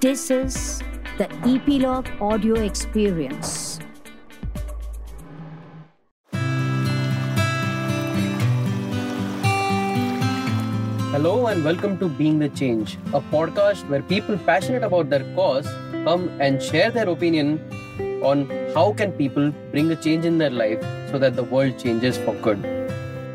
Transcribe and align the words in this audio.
This 0.00 0.30
is 0.30 0.82
the 1.18 1.28
Epilogue 1.46 2.08
Audio 2.22 2.54
Experience. 2.54 3.78
Hello 11.12 11.48
and 11.48 11.62
welcome 11.62 11.98
to 11.98 12.08
Being 12.08 12.38
the 12.38 12.48
Change, 12.48 12.96
a 13.12 13.20
podcast 13.20 13.86
where 13.90 14.00
people 14.00 14.38
passionate 14.38 14.82
about 14.82 15.10
their 15.10 15.24
cause 15.34 15.68
come 16.04 16.30
and 16.40 16.62
share 16.62 16.90
their 16.90 17.10
opinion 17.10 17.60
on 18.24 18.48
how 18.74 18.94
can 18.94 19.12
people 19.12 19.50
bring 19.70 19.90
a 19.92 19.96
change 19.96 20.24
in 20.24 20.38
their 20.38 20.48
life 20.48 20.80
so 21.10 21.18
that 21.18 21.36
the 21.36 21.44
world 21.44 21.78
changes 21.78 22.16
for 22.16 22.34
good. 22.36 22.64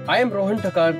I 0.07 0.17
am 0.17 0.31
Rohan 0.31 0.57
Thakar, 0.57 0.95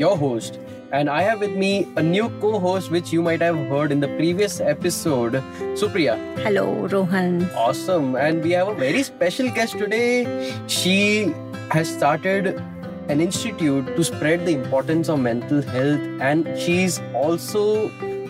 your 0.00 0.16
host, 0.16 0.58
and 0.92 1.08
I 1.08 1.22
have 1.22 1.40
with 1.40 1.52
me 1.52 1.86
a 1.96 2.02
new 2.02 2.28
co-host 2.40 2.90
which 2.90 3.12
you 3.12 3.22
might 3.22 3.40
have 3.40 3.56
heard 3.68 3.92
in 3.92 4.00
the 4.00 4.08
previous 4.08 4.60
episode, 4.60 5.34
Supriya. 5.80 6.16
Hello, 6.38 6.88
Rohan. 6.88 7.48
Awesome. 7.54 8.16
And 8.16 8.42
we 8.42 8.50
have 8.52 8.68
a 8.68 8.74
very 8.74 9.02
special 9.02 9.50
guest 9.50 9.78
today. 9.78 10.54
She 10.66 11.32
has 11.70 11.88
started 11.88 12.60
an 13.08 13.20
institute 13.20 13.86
to 13.96 14.04
spread 14.04 14.46
the 14.46 14.52
importance 14.52 15.08
of 15.08 15.20
mental 15.20 15.62
health 15.62 16.00
and 16.20 16.46
she's 16.58 17.00
also 17.14 17.88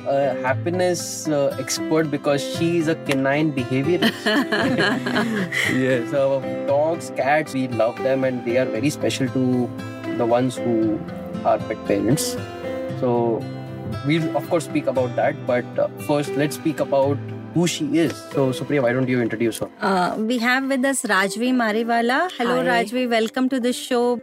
a 0.09 0.35
happiness 0.43 1.29
uh, 1.29 1.55
expert 1.59 2.11
because 2.11 2.43
she 2.57 2.79
is 2.79 2.89
a 2.89 2.95
canine 3.05 3.53
behaviorist. 3.53 4.13
yes, 5.75 6.11
so 6.11 6.41
dogs, 6.67 7.13
cats, 7.17 7.55
we 7.55 7.69
love 7.69 7.97
them 7.99 8.25
and 8.25 8.45
they 8.45 8.59
are 8.59 8.65
very 8.65 8.91
special 8.91 9.29
to 9.29 9.71
the 10.17 10.27
ones 10.27 10.57
who 10.57 10.99
are 11.45 11.59
pet 11.59 11.85
parents. 11.87 12.37
So 13.01 13.43
we'll 14.07 14.37
of 14.37 14.49
course 14.51 14.65
speak 14.65 14.87
about 14.87 15.17
that, 15.17 15.35
but 15.47 15.65
uh, 15.79 15.89
first 16.07 16.33
let's 16.33 16.57
speak 16.57 16.81
about 16.81 17.17
who 17.55 17.67
she 17.67 17.99
is. 17.99 18.13
So 18.33 18.51
Supriya, 18.51 18.83
why 18.83 18.93
don't 18.93 19.09
you 19.09 19.21
introduce 19.21 19.59
her? 19.59 19.69
Uh, 19.81 20.17
we 20.19 20.39
have 20.39 20.69
with 20.69 20.85
us 20.85 21.03
Rajvi 21.03 21.53
Mariwala. 21.53 22.31
Hello, 22.37 22.63
Hi. 22.63 22.85
Rajvi. 22.85 23.09
Welcome 23.11 23.49
to 23.49 23.59
the 23.59 23.73
show. 23.73 24.21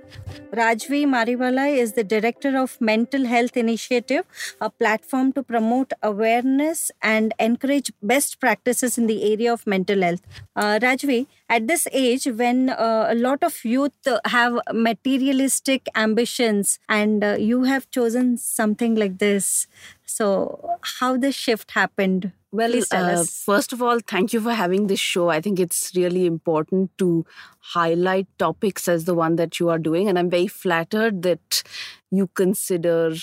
Rajvi 0.51 1.05
Mariwala 1.05 1.75
is 1.77 1.93
the 1.93 2.03
director 2.03 2.57
of 2.57 2.79
Mental 2.79 3.25
Health 3.25 3.57
Initiative, 3.57 4.25
a 4.61 4.69
platform 4.69 5.33
to 5.33 5.43
promote 5.43 5.93
awareness 6.01 6.91
and 7.01 7.33
encourage 7.39 7.91
best 8.01 8.39
practices 8.39 8.97
in 8.97 9.07
the 9.07 9.31
area 9.31 9.51
of 9.51 9.67
mental 9.67 10.01
health. 10.01 10.21
Uh, 10.55 10.79
Rajvi, 10.81 11.27
at 11.49 11.67
this 11.67 11.87
age, 11.91 12.25
when 12.25 12.69
uh, 12.69 13.07
a 13.09 13.15
lot 13.15 13.43
of 13.43 13.63
youth 13.65 13.91
have 14.25 14.59
materialistic 14.73 15.87
ambitions, 15.95 16.79
and 16.87 17.23
uh, 17.23 17.35
you 17.37 17.63
have 17.63 17.89
chosen 17.91 18.37
something 18.37 18.95
like 18.95 19.17
this, 19.19 19.67
so 20.05 20.77
how 20.99 21.17
this 21.17 21.35
shift 21.35 21.71
happened? 21.71 22.31
Well, 22.49 22.73
uh, 22.91 23.25
first 23.25 23.73
of 23.73 23.81
all, 23.81 23.99
thank 23.99 24.31
you 24.31 24.39
for 24.39 24.53
having 24.53 24.87
this 24.87 25.01
show. 25.01 25.29
I 25.29 25.41
think 25.41 25.59
it's 25.59 25.91
really 25.95 26.25
important 26.25 26.97
to 26.97 27.25
highlight 27.73 28.27
topics 28.37 28.87
as 28.87 29.05
the 29.05 29.13
one 29.13 29.35
that 29.35 29.59
you 29.59 29.69
are 29.69 29.79
doing. 29.79 30.07
And 30.07 30.17
I'm 30.17 30.29
very 30.29 30.47
flattered 30.47 31.23
that 31.23 31.63
you 32.11 32.27
consider 32.35 33.13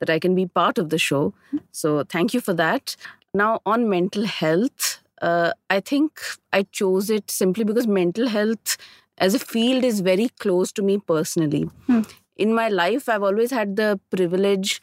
that 0.00 0.10
I 0.10 0.18
can 0.18 0.34
be 0.34 0.46
part 0.46 0.78
of 0.78 0.90
the 0.90 0.98
show. 0.98 1.32
So 1.72 2.04
thank 2.04 2.34
you 2.34 2.40
for 2.40 2.54
that. 2.54 2.96
Now, 3.32 3.60
on 3.66 3.88
mental 3.88 4.26
health, 4.26 5.00
uh, 5.22 5.52
I 5.70 5.80
think 5.80 6.20
I 6.52 6.64
chose 6.64 7.10
it 7.10 7.30
simply 7.30 7.64
because 7.64 7.86
mental 7.86 8.28
health 8.28 8.76
as 9.18 9.34
a 9.34 9.38
field 9.38 9.84
is 9.84 10.00
very 10.00 10.28
close 10.38 10.72
to 10.72 10.82
me 10.82 10.98
personally. 10.98 11.70
Hmm. 11.86 12.02
In 12.36 12.52
my 12.52 12.68
life, 12.68 13.08
I've 13.08 13.22
always 13.22 13.50
had 13.50 13.76
the 13.76 13.98
privilege 14.10 14.82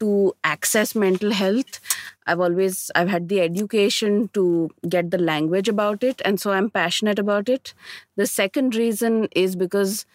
to 0.00 0.34
access 0.44 0.94
mental 0.94 1.32
health 1.32 1.80
i've 2.26 2.40
always 2.40 2.90
i've 2.94 3.08
had 3.08 3.28
the 3.28 3.40
education 3.40 4.28
to 4.32 4.70
get 4.88 5.10
the 5.10 5.18
language 5.18 5.68
about 5.68 6.02
it 6.02 6.22
and 6.24 6.40
so 6.40 6.52
i'm 6.52 6.70
passionate 6.70 7.18
about 7.18 7.48
it. 7.48 7.74
The 8.16 8.26
second 8.26 8.74
reason 8.74 9.28
is 9.32 9.56
because 9.56 10.06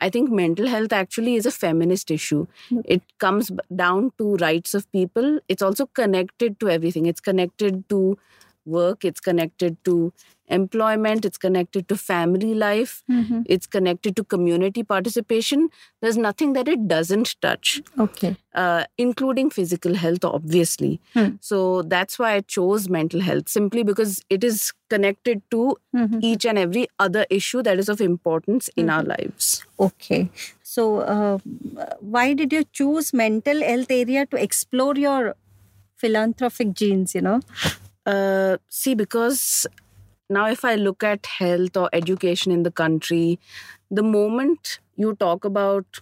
i 0.00 0.10
think 0.10 0.30
mental 0.30 0.66
health 0.66 0.92
actually 0.92 1.34
is 1.36 1.46
a 1.46 1.50
feminist 1.50 2.10
issue. 2.10 2.46
Mm-hmm. 2.70 2.80
It 2.84 3.02
comes 3.18 3.50
down 3.74 4.12
to 4.18 4.36
rights 4.36 4.74
of 4.74 4.90
people. 4.92 5.40
It's 5.48 5.62
also 5.62 5.86
connected 5.86 6.60
to 6.60 6.70
everything. 6.70 7.06
It's 7.06 7.20
connected 7.20 7.88
to 7.90 8.18
work. 8.66 9.04
It's 9.04 9.20
connected 9.20 9.76
to 9.84 10.12
employment 10.48 11.24
it's 11.24 11.38
connected 11.38 11.88
to 11.88 11.96
family 11.96 12.54
life 12.54 13.02
Mhm. 13.10 13.42
it's 13.46 13.66
connected 13.66 14.16
to 14.16 14.24
community 14.24 14.82
participation 14.82 15.68
there's 16.00 16.16
nothing 16.16 16.52
that 16.54 16.68
it 16.68 16.86
doesn't 16.88 17.34
touch 17.40 17.82
Okay. 17.98 18.36
uh, 18.54 18.84
including 18.96 19.50
physical 19.50 19.94
health, 19.94 20.24
obviously. 20.24 20.98
Hmm. 21.14 21.32
So 21.40 21.82
that's 21.82 22.18
why 22.18 22.32
I 22.36 22.40
chose 22.40 22.88
mental 22.88 23.20
health, 23.20 23.48
simply 23.50 23.82
because 23.82 24.22
it 24.36 24.42
is 24.42 24.72
connected 24.94 25.42
to 25.50 25.76
Mhm. 25.94 26.20
each 26.28 26.46
and 26.52 26.58
every 26.62 26.86
other 26.98 27.26
issue 27.38 27.62
that 27.68 27.78
is 27.84 27.90
of 27.94 28.00
importance 28.00 28.70
in 28.76 28.88
our 28.88 29.02
Mm-hmm. 29.02 29.10
lives. 29.24 29.50
Okay. 29.88 30.30
So, 30.62 30.86
uh, 31.00 31.38
why 32.00 32.32
did 32.42 32.52
you 32.58 32.64
choose 32.80 33.12
mental 33.12 33.60
health 33.62 33.90
area 33.90 34.24
to 34.26 34.42
explore 34.48 34.94
your 34.96 35.34
philanthropic 35.96 36.72
genes? 36.82 37.14
You 37.14 37.22
know. 37.22 37.40
Uh, 38.06 38.56
see, 38.68 38.94
because 38.94 39.66
now 40.28 40.46
if 40.46 40.64
I 40.64 40.74
look 40.74 41.02
at 41.02 41.26
health 41.26 41.76
or 41.76 41.88
education 41.92 42.52
in 42.52 42.62
the 42.62 42.70
country, 42.70 43.38
the 43.90 44.02
moment 44.02 44.80
you 44.96 45.14
talk 45.14 45.44
about 45.44 46.00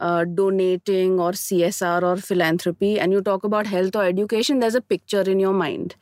uh, 0.00 0.24
donating 0.24 1.20
or 1.20 1.30
CSR 1.32 2.02
or 2.02 2.16
philanthropy 2.16 2.98
and 2.98 3.12
you 3.12 3.20
talk 3.22 3.44
about 3.44 3.66
health 3.66 3.94
or 3.94 4.04
education, 4.04 4.58
there's 4.58 4.74
a 4.74 4.80
picture 4.80 5.20
in 5.22 5.38
your 5.38 5.52
mind. 5.52 5.94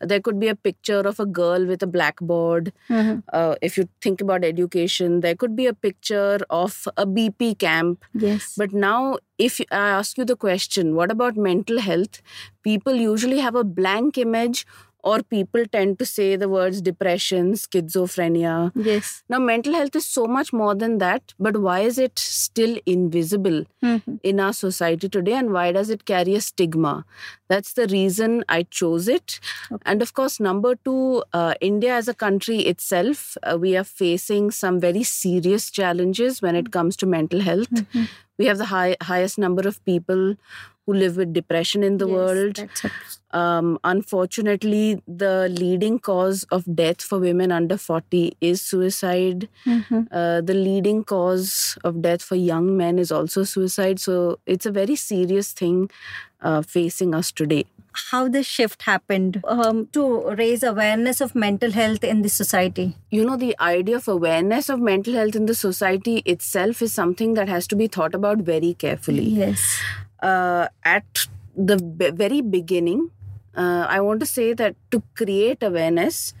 There 0.00 0.20
could 0.20 0.38
be 0.38 0.48
a 0.48 0.54
picture 0.54 1.00
of 1.00 1.18
a 1.18 1.26
girl 1.26 1.66
with 1.66 1.82
a 1.82 1.86
blackboard. 1.86 2.72
Uh, 3.32 3.56
if 3.60 3.76
you 3.76 3.88
think 4.00 4.20
about 4.20 4.44
education, 4.44 5.20
there 5.20 5.34
could 5.34 5.56
be 5.56 5.66
a 5.66 5.74
picture 5.74 6.38
of 6.50 6.86
a 6.96 7.04
BP 7.04 7.58
camp. 7.58 8.04
Yes. 8.14 8.54
But 8.56 8.72
now, 8.72 9.18
if 9.38 9.60
I 9.72 9.88
ask 9.90 10.16
you 10.16 10.24
the 10.24 10.36
question, 10.36 10.94
what 10.94 11.10
about 11.10 11.36
mental 11.36 11.80
health? 11.80 12.22
People 12.62 12.94
usually 12.94 13.40
have 13.40 13.56
a 13.56 13.64
blank 13.64 14.18
image, 14.18 14.64
or 15.02 15.22
people 15.22 15.64
tend 15.66 15.98
to 15.98 16.06
say 16.06 16.36
the 16.36 16.48
words 16.48 16.80
depression, 16.80 17.52
schizophrenia. 17.54 18.70
yes. 18.74 19.22
Now, 19.28 19.38
mental 19.38 19.74
health 19.74 19.96
is 19.96 20.06
so 20.06 20.26
much 20.26 20.52
more 20.52 20.74
than 20.74 20.98
that, 20.98 21.34
but 21.38 21.56
why 21.56 21.80
is 21.80 21.98
it 21.98 22.18
still 22.18 22.78
invisible 22.86 23.64
Mhm. 23.82 24.18
in 24.22 24.40
our 24.40 24.52
society 24.52 25.08
today 25.08 25.32
and 25.34 25.52
why 25.52 25.72
does 25.72 25.90
it 25.90 26.04
carry 26.04 26.34
a 26.34 26.40
stigma? 26.40 27.04
That's 27.48 27.72
the 27.74 27.86
reason 27.88 28.44
I 28.48 28.62
chose 28.64 29.08
it. 29.08 29.38
Okay. 29.70 29.82
And 29.84 30.02
of 30.02 30.14
course, 30.14 30.38
number 30.40 30.74
two, 30.76 31.24
uh, 31.32 31.54
India 31.60 31.94
as 31.94 32.08
a 32.08 32.14
country 32.14 32.58
itself, 32.74 33.36
uh, 33.42 33.58
we 33.58 33.76
are 33.76 33.84
facing 33.84 34.50
some 34.50 34.80
very 34.80 35.02
serious 35.02 35.70
challenges 35.70 36.40
when 36.42 36.54
it 36.56 36.70
comes 36.70 36.96
to 36.98 37.06
mental 37.06 37.40
health. 37.40 37.70
Mhm. 37.82 38.08
We 38.38 38.46
have 38.46 38.58
the 38.58 38.66
high, 38.66 38.96
highest 39.02 39.38
number 39.38 39.66
of 39.68 39.84
people 39.84 40.36
who 40.86 40.94
live 40.94 41.16
with 41.16 41.32
depression 41.32 41.82
in 41.82 41.98
the 41.98 42.06
Yes, 42.08 42.14
world. 42.16 42.60
Um, 43.30 43.78
unfortunately, 43.84 45.02
the 45.06 45.48
leading 45.48 45.98
cause 45.98 46.44
of 46.50 46.64
death 46.74 47.00
for 47.00 47.18
women 47.18 47.52
under 47.52 47.76
40 47.76 48.36
is 48.40 48.60
suicide. 48.60 49.48
Mhm. 49.66 50.06
Uh, 50.10 50.40
the 50.40 50.54
leading 50.54 51.04
cause 51.04 51.76
of 51.84 52.02
death 52.02 52.22
for 52.22 52.36
young 52.36 52.76
men 52.76 52.98
is 52.98 53.12
also 53.12 53.44
suicide. 53.44 54.00
So 54.00 54.38
it's 54.46 54.66
a 54.66 54.72
very 54.72 54.96
serious 54.96 55.52
thing 55.52 55.88
uh, 56.42 56.62
facing 56.62 57.14
us 57.14 57.30
today. 57.30 57.64
How 58.10 58.26
the 58.26 58.42
shift 58.42 58.82
happened 58.82 59.40
um, 59.46 59.86
to 59.92 60.04
raise 60.36 60.62
awareness 60.62 61.20
of 61.20 61.34
mental 61.34 61.72
health 61.72 62.02
in 62.02 62.22
the 62.22 62.30
society? 62.30 62.96
You 63.10 63.24
know, 63.26 63.36
the 63.36 63.54
idea 63.60 63.96
of 63.96 64.08
awareness 64.08 64.70
of 64.70 64.80
mental 64.80 65.12
health 65.14 65.36
in 65.36 65.44
the 65.46 65.54
society 65.54 66.22
itself 66.24 66.80
is 66.82 66.94
something 66.94 67.34
that 67.34 67.48
has 67.48 67.66
to 67.68 67.76
be 67.76 67.86
thought 67.88 68.14
about 68.14 68.38
very 68.38 68.72
carefully. 68.74 69.24
Yes. 69.24 69.78
Uh, 70.22 70.68
at 70.84 71.26
the 71.56 71.76
be- 71.76 72.10
very 72.10 72.40
beginning, 72.40 73.10
uh, 73.56 73.86
I 73.88 74.00
want 74.00 74.20
to 74.20 74.26
say 74.26 74.52
that 74.54 74.76
to 74.90 75.02
create 75.14 75.62
awareness, 75.62 76.34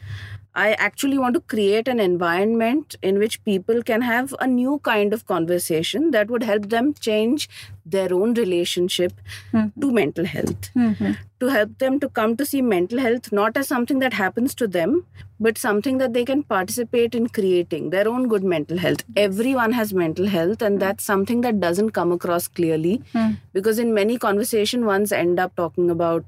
I 0.54 0.72
actually 0.74 1.16
want 1.18 1.34
to 1.34 1.40
create 1.40 1.88
an 1.88 1.98
environment 1.98 2.96
in 3.02 3.18
which 3.18 3.42
people 3.44 3.82
can 3.82 4.02
have 4.02 4.34
a 4.38 4.46
new 4.46 4.80
kind 4.80 5.14
of 5.14 5.26
conversation 5.26 6.10
that 6.10 6.28
would 6.30 6.42
help 6.42 6.68
them 6.68 6.92
change 6.94 7.48
their 7.84 8.12
own 8.14 8.34
relationship 8.34 9.12
Mhm. 9.52 9.72
to 9.80 9.90
mental 9.92 10.24
health. 10.24 10.70
Mhm. 10.76 11.16
To 11.40 11.48
help 11.48 11.78
them 11.78 11.98
to 12.00 12.08
come 12.08 12.36
to 12.36 12.46
see 12.46 12.62
mental 12.62 12.98
health 13.00 13.32
not 13.32 13.56
as 13.56 13.66
something 13.68 13.98
that 13.98 14.12
happens 14.14 14.54
to 14.60 14.68
them, 14.68 15.04
but 15.40 15.58
something 15.58 15.98
that 15.98 16.12
they 16.14 16.24
can 16.24 16.42
participate 16.44 17.14
in 17.14 17.28
creating 17.28 17.90
their 17.90 18.06
own 18.08 18.28
good 18.28 18.44
mental 18.44 18.78
health. 18.78 19.02
Everyone 19.16 19.72
has 19.72 19.92
mental 19.92 20.28
health, 20.28 20.62
and 20.62 20.78
that's 20.78 21.02
something 21.04 21.40
that 21.40 21.58
doesn't 21.60 21.90
come 21.90 22.12
across 22.12 22.46
clearly 22.48 22.94
Hmm. 23.12 23.32
because 23.52 23.78
in 23.80 23.92
many 23.92 24.18
conversation 24.18 24.86
ones 24.86 25.10
end 25.12 25.40
up 25.40 25.56
talking 25.56 25.90
about 25.90 26.24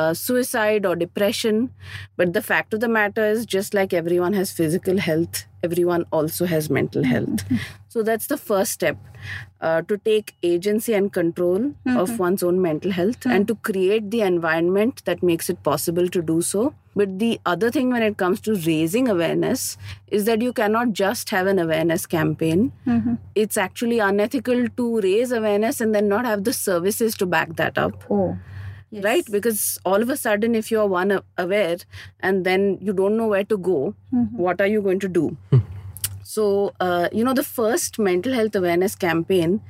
uh, 0.00 0.14
suicide 0.14 0.86
or 0.86 0.96
depression 0.96 1.68
but 2.16 2.32
the 2.32 2.40
fact 2.40 2.72
of 2.72 2.80
the 2.80 2.88
matter 2.88 3.24
is 3.26 3.44
just 3.44 3.74
like 3.74 3.92
everyone 3.92 4.32
has 4.32 4.50
physical 4.50 4.96
health 5.06 5.44
everyone 5.62 6.04
also 6.10 6.46
has 6.46 6.68
mental 6.70 7.04
health. 7.04 7.44
so 7.88 8.02
that's 8.02 8.26
the 8.26 8.36
first 8.36 8.72
step 8.72 8.96
uh, 9.60 9.82
to 9.82 9.96
take 9.98 10.34
agency 10.42 10.94
and 10.94 11.12
control 11.12 11.72
of 11.86 12.18
one's 12.18 12.42
own 12.42 12.60
mental 12.60 12.90
health 12.90 13.24
and 13.26 13.46
to 13.48 13.54
create 13.56 14.10
the 14.10 14.20
environment 14.22 15.02
that 15.04 15.22
makes 15.22 15.48
it 15.48 15.62
possible 15.62 16.08
to 16.08 16.22
do 16.22 16.42
so. 16.42 16.74
But 16.94 17.18
the 17.18 17.40
other 17.46 17.70
thing 17.70 17.90
when 17.90 18.02
it 18.02 18.16
comes 18.18 18.40
to 18.42 18.54
raising 18.54 19.08
awareness 19.08 19.78
is 20.08 20.24
that 20.26 20.42
you 20.42 20.52
cannot 20.52 20.92
just 20.92 21.30
have 21.30 21.46
an 21.46 21.58
awareness 21.58 22.04
campaign. 22.06 22.72
It's 23.34 23.56
actually 23.56 23.98
unethical 23.98 24.68
to 24.68 25.00
raise 25.00 25.32
awareness 25.32 25.80
and 25.80 25.94
then 25.94 26.08
not 26.08 26.26
have 26.26 26.44
the 26.44 26.52
services 26.52 27.14
to 27.16 27.26
back 27.26 27.56
that 27.56 27.78
up 27.78 28.04
Oh. 28.10 28.36
Right? 28.92 29.24
Because 29.30 29.78
all 29.84 30.02
of 30.02 30.10
a 30.10 30.16
sudden 30.16 30.54
if 30.54 30.70
you're 30.70 30.86
one 30.86 31.20
aware 31.38 31.76
and 32.20 32.44
then 32.44 32.78
you 32.80 32.92
don't 32.92 33.16
know 33.16 33.26
where 33.28 33.44
to 33.44 33.56
go 33.58 33.94
what 34.36 34.60
are 34.60 34.66
you 34.66 34.82
going 34.82 35.00
to 35.00 35.08
do? 35.08 35.36
So 36.24 36.72
uh, 36.80 37.08
you 37.12 37.24
know 37.24 37.34
the 37.34 37.42
first 37.44 37.98
mental 37.98 38.32
health 38.32 38.54
awareness 38.56 38.94
campaign 38.94 39.60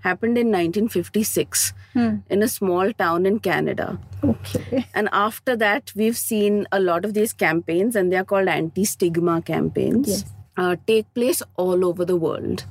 happened 0.00 0.36
in 0.38 0.48
1956 0.48 1.72
in 1.94 2.42
a 2.42 2.48
small 2.48 2.92
town 2.92 3.26
in 3.26 3.38
canada. 3.40 3.98
Okay. 4.24 4.86
and 4.94 5.08
after 5.12 5.56
that 5.56 5.92
we've 5.94 6.16
seen 6.16 6.66
a 6.72 6.80
lot 6.80 7.04
of 7.04 7.14
these 7.14 7.32
campaigns 7.32 7.96
and 7.96 8.12
they're 8.12 8.24
called 8.24 8.48
anti-stigma 8.48 9.40
campaigns 9.42 10.08
Yes. 10.08 10.24
uh, 10.56 10.76
take 10.86 11.12
place 11.14 11.42
all 11.56 11.84
over 11.84 12.04
the 12.04 12.16
world. 12.16 12.64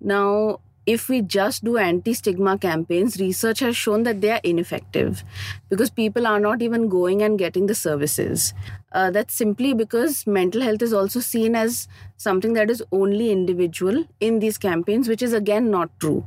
Now 0.00 0.60
if 0.92 1.08
we 1.08 1.20
just 1.22 1.62
do 1.66 1.76
anti-stigma 1.76 2.52
campaigns 2.58 3.18
research 3.20 3.60
has 3.60 3.76
shown 3.76 4.02
that 4.02 4.20
they 4.20 4.30
are 4.36 4.40
ineffective 4.42 5.22
because 5.68 5.90
people 5.90 6.26
are 6.26 6.40
not 6.40 6.62
even 6.62 6.88
going 6.88 7.22
and 7.22 7.38
getting 7.38 7.66
the 7.66 7.74
services. 7.74 8.54
Uh, 8.92 9.10
that's 9.10 9.34
simply 9.34 9.72
because 9.72 10.26
mental 10.26 10.62
health 10.62 10.82
is 10.82 10.92
also 10.92 11.20
seen 11.20 11.54
as 11.54 11.86
something 12.16 12.54
that 12.54 12.70
is 12.70 12.82
only 12.90 13.30
individual 13.30 14.04
in 14.18 14.40
these 14.40 14.58
campaigns 14.58 15.08
which 15.08 15.22
is 15.22 15.32
again 15.32 15.70
not 15.70 15.90
true. 16.00 16.24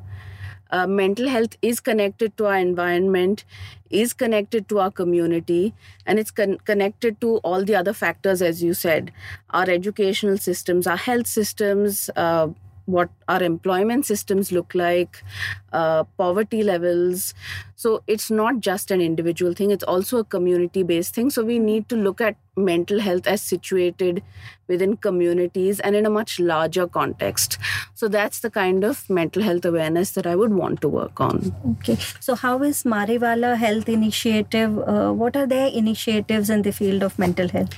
Uh, 0.71 0.87
mental 0.87 1.27
health 1.27 1.55
is 1.61 1.79
connected 1.79 2.35
to 2.37 2.45
our 2.47 2.57
environment 2.57 3.45
is 3.89 4.11
connected 4.11 4.67
to 4.67 4.79
our 4.79 4.89
community 4.89 5.73
and 6.05 6.17
it's 6.17 6.31
con- 6.31 6.57
connected 6.65 7.19
to 7.21 7.37
all 7.49 7.63
the 7.63 7.75
other 7.75 7.93
factors 7.93 8.41
as 8.41 8.63
you 8.63 8.73
said. 8.73 9.11
Our 9.51 9.69
educational 9.69 10.37
systems 10.37 10.87
our 10.87 10.97
health 10.97 11.27
systems 11.27 12.09
uh, 12.15 12.47
what 12.85 13.09
our 13.27 13.41
employment 13.41 14.05
systems 14.05 14.51
look 14.51 14.73
like 14.75 15.23
uh, 15.71 16.03
poverty 16.17 16.63
levels 16.63 17.33
so 17.75 18.03
it's 18.07 18.29
not 18.29 18.59
just 18.59 18.91
an 18.91 19.01
individual 19.01 19.53
thing 19.53 19.71
it's 19.71 19.83
also 19.83 20.17
a 20.17 20.23
community 20.23 20.83
based 20.83 21.15
thing 21.15 21.29
so 21.29 21.43
we 21.43 21.59
need 21.59 21.87
to 21.89 21.95
look 21.95 22.21
at 22.21 22.35
mental 22.55 22.99
health 22.99 23.25
as 23.25 23.41
situated 23.41 24.21
within 24.67 24.95
communities 24.95 25.79
and 25.79 25.95
in 25.95 26.05
a 26.05 26.09
much 26.09 26.39
larger 26.39 26.85
context 26.87 27.57
so 27.95 28.07
that's 28.07 28.41
the 28.41 28.49
kind 28.49 28.83
of 28.83 29.09
mental 29.09 29.41
health 29.41 29.65
awareness 29.65 30.11
that 30.11 30.27
i 30.27 30.35
would 30.35 30.53
want 30.53 30.81
to 30.81 30.87
work 30.87 31.19
on 31.19 31.53
Okay. 31.79 31.97
So, 32.19 32.35
how 32.35 32.61
is 32.63 32.83
Mariwala 32.83 33.57
Health 33.57 33.89
Initiative? 33.89 34.77
Uh, 34.79 35.11
what 35.11 35.35
are 35.35 35.45
their 35.47 35.67
initiatives 35.67 36.49
in 36.49 36.61
the 36.61 36.71
field 36.71 37.03
of 37.03 37.17
mental 37.17 37.49
health? 37.49 37.73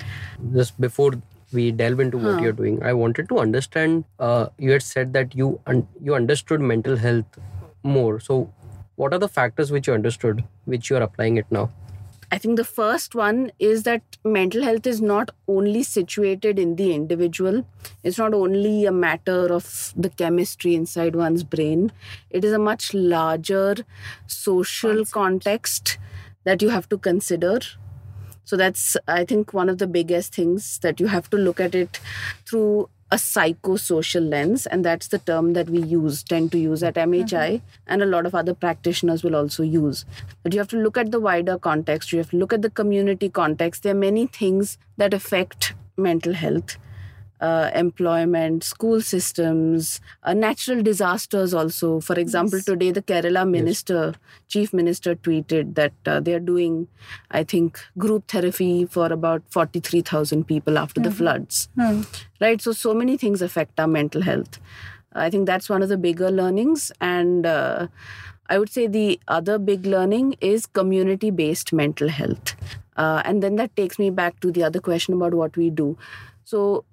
just 0.53 0.79
before 0.79 1.13
we 1.53 1.71
delve 1.71 1.99
into 1.99 2.17
what 2.17 2.41
you're 2.41 2.57
doing 2.59 2.81
i 2.83 2.93
wanted 2.93 3.29
to 3.29 3.39
understand 3.39 4.03
uh, 4.19 4.47
you 4.57 4.71
had 4.71 4.83
said 4.83 5.13
that 5.13 5.35
you 5.35 5.59
un- 5.67 5.87
you 6.01 6.15
understood 6.15 6.61
mental 6.61 6.95
health 6.97 7.39
more 7.83 8.19
so 8.19 8.51
what 8.95 9.13
are 9.13 9.19
the 9.19 9.27
factors 9.27 9.71
which 9.71 9.87
you 9.87 9.93
understood 9.93 10.43
which 10.65 10.89
you 10.89 10.95
are 10.97 11.03
applying 11.03 11.37
it 11.37 11.45
now 11.49 11.69
I 12.31 12.37
think 12.39 12.57
the 12.57 12.63
first 12.65 13.13
one 13.13 13.51
is 13.59 13.83
that 13.83 14.01
mental 14.23 14.63
health 14.63 14.87
is 14.87 14.99
not 14.99 15.29
only 15.47 15.83
situated 15.83 16.57
in 16.57 16.75
the 16.75 16.93
individual. 16.93 17.65
It's 18.03 18.17
not 18.17 18.33
only 18.33 18.85
a 18.85 18.91
matter 18.91 19.53
of 19.53 19.93
the 19.95 20.09
chemistry 20.09 20.73
inside 20.73 21.15
one's 21.15 21.43
brain. 21.43 21.91
It 22.31 22.43
is 22.43 22.51
a 22.51 22.59
much 22.59 22.93
larger 22.93 23.75
social 24.25 25.05
context 25.05 25.97
that 26.45 26.61
you 26.63 26.69
have 26.69 26.89
to 26.89 26.97
consider. 26.97 27.59
So 28.45 28.55
that's, 28.55 28.95
I 29.07 29.25
think, 29.25 29.53
one 29.53 29.69
of 29.69 29.77
the 29.79 29.87
biggest 29.87 30.33
things 30.33 30.79
that 30.79 30.99
you 30.99 31.07
have 31.07 31.29
to 31.31 31.37
look 31.37 31.59
at 31.59 31.75
it 31.75 31.99
through 32.45 32.89
a 33.11 33.17
psychosocial 33.17 34.27
lens. 34.29 34.65
And 34.65 34.83
that's 34.83 35.07
the 35.09 35.19
term 35.19 35.53
that 35.53 35.69
we 35.69 35.81
use, 35.81 36.23
tend 36.23 36.51
to 36.53 36.57
use 36.57 36.83
at 36.83 36.95
MHI, 36.95 37.27
mm-hmm. 37.29 37.65
and 37.87 38.01
a 38.01 38.05
lot 38.05 38.25
of 38.25 38.33
other 38.33 38.53
practitioners 38.53 39.23
will 39.23 39.35
also 39.35 39.63
use. 39.63 40.05
But 40.43 40.53
you 40.53 40.59
have 40.59 40.69
to 40.69 40.77
look 40.77 40.97
at 40.97 41.11
the 41.11 41.19
wider 41.19 41.57
context, 41.57 42.11
you 42.11 42.19
have 42.19 42.31
to 42.31 42.37
look 42.37 42.53
at 42.53 42.61
the 42.61 42.69
community 42.69 43.29
context. 43.29 43.83
There 43.83 43.91
are 43.91 43.95
many 43.97 44.27
things 44.27 44.77
that 44.97 45.13
affect 45.13 45.73
mental 45.97 46.33
health. 46.33 46.77
Uh, 47.41 47.69
employment, 47.75 48.63
school 48.63 49.01
systems, 49.01 49.99
uh, 50.23 50.33
natural 50.33 50.81
disasters 50.81 51.53
also. 51.53 51.99
For 51.99 52.17
example, 52.17 52.61
today 52.61 52.91
the 52.91 53.01
Kerala 53.01 53.45
minister, 53.47 54.13
chief 54.47 54.71
minister, 54.73 55.15
tweeted 55.15 55.75
that 55.75 55.91
uh, 56.05 56.21
they 56.21 56.33
are 56.33 56.39
doing, 56.39 56.87
I 57.31 57.43
think, 57.43 57.77
group 57.97 58.27
therapy 58.29 58.85
for 58.85 59.11
about 59.11 59.43
43,000 59.49 60.45
people 60.47 60.77
after 60.77 61.01
the 61.01 61.11
floods. 61.11 61.67
Right? 62.39 62.61
So, 62.61 62.71
so 62.71 62.93
many 62.93 63.17
things 63.17 63.41
affect 63.41 63.79
our 63.81 63.87
mental 63.87 64.21
health. 64.21 64.57
I 65.13 65.29
think 65.29 65.45
that's 65.45 65.69
one 65.69 65.81
of 65.83 65.89
the 65.89 65.97
bigger 65.97 66.31
learnings. 66.31 66.91
And 67.01 67.45
uh, 67.45 67.87
I 68.49 68.59
would 68.59 68.69
say 68.69 68.87
the 68.87 69.19
other 69.27 69.57
big 69.57 69.85
learning 69.85 70.35
is 70.39 70.65
community 70.65 71.31
based 71.31 71.73
mental 71.73 72.09
health. 72.09 72.55
Uh, 72.97 73.21
and 73.25 73.43
then 73.43 73.55
that 73.57 73.75
takes 73.75 73.99
me 73.99 74.09
back 74.09 74.39
to 74.39 74.51
the 74.51 74.63
other 74.63 74.79
question 74.79 75.13
about 75.13 75.33
what 75.33 75.57
we 75.57 75.69
do. 75.69 75.97
So, 76.43 76.85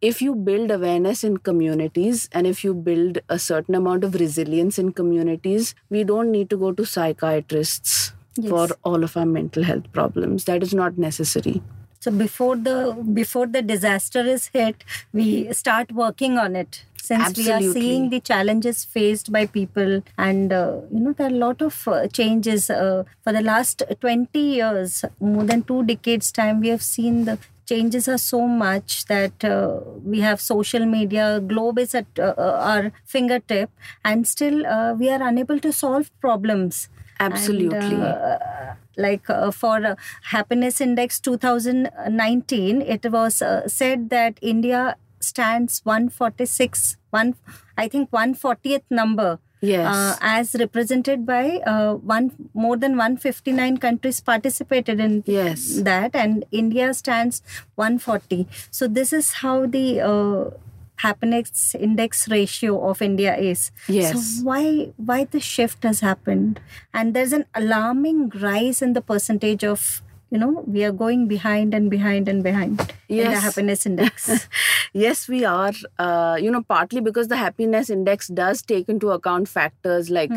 if 0.00 0.20
you 0.22 0.34
build 0.34 0.70
awareness 0.70 1.24
in 1.24 1.36
communities 1.38 2.28
and 2.32 2.46
if 2.46 2.62
you 2.64 2.74
build 2.74 3.18
a 3.28 3.38
certain 3.38 3.74
amount 3.74 4.04
of 4.04 4.14
resilience 4.14 4.78
in 4.78 4.92
communities, 4.92 5.74
we 5.90 6.04
don't 6.04 6.30
need 6.30 6.50
to 6.50 6.56
go 6.56 6.72
to 6.72 6.84
psychiatrists 6.84 8.12
Yes. 8.38 8.50
for 8.50 8.68
all 8.84 9.02
of 9.02 9.16
our 9.16 9.24
mental 9.24 9.62
health 9.62 9.90
problems. 9.92 10.44
That 10.44 10.62
is 10.62 10.74
not 10.74 10.98
necessary. 10.98 11.62
So 12.00 12.10
before 12.10 12.54
the 12.56 12.94
before 13.14 13.46
the 13.46 13.62
disaster 13.62 14.20
is 14.20 14.48
hit, 14.48 14.84
we 15.12 15.50
start 15.54 15.90
working 15.92 16.36
on 16.36 16.54
it. 16.54 16.84
Since 17.02 17.38
we 17.38 17.50
are 17.50 17.62
seeing 17.62 18.10
the 18.10 18.20
challenges 18.20 18.84
faced 18.84 19.32
by 19.32 19.46
people, 19.46 20.02
and 20.18 20.52
uh, 20.52 20.80
you 20.92 21.00
know 21.00 21.12
there 21.14 21.28
are 21.28 21.34
a 21.34 21.38
lot 21.46 21.62
of 21.62 21.88
uh, 21.88 22.08
changes 22.08 22.68
uh, 22.68 23.04
for 23.24 23.32
the 23.32 23.40
last 23.40 23.82
twenty 24.00 24.40
years, 24.56 25.04
more 25.18 25.44
than 25.44 25.62
two 25.62 25.82
decades 25.84 26.30
time, 26.32 26.60
we 26.60 26.68
have 26.68 26.82
seen 26.82 27.24
the 27.24 27.38
changes 27.66 28.08
are 28.08 28.18
so 28.18 28.46
much 28.46 29.04
that 29.06 29.44
uh, 29.44 29.80
we 30.04 30.20
have 30.20 30.40
social 30.40 30.86
media 30.86 31.40
globe 31.40 31.78
is 31.78 31.94
at 31.94 32.06
uh, 32.18 32.34
uh, 32.38 32.58
our 32.72 32.92
fingertip 33.04 33.70
and 34.04 34.26
still 34.26 34.66
uh, 34.66 34.92
we 34.94 35.10
are 35.10 35.22
unable 35.22 35.58
to 35.58 35.72
solve 35.72 36.10
problems 36.20 36.88
and, 37.18 37.32
Absolutely. 37.32 37.96
uh, 37.96 38.74
like 38.96 39.28
uh, 39.28 39.50
for 39.50 39.84
uh, 39.84 39.94
happiness 40.30 40.80
index 40.80 41.20
2019 41.20 42.82
it 42.82 43.10
was 43.10 43.42
uh, 43.42 43.66
said 43.68 44.10
that 44.10 44.38
india 44.42 44.96
stands 45.20 45.80
146 45.84 46.96
one 47.10 47.34
i 47.76 47.88
think 47.88 48.10
140th 48.10 48.82
number 48.90 49.38
Yes. 49.60 49.86
uh, 49.86 50.16
as 50.20 50.54
represented 50.58 51.24
by 51.26 51.58
uh, 51.66 51.94
one 51.94 52.30
more 52.52 52.76
than 52.76 52.96
159 52.96 53.78
countries 53.78 54.20
participated 54.20 55.00
in 55.00 55.22
Yes. 55.26 55.80
that 55.82 56.14
and 56.14 56.44
india 56.52 56.92
stands 56.94 57.42
140 57.76 58.46
so 58.70 58.86
this 58.86 59.12
is 59.12 59.32
how 59.42 59.66
the 59.66 60.00
uh, 60.00 60.50
happiness 60.96 61.74
index 61.74 62.26
ratio 62.28 62.74
of 62.90 63.00
india 63.02 63.36
is 63.36 63.70
Yes. 63.88 64.12
so 64.12 64.44
why 64.50 64.92
why 64.96 65.24
the 65.24 65.40
shift 65.40 65.82
has 65.84 66.00
happened 66.00 66.60
and 66.94 67.12
there's 67.14 67.32
an 67.32 67.44
alarming 67.54 68.28
rise 68.44 68.80
in 68.82 68.92
the 68.94 69.02
percentage 69.02 69.64
of 69.64 70.02
you 70.30 70.38
know 70.38 70.64
we 70.66 70.84
are 70.84 70.92
going 70.92 71.26
behind 71.28 71.72
and 71.74 71.90
behind 71.90 72.28
and 72.28 72.42
behind 72.42 72.80
in 73.08 73.30
the 73.30 73.40
happiness 73.40 73.86
index. 73.86 74.48
Yes 74.92 75.28
we 75.28 75.44
are 75.44 75.72
uh, 75.98 76.36
you 76.40 76.50
know 76.50 76.62
partly 76.62 77.00
because 77.00 77.28
the 77.28 77.36
happiness 77.36 77.90
index 77.90 78.28
does 78.28 78.62
take 78.62 78.88
into 78.88 79.10
account 79.10 79.48
factors 79.48 80.10
like 80.10 80.30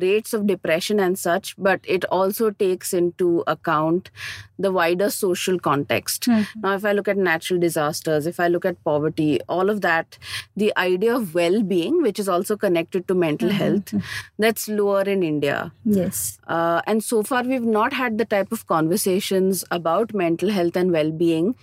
rates 0.00 0.34
of 0.34 0.46
depression 0.46 1.00
and 1.00 1.18
such 1.18 1.54
but 1.56 1.80
it 1.84 2.04
also 2.06 2.50
takes 2.50 2.92
into 2.92 3.44
account 3.46 4.10
the 4.58 4.70
wider 4.72 5.08
social 5.10 5.58
context. 5.58 6.28
Now 6.28 6.74
if 6.74 6.84
i 6.84 6.92
look 6.92 7.08
at 7.08 7.16
natural 7.16 7.60
disasters 7.60 8.26
if 8.26 8.40
i 8.40 8.48
look 8.48 8.64
at 8.64 8.82
poverty 8.84 9.40
all 9.48 9.70
of 9.70 9.80
that 9.80 10.18
the 10.56 10.72
idea 10.76 11.14
of 11.14 11.34
well-being 11.34 12.02
which 12.02 12.18
is 12.18 12.28
also 12.28 12.56
connected 12.56 13.06
to 13.08 13.14
mental 13.14 13.48
health 13.48 13.94
that's 14.38 14.68
lower 14.68 15.02
in 15.02 15.22
india. 15.22 15.72
Yes. 15.84 16.38
Uh, 16.46 16.82
and 16.86 17.02
so 17.04 17.22
far, 17.22 17.42
we've 17.44 17.62
not 17.62 17.92
had 17.92 18.18
the 18.18 18.24
type 18.24 18.50
of 18.52 18.66
about 19.70 20.14
mental 20.14 20.50
health 20.50 20.76
and 20.76 20.92
well 20.92 21.10
being 21.10 21.54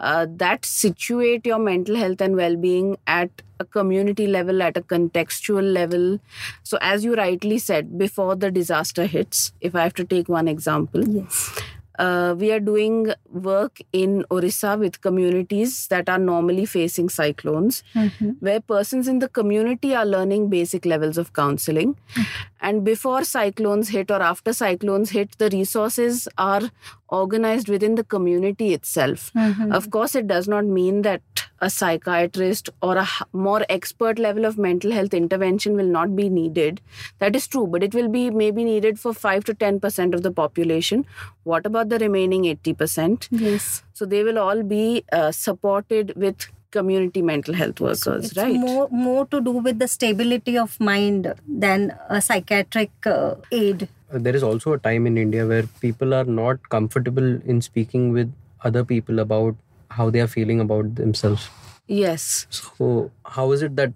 uh, 0.00 0.26
that 0.36 0.64
situate 0.64 1.46
your 1.46 1.58
mental 1.58 1.96
health 1.96 2.20
and 2.20 2.36
well 2.36 2.56
being 2.56 2.96
at 3.06 3.30
a 3.58 3.64
community 3.64 4.26
level, 4.26 4.62
at 4.62 4.76
a 4.76 4.80
contextual 4.80 5.62
level. 5.62 6.18
So, 6.62 6.78
as 6.80 7.04
you 7.04 7.14
rightly 7.14 7.58
said, 7.58 7.98
before 7.98 8.34
the 8.34 8.50
disaster 8.50 9.04
hits, 9.04 9.52
if 9.60 9.74
I 9.74 9.82
have 9.82 9.94
to 9.94 10.04
take 10.04 10.28
one 10.28 10.48
example, 10.48 11.06
yes 11.06 11.52
uh, 11.98 12.34
we 12.38 12.52
are 12.52 12.60
doing 12.60 13.12
work 13.28 13.80
in 13.92 14.24
Orissa 14.30 14.76
with 14.78 15.00
communities 15.00 15.86
that 15.88 16.08
are 16.08 16.18
normally 16.18 16.66
facing 16.66 17.08
cyclones, 17.08 17.82
mm-hmm. 17.94 18.30
where 18.40 18.60
persons 18.60 19.08
in 19.08 19.18
the 19.18 19.28
community 19.28 19.94
are 19.94 20.06
learning 20.06 20.48
basic 20.48 20.86
levels 20.86 21.18
of 21.18 21.32
counseling. 21.32 21.94
Mm-hmm. 21.94 22.22
And 22.62 22.84
before 22.84 23.24
cyclones 23.24 23.88
hit 23.88 24.10
or 24.10 24.22
after 24.22 24.52
cyclones 24.52 25.10
hit, 25.10 25.36
the 25.38 25.50
resources 25.50 26.28
are 26.38 26.70
organized 27.08 27.68
within 27.68 27.96
the 27.96 28.04
community 28.04 28.72
itself. 28.72 29.32
Mm-hmm. 29.34 29.72
Of 29.72 29.90
course, 29.90 30.14
it 30.14 30.26
does 30.26 30.46
not 30.46 30.64
mean 30.64 31.02
that 31.02 31.22
a 31.60 31.68
psychiatrist 31.70 32.70
or 32.82 32.96
a 32.96 33.06
more 33.32 33.64
expert 33.68 34.18
level 34.18 34.44
of 34.44 34.58
mental 34.58 34.92
health 34.92 35.12
intervention 35.14 35.74
will 35.74 35.86
not 35.86 36.14
be 36.16 36.28
needed. 36.28 36.80
That 37.18 37.36
is 37.36 37.46
true, 37.46 37.66
but 37.66 37.82
it 37.82 37.94
will 37.94 38.08
be 38.08 38.30
maybe 38.30 38.64
needed 38.64 38.98
for 38.98 39.12
5 39.12 39.44
to 39.44 39.54
10% 39.54 40.14
of 40.14 40.22
the 40.22 40.30
population. 40.30 41.04
What 41.44 41.66
about 41.66 41.88
the 41.90 41.98
remaining 41.98 42.44
80%? 42.44 43.28
Yes. 43.30 43.82
So 43.92 44.06
they 44.06 44.24
will 44.24 44.38
all 44.38 44.62
be 44.62 45.04
uh, 45.12 45.32
supported 45.32 46.14
with 46.16 46.48
community 46.70 47.20
mental 47.20 47.54
health 47.54 47.80
workers, 47.80 48.26
It's 48.26 48.36
right? 48.36 48.54
more 48.54 48.88
more 48.90 49.26
to 49.26 49.40
do 49.40 49.50
with 49.50 49.78
the 49.78 49.88
stability 49.88 50.56
of 50.56 50.78
mind 50.78 51.34
than 51.48 51.92
a 52.08 52.22
psychiatric 52.22 52.90
uh, 53.06 53.34
aid. 53.50 53.88
Uh, 54.12 54.18
there 54.18 54.36
is 54.36 54.42
also 54.42 54.72
a 54.74 54.78
time 54.78 55.06
in 55.06 55.18
India 55.18 55.46
where 55.46 55.64
people 55.80 56.14
are 56.14 56.24
not 56.24 56.68
comfortable 56.68 57.40
in 57.44 57.60
speaking 57.60 58.12
with 58.12 58.32
other 58.62 58.84
people 58.84 59.18
about 59.18 59.56
how 59.90 60.10
they 60.10 60.20
are 60.20 60.26
feeling 60.26 60.60
about 60.60 60.94
themselves. 60.94 61.48
yes. 61.86 62.46
So, 62.50 63.10
how 63.26 63.52
is 63.52 63.62
it 63.62 63.76
that 63.76 63.92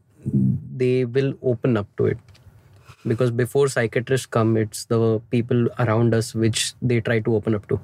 they 0.77 1.05
will 1.05 1.35
open 1.43 1.77
up 1.77 1.87
to 1.97 2.07
it? 2.07 2.19
Because 3.07 3.31
before 3.31 3.69
psychiatrists 3.69 4.27
come, 4.27 4.57
it's 4.57 4.87
the 4.87 5.21
people 5.31 5.69
around 5.79 6.15
us 6.15 6.35
which 6.35 6.73
they 6.81 7.01
try 7.01 7.21
to 7.21 7.35
open 7.35 7.55
up 7.55 7.69
to. 7.69 7.79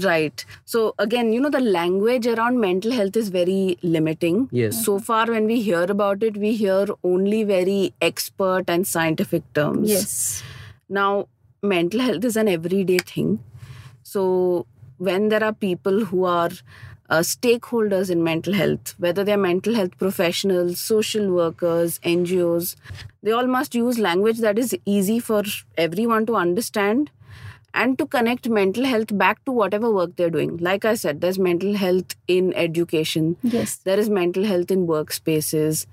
Right. 0.00 0.44
So 0.64 0.94
again, 0.98 1.32
you 1.34 1.40
know, 1.40 1.50
the 1.50 1.60
language 1.60 2.26
around 2.26 2.58
mental 2.60 2.92
health 2.92 3.14
is 3.14 3.28
very 3.28 3.76
limiting. 3.82 4.48
Yes. 4.50 4.82
So 4.84 4.98
far, 4.98 5.26
when 5.26 5.44
we 5.44 5.60
hear 5.60 5.82
about 5.82 6.22
it, 6.22 6.38
we 6.38 6.54
hear 6.54 6.86
only 7.04 7.44
very 7.44 7.92
expert 8.00 8.64
and 8.68 8.86
scientific 8.86 9.42
terms. 9.52 9.90
Yes. 9.90 10.42
Now, 10.88 11.28
mental 11.62 12.00
health 12.00 12.24
is 12.24 12.38
an 12.38 12.48
everyday 12.48 12.98
thing. 12.98 13.40
So 14.02 14.66
when 14.96 15.28
there 15.28 15.44
are 15.44 15.52
people 15.52 16.06
who 16.06 16.24
are 16.24 16.50
uh, 17.12 17.20
stakeholders 17.28 18.10
in 18.10 18.22
mental 18.26 18.54
health, 18.54 18.94
whether 19.06 19.22
they're 19.28 19.36
mental 19.46 19.74
health 19.78 19.96
professionals, 19.98 20.78
social 20.80 21.30
workers, 21.38 21.98
NGOs, 22.12 22.76
they 23.22 23.32
all 23.32 23.46
must 23.46 23.74
use 23.74 23.98
language 23.98 24.38
that 24.38 24.58
is 24.58 24.76
easy 24.86 25.18
for 25.30 25.42
everyone 25.76 26.24
to 26.30 26.36
understand 26.36 27.10
and 27.74 27.98
to 27.98 28.06
connect 28.14 28.48
mental 28.48 28.84
health 28.84 29.12
back 29.18 29.44
to 29.44 29.52
whatever 29.58 29.90
work 29.98 30.16
they're 30.16 30.30
doing. 30.38 30.56
Like 30.68 30.84
I 30.84 30.94
said, 30.94 31.20
there's 31.20 31.38
mental 31.50 31.74
health 31.82 32.16
in 32.28 32.52
education, 32.54 33.36
Yes. 33.42 33.76
there 33.90 33.98
is 33.98 34.10
mental 34.10 34.44
health 34.44 34.70
in 34.70 34.86
workspaces. 34.86 35.86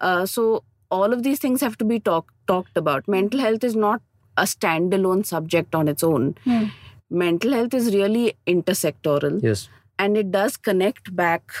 Uh, 0.00 0.26
so 0.26 0.62
all 0.90 1.12
of 1.12 1.22
these 1.22 1.38
things 1.46 1.60
have 1.60 1.78
to 1.78 1.84
be 1.84 2.00
talk, 2.00 2.32
talked 2.48 2.76
about. 2.76 3.08
Mental 3.08 3.40
health 3.40 3.64
is 3.64 3.74
not 3.76 4.02
a 4.36 4.42
standalone 4.42 5.24
subject 5.26 5.74
on 5.74 5.88
its 5.88 6.02
own. 6.04 6.36
Hmm. 6.44 6.64
Mental 7.10 7.52
health 7.52 7.74
is 7.74 7.94
really 7.94 8.34
intersectoral 8.46 9.42
Yes. 9.42 9.68
And 9.98 10.16
it 10.16 10.30
does 10.30 10.56
connect 10.56 11.14
back 11.14 11.52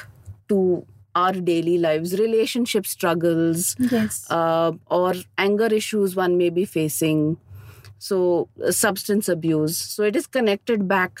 to 0.48 0.84
our 1.14 1.32
daily 1.32 1.78
lives, 1.78 2.18
relationship 2.18 2.86
struggles, 2.86 3.74
Yes. 3.78 4.26
uh, 4.30 4.72
or 4.86 5.14
anger 5.38 5.66
issues 5.66 6.14
one 6.14 6.36
may 6.36 6.50
be 6.50 6.64
facing. 6.66 7.38
So, 7.98 8.48
uh, 8.62 8.70
substance 8.72 9.28
abuse. 9.28 9.76
So, 9.78 10.02
it 10.02 10.14
is 10.16 10.26
connected 10.26 10.86
back 10.86 11.20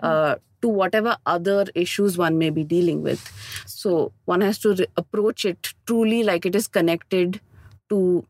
uh, 0.00 0.34
to 0.60 0.68
whatever 0.68 1.16
other 1.26 1.66
issues 1.76 2.18
one 2.18 2.36
may 2.38 2.50
be 2.50 2.64
dealing 2.64 3.02
with. 3.02 3.22
So, 3.66 4.12
one 4.24 4.40
has 4.40 4.58
to 4.60 4.74
re- 4.74 4.86
approach 4.96 5.44
it 5.44 5.72
truly 5.86 6.24
like 6.24 6.44
it 6.44 6.56
is 6.56 6.66
connected 6.66 7.40
to 7.90 8.24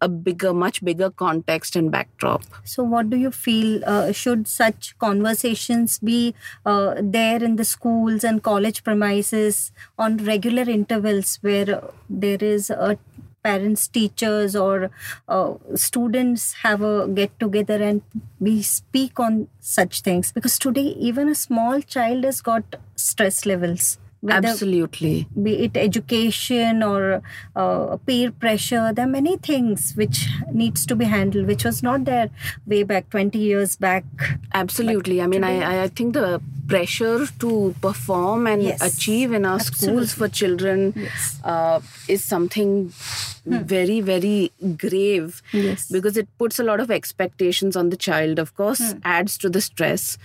a 0.00 0.08
bigger, 0.08 0.52
much 0.52 0.84
bigger 0.84 1.10
context 1.10 1.76
and 1.76 1.90
backdrop. 1.90 2.42
So, 2.64 2.82
what 2.82 3.10
do 3.10 3.16
you 3.16 3.30
feel? 3.30 3.84
Uh, 3.84 4.12
should 4.12 4.48
such 4.48 4.98
conversations 4.98 5.98
be 5.98 6.34
uh, 6.64 6.94
there 7.00 7.42
in 7.42 7.56
the 7.56 7.64
schools 7.64 8.24
and 8.24 8.42
college 8.42 8.82
premises 8.84 9.72
on 9.98 10.18
regular 10.18 10.62
intervals 10.62 11.38
where 11.42 11.82
there 12.08 12.38
is 12.40 12.70
a 12.70 12.98
parents 13.42 13.88
teachers 13.88 14.54
or 14.54 14.90
uh, 15.28 15.54
students 15.74 16.52
have 16.62 16.82
a 16.82 17.08
get 17.08 17.38
together 17.40 17.82
and 17.82 18.02
we 18.38 18.62
speak 18.62 19.18
on 19.18 19.48
such 19.60 20.02
things 20.02 20.30
because 20.32 20.58
today 20.58 20.94
even 21.10 21.28
a 21.28 21.34
small 21.34 21.80
child 21.80 22.24
has 22.24 22.42
got 22.42 22.76
stress 22.96 23.46
levels 23.46 23.98
whether 24.22 24.48
Absolutely. 24.48 25.26
be 25.42 25.52
it 25.64 25.76
education 25.76 26.82
or 26.82 27.22
uh, 27.56 27.96
peer 28.06 28.30
pressure 28.30 28.92
there 28.92 29.06
are 29.06 29.08
many 29.08 29.36
things 29.38 29.92
which 29.96 30.28
needs 30.52 30.84
to 30.84 30.94
be 30.94 31.06
handled 31.06 31.46
which 31.46 31.64
was 31.64 31.82
not 31.82 32.04
there 32.04 32.28
way 32.66 32.82
back 32.82 33.08
20 33.10 33.38
years 33.38 33.76
back 33.76 34.04
Absolutely. 34.52 35.22
I 35.22 35.26
mean, 35.26 35.44
I, 35.44 35.84
I 35.84 35.88
think 35.88 36.14
the 36.14 36.42
pressure 36.68 37.26
to 37.38 37.74
perform 37.80 38.46
and 38.46 38.62
Yes. 38.62 38.80
achieve 38.82 39.32
in 39.32 39.44
our 39.46 39.58
schools 39.60 40.12
for 40.12 40.28
children 40.28 40.92
Yes. 40.96 41.40
uh, 41.44 41.80
is 42.08 42.22
something 42.24 42.92
very, 43.46 44.00
very 44.00 44.52
grave 44.76 45.42
Yes. 45.52 45.88
because 45.90 46.16
it 46.16 46.28
puts 46.38 46.58
a 46.58 46.62
lot 46.64 46.80
of 46.80 46.90
expectations 46.90 47.76
on 47.76 47.90
the 47.90 47.96
child, 47.96 48.38
of 48.38 48.54
course, 48.54 48.94
adds 49.04 49.38
to 49.38 49.48
the 49.48 49.60
stress. 49.60 50.18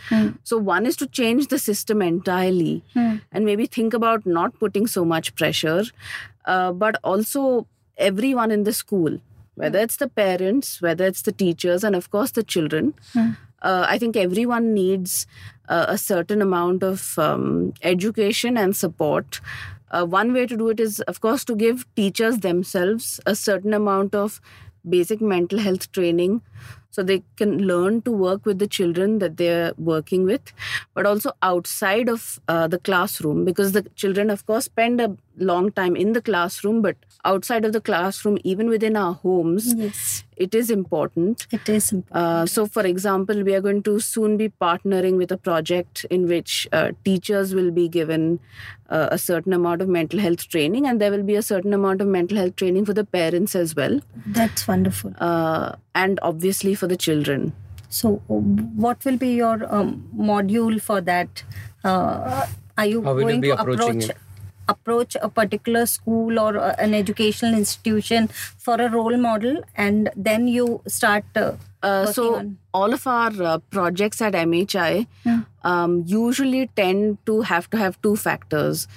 So, 0.43 0.57
one 0.57 0.85
is 0.85 0.95
to 0.97 1.07
change 1.07 1.47
the 1.47 1.59
system 1.59 2.01
entirely 2.01 2.83
and 2.95 3.45
maybe 3.45 3.65
think 3.65 3.93
about 3.93 4.25
not 4.25 4.57
putting 4.59 4.87
so 4.87 5.05
much 5.05 5.33
pressure, 5.35 5.83
uh, 6.45 6.71
but 6.73 6.99
also 7.03 7.67
everyone 7.97 8.51
in 8.51 8.63
the 8.63 8.73
school. 8.73 9.19
Whether 9.55 9.79
it's 9.79 9.95
the 9.95 10.09
parents, 10.09 10.81
whether 10.81 11.05
it's 11.05 11.21
the 11.21 11.31
teachers, 11.31 11.83
and 11.85 11.95
of 11.95 12.11
course 12.11 12.31
the 12.31 12.43
children, 12.43 12.93
uh, 13.61 13.85
I 13.87 13.97
think 13.97 14.17
everyone 14.17 14.73
needs 14.73 15.25
uh, 15.69 15.85
a 15.87 15.97
certain 15.97 16.41
amount 16.41 16.83
of 16.83 17.17
um, 17.17 17.73
education 17.81 18.57
and 18.57 18.75
support. 18.75 19.39
Uh, 19.95 20.05
one 20.05 20.33
way 20.33 20.45
to 20.45 20.57
do 20.57 20.69
it 20.69 20.79
is, 20.79 20.99
of 21.01 21.21
course, 21.21 21.45
to 21.45 21.55
give 21.55 21.85
teachers 21.95 22.39
themselves 22.39 23.19
a 23.25 23.35
certain 23.35 23.73
amount 23.73 24.13
of 24.13 24.41
basic 24.87 25.21
mental 25.21 25.59
health 25.59 25.91
training 25.91 26.41
so 26.91 27.03
they 27.03 27.21
can 27.35 27.57
learn 27.67 28.01
to 28.01 28.11
work 28.11 28.45
with 28.45 28.59
the 28.59 28.67
children 28.67 29.19
that 29.19 29.37
they're 29.37 29.73
working 29.77 30.23
with, 30.23 30.53
but 30.93 31.05
also 31.05 31.31
outside 31.41 32.07
of 32.07 32.39
uh, 32.47 32.67
the 32.67 32.79
classroom 32.79 33.43
because 33.43 33.73
the 33.73 33.83
children, 33.95 34.29
of 34.29 34.45
course, 34.45 34.65
spend 34.65 35.01
a 35.01 35.15
long 35.37 35.71
time 35.71 35.95
in 35.95 36.13
the 36.13 36.21
classroom, 36.21 36.81
but 36.81 36.95
outside 37.25 37.65
of 37.65 37.73
the 37.73 37.81
classroom, 37.81 38.37
even 38.43 38.69
within 38.69 38.95
our 38.95 39.13
homes, 39.13 39.73
yes 39.73 40.23
it 40.37 40.53
is 40.53 40.69
important. 40.69 41.47
it 41.51 41.67
is 41.69 41.91
important. 41.91 42.25
Uh, 42.25 42.45
so, 42.45 42.65
for 42.65 42.85
example, 42.85 43.43
we 43.43 43.53
are 43.53 43.61
going 43.61 43.83
to 43.83 43.99
soon 43.99 44.37
be 44.37 44.49
partnering 44.49 45.17
with 45.17 45.31
a 45.31 45.37
project 45.37 46.05
in 46.09 46.27
which 46.27 46.67
uh, 46.71 46.91
teachers 47.03 47.55
will 47.55 47.71
be 47.71 47.87
given 47.87 48.39
uh, 48.89 49.07
a 49.11 49.17
certain 49.17 49.53
amount 49.53 49.81
of 49.81 49.87
mental 49.87 50.19
health 50.19 50.47
training, 50.47 50.85
and 50.85 50.99
there 51.01 51.11
will 51.11 51.23
be 51.23 51.35
a 51.35 51.41
certain 51.41 51.73
amount 51.73 52.01
of 52.01 52.07
mental 52.07 52.37
health 52.37 52.55
training 52.55 52.85
for 52.85 52.93
the 52.93 53.03
parents 53.05 53.55
as 53.55 53.75
well, 53.75 53.99
that's 54.27 54.67
wonderful 54.67 55.13
uh, 55.19 55.75
and 55.95 56.19
obviously 56.21 56.75
for 56.75 56.87
the 56.87 56.97
children. 56.97 57.53
so 57.89 58.09
what 58.83 59.05
will 59.05 59.17
be 59.17 59.27
your 59.33 59.57
um, 59.73 59.89
module 60.29 60.79
for 60.81 61.01
that 61.01 61.43
uh, 61.83 62.45
are 62.77 62.85
you 62.85 63.01
How 63.03 63.13
will 63.13 63.21
you 63.21 63.27
going 63.27 63.41
be 63.41 63.47
to 63.49 63.59
approaching 63.61 64.01
approach 64.03 64.09
it? 64.09 64.17
Approach 64.67 65.15
a 65.21 65.29
particular 65.29 65.85
school 65.85 66.39
or 66.39 66.57
uh, 66.57 66.73
an 66.79 66.93
educational 66.93 67.53
institution 67.53 68.27
for 68.57 68.75
a 68.75 68.89
role 68.89 69.17
model 69.17 69.61
and 69.75 70.09
then 70.15 70.47
you 70.57 70.67
start 70.99 71.25
uh, 71.45 71.53
Uh, 71.87 72.05
so 72.13 72.23
on 72.35 72.47
all 72.77 72.93
of 72.95 73.03
our 73.15 73.33
uh, 73.47 73.57
projects 73.73 74.21
at 74.27 74.35
MHI 74.37 74.93
um, 75.71 75.91
usually 76.11 76.61
tend 76.79 77.19
to 77.29 77.35
have 77.49 77.67
to 77.75 77.77
have 77.81 77.99
two 78.07 78.13
factors. 78.21 78.87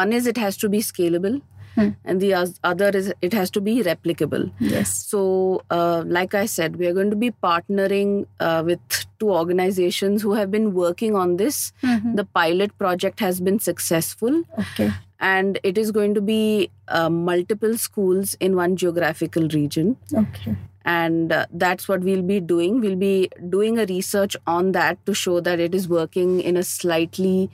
One 0.00 0.12
is 0.18 0.26
it 0.32 0.40
has 0.42 0.58
to 0.64 0.68
be 0.74 0.80
scalable, 0.88 1.38
and 1.76 2.20
the 2.20 2.34
other 2.62 2.88
is 2.90 3.12
it 3.22 3.32
has 3.32 3.50
to 3.50 3.60
be 3.60 3.82
replicable. 3.82 4.50
yes. 4.58 4.92
So, 5.06 5.62
uh, 5.70 6.04
like 6.06 6.34
I 6.34 6.46
said, 6.46 6.76
we 6.76 6.86
are 6.86 6.92
going 6.92 7.10
to 7.10 7.16
be 7.16 7.30
partnering 7.30 8.26
uh, 8.40 8.62
with 8.64 8.80
two 9.18 9.30
organizations 9.30 10.22
who 10.22 10.34
have 10.34 10.50
been 10.50 10.74
working 10.74 11.16
on 11.16 11.36
this. 11.36 11.72
The 11.82 12.26
pilot 12.34 12.76
project 12.78 13.20
has 13.20 13.40
been 13.40 13.58
successful, 13.58 14.42
okay. 14.58 14.92
And 15.20 15.58
it 15.62 15.78
is 15.78 15.90
going 15.90 16.14
to 16.14 16.20
be 16.20 16.70
uh, 16.88 17.08
multiple 17.08 17.78
schools 17.78 18.34
in 18.40 18.56
one 18.56 18.76
geographical 18.76 19.48
region. 19.48 19.96
Okay. 20.12 20.56
And 20.84 21.32
uh, 21.32 21.46
that's 21.50 21.88
what 21.88 22.00
we'll 22.00 22.22
be 22.22 22.40
doing. 22.40 22.80
We'll 22.80 22.96
be 22.96 23.30
doing 23.48 23.78
a 23.78 23.86
research 23.86 24.36
on 24.46 24.72
that 24.72 25.04
to 25.06 25.14
show 25.14 25.40
that 25.40 25.58
it 25.58 25.74
is 25.74 25.88
working 25.88 26.40
in 26.40 26.58
a 26.58 26.62
slightly 26.62 27.50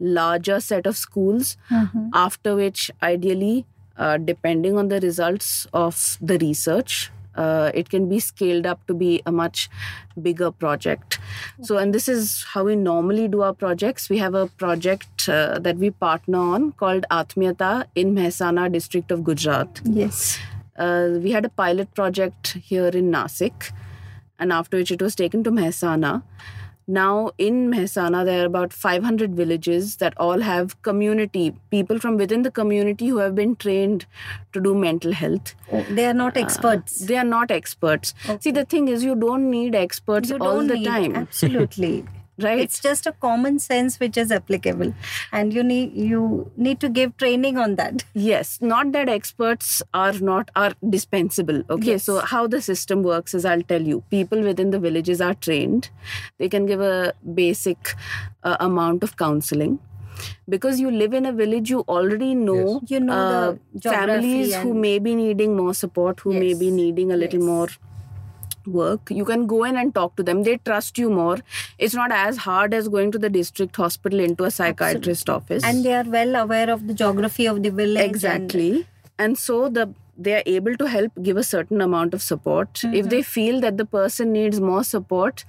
larger 0.00 0.58
set 0.60 0.86
of 0.86 0.96
schools 0.96 1.56
after 2.14 2.56
which 2.56 2.90
ideally 3.02 3.66
uh, 3.96 4.16
depending 4.16 4.78
on 4.78 4.88
the 4.88 5.00
results 5.00 5.66
of 5.72 6.16
the 6.20 6.38
research 6.38 7.10
uh, 7.36 7.70
it 7.74 7.88
can 7.88 8.08
be 8.08 8.18
scaled 8.18 8.66
up 8.66 8.86
to 8.86 8.94
be 8.94 9.22
a 9.26 9.32
much 9.32 9.68
bigger 10.20 10.50
project. 10.50 11.18
So, 11.62 11.78
and 11.78 11.94
this 11.94 12.08
is 12.08 12.44
how 12.52 12.64
we 12.64 12.76
normally 12.76 13.28
do 13.28 13.42
our 13.42 13.54
projects. 13.54 14.08
We 14.10 14.18
have 14.18 14.34
a 14.34 14.46
project 14.46 15.28
uh, 15.28 15.58
that 15.60 15.76
we 15.76 15.90
partner 15.90 16.38
on 16.38 16.72
called 16.72 17.06
Atmiyata 17.10 17.84
in 17.94 18.14
Mehsana 18.14 18.70
district 18.72 19.10
of 19.10 19.24
Gujarat. 19.24 19.80
Yes. 19.84 20.38
Uh, 20.76 21.18
we 21.22 21.30
had 21.30 21.44
a 21.44 21.48
pilot 21.48 21.94
project 21.94 22.58
here 22.62 22.88
in 22.88 23.10
Nasik, 23.10 23.72
and 24.38 24.52
after 24.52 24.78
which 24.78 24.90
it 24.90 25.02
was 25.02 25.14
taken 25.14 25.44
to 25.44 25.50
Mehsana. 25.50 26.22
Now 26.94 27.30
in 27.38 27.70
Mehsana, 27.70 28.24
there 28.24 28.42
are 28.42 28.46
about 28.46 28.72
500 28.72 29.34
villages 29.36 29.96
that 29.96 30.14
all 30.16 30.40
have 30.40 30.80
community 30.82 31.54
people 31.70 32.00
from 32.00 32.16
within 32.16 32.42
the 32.42 32.50
community 32.50 33.06
who 33.08 33.18
have 33.18 33.34
been 33.36 33.54
trained 33.54 34.06
to 34.52 34.60
do 34.60 34.74
mental 34.74 35.12
health. 35.12 35.54
They 35.90 36.06
are 36.06 36.14
not 36.14 36.36
uh, 36.36 36.40
experts. 36.40 36.98
They 36.98 37.16
are 37.16 37.24
not 37.24 37.52
experts. 37.52 38.12
See, 38.40 38.50
the 38.50 38.64
thing 38.64 38.88
is, 38.88 39.04
you 39.04 39.14
don't 39.14 39.50
need 39.50 39.76
experts 39.76 40.30
you 40.30 40.38
all 40.38 40.56
don't 40.56 40.66
the 40.66 40.74
need- 40.74 40.84
time, 40.86 41.16
Absolutely. 41.16 42.04
right? 42.42 42.60
It's 42.60 42.80
just 42.80 43.06
a 43.06 43.12
common 43.12 43.58
sense 43.58 43.98
which 44.00 44.16
is 44.16 44.32
applicable, 44.32 44.94
and 45.32 45.52
you 45.58 45.62
need 45.62 45.92
you 46.10 46.50
need 46.56 46.80
to 46.80 46.88
give 46.88 47.16
training 47.16 47.58
on 47.58 47.76
that. 47.76 48.04
Yes, 48.14 48.58
not 48.60 48.92
that 48.92 49.08
experts 49.08 49.82
are 49.94 50.12
not 50.30 50.50
are 50.64 50.72
dispensable. 50.96 51.62
Okay, 51.70 51.92
Yes. 51.92 52.04
so 52.04 52.18
how 52.34 52.46
the 52.56 52.62
system 52.70 53.02
works 53.02 53.34
is 53.34 53.44
I'll 53.44 53.62
tell 53.74 53.82
you. 53.92 54.02
People 54.16 54.42
within 54.50 54.70
the 54.70 54.78
villages 54.88 55.20
are 55.20 55.34
trained. 55.34 55.90
They 56.38 56.48
can 56.48 56.66
give 56.66 56.80
a 56.80 57.12
basic 57.42 57.94
uh, 58.42 58.56
amount 58.60 59.02
of 59.02 59.16
counseling. 59.16 59.78
Because 60.48 60.80
you 60.80 60.90
live 60.90 61.14
in 61.14 61.24
a 61.26 61.32
village, 61.32 61.70
you 61.70 61.80
already 61.88 62.34
know, 62.34 62.80
You 62.86 63.00
know 63.00 63.12
uh, 63.14 63.54
the 63.74 63.90
families 63.90 64.54
who 64.56 64.74
may 64.74 64.98
be 64.98 65.14
needing 65.14 65.56
more 65.56 65.72
support, 65.72 66.20
who 66.20 66.34
may 66.34 66.52
be 66.54 66.70
needing 66.70 67.10
a 67.12 67.16
little 67.16 67.40
Yes. 67.40 67.46
more 67.46 67.68
work. 68.66 69.10
You 69.10 69.24
can 69.24 69.46
go 69.46 69.64
in 69.64 69.76
and 69.76 69.94
talk 69.94 70.16
to 70.16 70.22
them. 70.22 70.42
They 70.42 70.58
trust 70.58 70.98
you 70.98 71.10
more. 71.10 71.38
It's 71.78 71.94
not 71.94 72.12
as 72.12 72.36
hard 72.38 72.74
as 72.74 72.88
going 72.88 73.12
to 73.12 73.18
the 73.18 73.30
district 73.30 73.76
hospital 73.76 74.20
into 74.20 74.44
a 74.44 74.50
psychiatrist 74.50 75.30
office. 75.30 75.64
And 75.64 75.84
they 75.84 75.94
are 75.94 76.04
well 76.04 76.36
aware 76.36 76.70
of 76.70 76.86
the 76.86 76.94
geography 76.94 77.46
of 77.46 77.62
the 77.62 77.70
village. 77.70 78.04
exactly. 78.04 78.86
And, 79.18 79.36
so 79.38 79.68
the 79.68 79.92
they 80.16 80.34
are 80.34 80.42
able 80.44 80.76
to 80.76 80.86
help 80.86 81.12
give 81.22 81.38
a 81.38 81.42
certain 81.42 81.80
amount 81.80 82.12
of 82.12 82.20
support. 82.20 82.80
If 82.84 82.90
mm-hmm. 82.90 83.08
they 83.08 83.22
feel 83.22 83.60
that 83.60 83.78
the 83.78 83.86
person 83.86 84.32
needs 84.32 84.60
more 84.60 84.84
support 84.84 85.44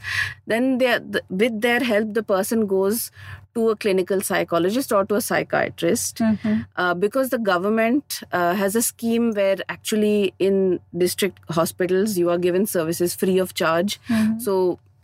then 0.47 0.77
they 0.77 0.87
are, 0.87 0.99
th- 0.99 1.25
with 1.29 1.61
their 1.61 1.83
help 1.83 2.13
the 2.13 2.23
person 2.23 2.67
goes 2.67 3.11
to 3.55 3.69
a 3.69 3.75
clinical 3.75 4.21
psychologist 4.21 4.91
or 4.97 5.03
to 5.05 5.15
a 5.15 5.21
psychiatrist 5.21 6.19
Mhm. 6.27 6.65
uh, 6.75 6.93
because 6.93 7.29
the 7.35 7.39
government 7.49 8.19
uh, 8.31 8.53
has 8.61 8.75
a 8.75 8.81
scheme 8.81 9.31
where 9.39 9.57
actually 9.69 10.33
in 10.39 10.79
district 11.05 11.39
hospitals 11.59 12.17
you 12.23 12.29
are 12.29 12.37
given 12.47 12.65
services 12.75 13.15
free 13.23 13.37
of 13.45 13.53
charge 13.63 13.99
so 14.47 14.57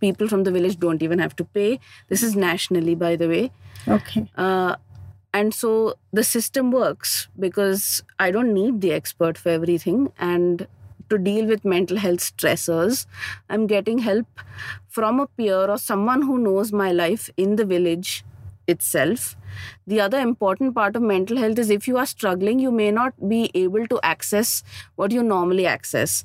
people 0.08 0.27
from 0.34 0.44
the 0.48 0.51
village 0.58 0.80
don't 0.80 1.01
even 1.10 1.20
have 1.27 1.36
to 1.36 1.44
pay 1.60 1.70
this 2.10 2.24
is 2.32 2.36
nationally 2.48 2.96
by 3.06 3.16
the 3.16 3.27
way 3.36 3.46
Okay. 4.00 4.25
uh, 4.38 4.75
and 5.34 5.54
so 5.54 5.72
the 6.20 6.24
system 6.24 6.72
works 6.72 7.27
because 7.46 8.01
I 8.18 8.32
don't 8.32 8.54
need 8.54 8.82
the 8.82 8.92
expert 8.94 9.38
for 9.38 9.50
everything. 9.50 10.12
And 10.18 10.66
to 11.12 11.18
deal 11.18 11.46
with 11.46 11.63
mental 11.63 11.98
health 11.98 12.22
stressors, 12.22 13.06
I'm 13.50 13.68
getting 13.68 14.00
help 14.00 14.25
from 14.88 15.20
a 15.20 15.27
peer 15.27 15.70
or 15.74 15.77
someone 15.77 16.24
who 16.24 16.38
knows 16.39 16.72
my 16.74 16.92
life 16.92 17.30
in 17.38 17.56
the 17.58 17.66
village 17.66 18.24
itself. 18.67 19.36
The 19.88 20.00
other 20.01 20.19
important 20.19 20.75
part 20.75 20.95
of 20.95 21.01
mental 21.01 21.38
health 21.38 21.57
is 21.57 21.69
if 21.69 21.88
you 21.88 21.97
are 21.97 22.05
struggling, 22.05 22.59
you 22.59 22.69
may 22.69 22.91
not 22.91 23.13
be 23.27 23.50
able 23.55 23.88
to 23.88 24.00
access 24.03 24.63
what 24.95 25.12
you 25.12 25.24
normally 25.24 25.65
access. 25.65 26.24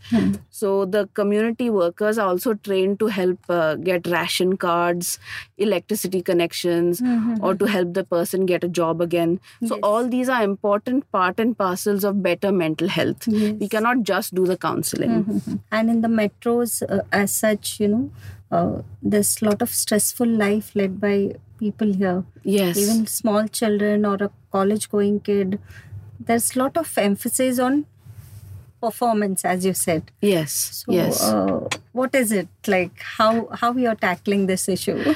So 0.51 0.85
the 0.85 1.09
community 1.15 1.71
workers 1.71 2.19
are 2.19 2.29
also 2.29 2.55
trained 2.55 2.99
to 3.01 3.07
help 3.07 3.39
uh, 3.49 3.77
get 3.77 4.07
ration 4.07 4.57
cards, 4.57 5.19
electricity 5.57 6.21
connections, 6.23 7.01
or 7.41 7.55
to 7.55 7.65
help 7.67 7.95
the 7.95 8.05
person 8.05 8.45
get 8.45 8.65
a 8.65 8.69
job 8.69 9.01
again. 9.01 9.39
So 9.65 9.77
Yes. 9.77 9.81
all 9.83 10.09
these 10.09 10.29
are 10.29 10.43
important 10.43 11.11
part 11.13 11.39
and 11.41 11.57
parcels 11.57 12.05
of 12.05 12.23
better 12.23 12.53
mental 12.53 12.89
health. 12.89 13.27
We 13.29 13.69
cannot 13.69 14.03
just 14.03 14.35
do 14.35 14.45
the 14.47 14.57
counseling. 14.57 15.17
Mhm. 15.25 15.59
And 15.71 15.91
in 15.97 16.01
the 16.03 16.09
metros, 16.09 16.83
uh, 16.89 17.03
as 17.13 17.31
such, 17.31 17.79
you 17.81 17.89
know, 17.89 18.11
uh, 18.53 18.83
there's 19.03 19.31
a 19.43 19.47
lot 19.47 19.63
of 19.63 19.71
stressful 19.71 20.29
life 20.29 20.71
led 20.77 21.01
by 21.01 21.35
people 21.59 21.93
here. 22.03 22.25
Yes. 22.45 22.77
Even 22.83 23.07
small 23.07 23.49
children 23.49 24.05
or 24.07 24.15
a 24.29 24.31
college 24.53 24.91
going 24.91 25.21
kid. 25.21 25.59
There's 26.21 26.55
a 26.55 26.59
lot 26.61 26.77
of 26.77 26.97
emphasis 26.99 27.59
on 27.59 27.87
performance, 28.81 29.45
as 29.45 29.65
you 29.65 29.73
said. 29.75 30.11
yes. 30.21 30.53
So, 30.85 30.93
yes. 30.93 31.23
uh, 31.23 31.69
what 31.93 32.15
is 32.15 32.33
it 32.33 32.49
like? 32.67 33.01
How 33.19 33.49
how 33.61 33.73
you're 33.75 33.95
tackling 33.95 34.47
this 34.47 34.69
issue? 34.69 35.15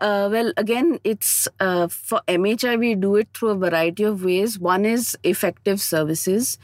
Uh, 0.00 0.28
well, 0.32 0.52
again, 0.56 0.98
it's 1.04 1.46
uh, 1.60 1.86
for 1.88 2.20
MHI, 2.26 2.78
we 2.78 2.94
do 2.94 3.16
it 3.16 3.28
through 3.34 3.50
a 3.50 3.54
variety 3.54 4.02
of 4.02 4.24
ways. 4.24 4.58
One 4.58 4.84
is 4.84 5.16
effective 5.22 5.80
services. 5.80 6.58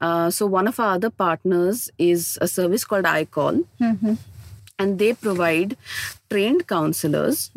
Uh, 0.00 0.30
so, 0.30 0.46
one 0.46 0.66
of 0.66 0.80
our 0.80 0.94
other 0.94 1.10
partners 1.10 1.90
is 1.98 2.38
a 2.40 2.48
service 2.48 2.84
called 2.84 3.04
iCall, 3.04 3.64
Mhm. 3.80 4.16
And 4.80 4.98
they 5.04 5.12
provide 5.24 5.76
trained 6.30 6.66
counselors 6.72 7.50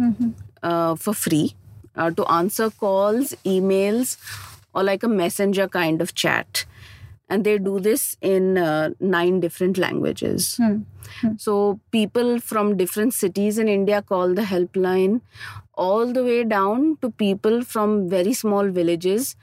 uh, 0.71 0.95
for 1.03 1.13
free 1.13 1.55
uh, 1.95 2.09
to 2.11 2.25
answer 2.35 2.69
calls, 2.83 3.33
emails, 3.55 4.17
or 4.75 4.83
like 4.83 5.03
a 5.03 5.07
messenger 5.07 5.67
kind 5.67 6.01
of 6.05 6.13
chat. 6.23 6.65
And 7.29 7.45
they 7.47 7.57
do 7.57 7.79
this 7.79 8.17
in 8.21 8.57
uh, 8.57 8.89
nine 8.99 9.39
different 9.43 9.77
languages. 9.83 10.59
So 11.37 11.79
people 11.91 12.39
from 12.39 12.75
different 12.81 13.13
cities 13.13 13.57
in 13.57 13.67
India 13.67 14.01
call 14.01 14.33
the 14.39 14.43
helpline, 14.49 15.21
all 15.85 16.11
the 16.17 16.23
way 16.23 16.43
down 16.43 16.97
to 17.01 17.09
people 17.11 17.63
from 17.63 18.09
very 18.09 18.33
small 18.33 18.69
villages, 18.69 19.35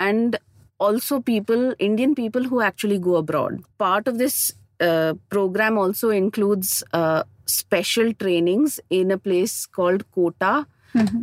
and 0.00 0.38
also 0.78 1.20
people, 1.20 1.74
Indian 1.78 2.14
people 2.14 2.44
who 2.44 2.60
actually 2.60 2.98
go 2.98 3.16
abroad. 3.16 3.62
Part 3.78 4.08
of 4.08 4.18
this 4.18 4.54
uh, 4.80 5.14
program 5.30 5.78
also 5.78 6.10
includes 6.10 6.82
uh, 6.92 7.22
special 7.46 8.12
trainings 8.14 8.80
in 8.90 9.10
a 9.10 9.18
place 9.18 9.66
called 9.66 10.04
Kota, 10.12 10.66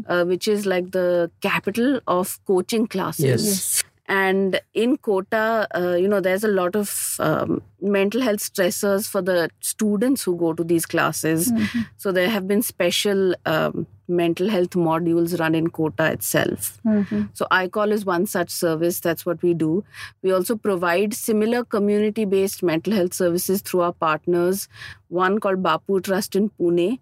uh, 0.08 0.24
which 0.26 0.48
is 0.48 0.66
like 0.66 0.92
the 0.92 1.32
capital 1.42 2.00
of 2.08 2.40
coaching 2.46 2.86
classes 2.88 3.46
Yes. 3.46 3.84
and 4.08 4.60
in 4.74 4.98
Kota, 4.98 5.68
uh, 5.76 5.96
you 5.96 6.08
know, 6.08 6.20
there's 6.22 6.44
a 6.44 6.48
lot 6.50 6.76
of 6.76 7.16
um, 7.20 7.62
mental 7.82 8.22
health 8.22 8.40
stressors 8.40 9.08
for 9.10 9.22
the 9.22 9.50
students 9.62 10.24
who 10.24 10.36
go 10.36 10.54
to 10.54 10.64
these 10.64 10.86
classes. 10.86 11.52
So 11.98 12.12
there 12.12 12.30
have 12.30 12.48
been 12.48 12.62
special 12.62 13.34
um, 13.46 13.88
mental 14.16 14.50
health 14.50 14.72
modules 14.72 15.40
run 15.40 15.56
in 15.56 15.70
Kota 15.70 16.12
itself. 16.12 16.80
So 17.34 17.48
iCall 17.52 17.92
is 17.92 18.06
one 18.06 18.26
such 18.26 18.50
service. 18.50 19.00
That's 19.00 19.26
what 19.26 19.42
we 19.42 19.54
do. 19.54 19.84
We 20.22 20.32
also 20.32 20.56
provide 20.56 21.14
similar 21.14 21.64
community-based 21.64 22.64
mental 22.64 22.94
health 22.94 23.14
services 23.14 23.62
through 23.62 23.82
our 23.82 23.94
partners. 23.94 24.68
One 25.10 25.40
called 25.40 25.64
Bapu 25.64 26.04
Trust 26.04 26.36
in 26.36 26.50
Pune, 26.52 27.00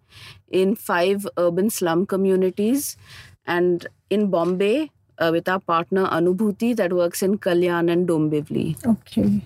in 0.50 0.76
five 0.76 1.28
urban 1.38 1.70
slum 1.70 2.06
communities, 2.06 2.98
and 3.46 3.88
in 4.10 4.30
Bombay 4.30 4.92
uh, 5.18 5.30
with 5.32 5.48
our 5.48 5.60
partner 5.60 6.06
Anubhuti 6.08 6.76
that 6.76 6.94
works 6.94 7.22
in 7.22 7.38
Kalyan 7.38 7.92
and 7.92 8.08
Dombivli, 8.08 8.86
Okay. 8.86 9.42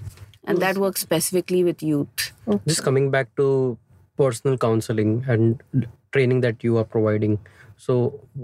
and 0.45 0.59
that 0.59 0.77
works 0.77 1.01
specifically 1.01 1.63
with 1.63 1.83
youth. 1.83 2.31
Just 2.67 2.83
coming 2.83 3.11
back 3.11 3.35
to 3.37 3.77
personal 4.17 4.57
counseling 4.57 5.25
and 5.27 5.61
training 6.15 6.41
that 6.47 6.63
you 6.63 6.77
are 6.77 6.87
providing. 6.95 7.39
So, 7.77 7.95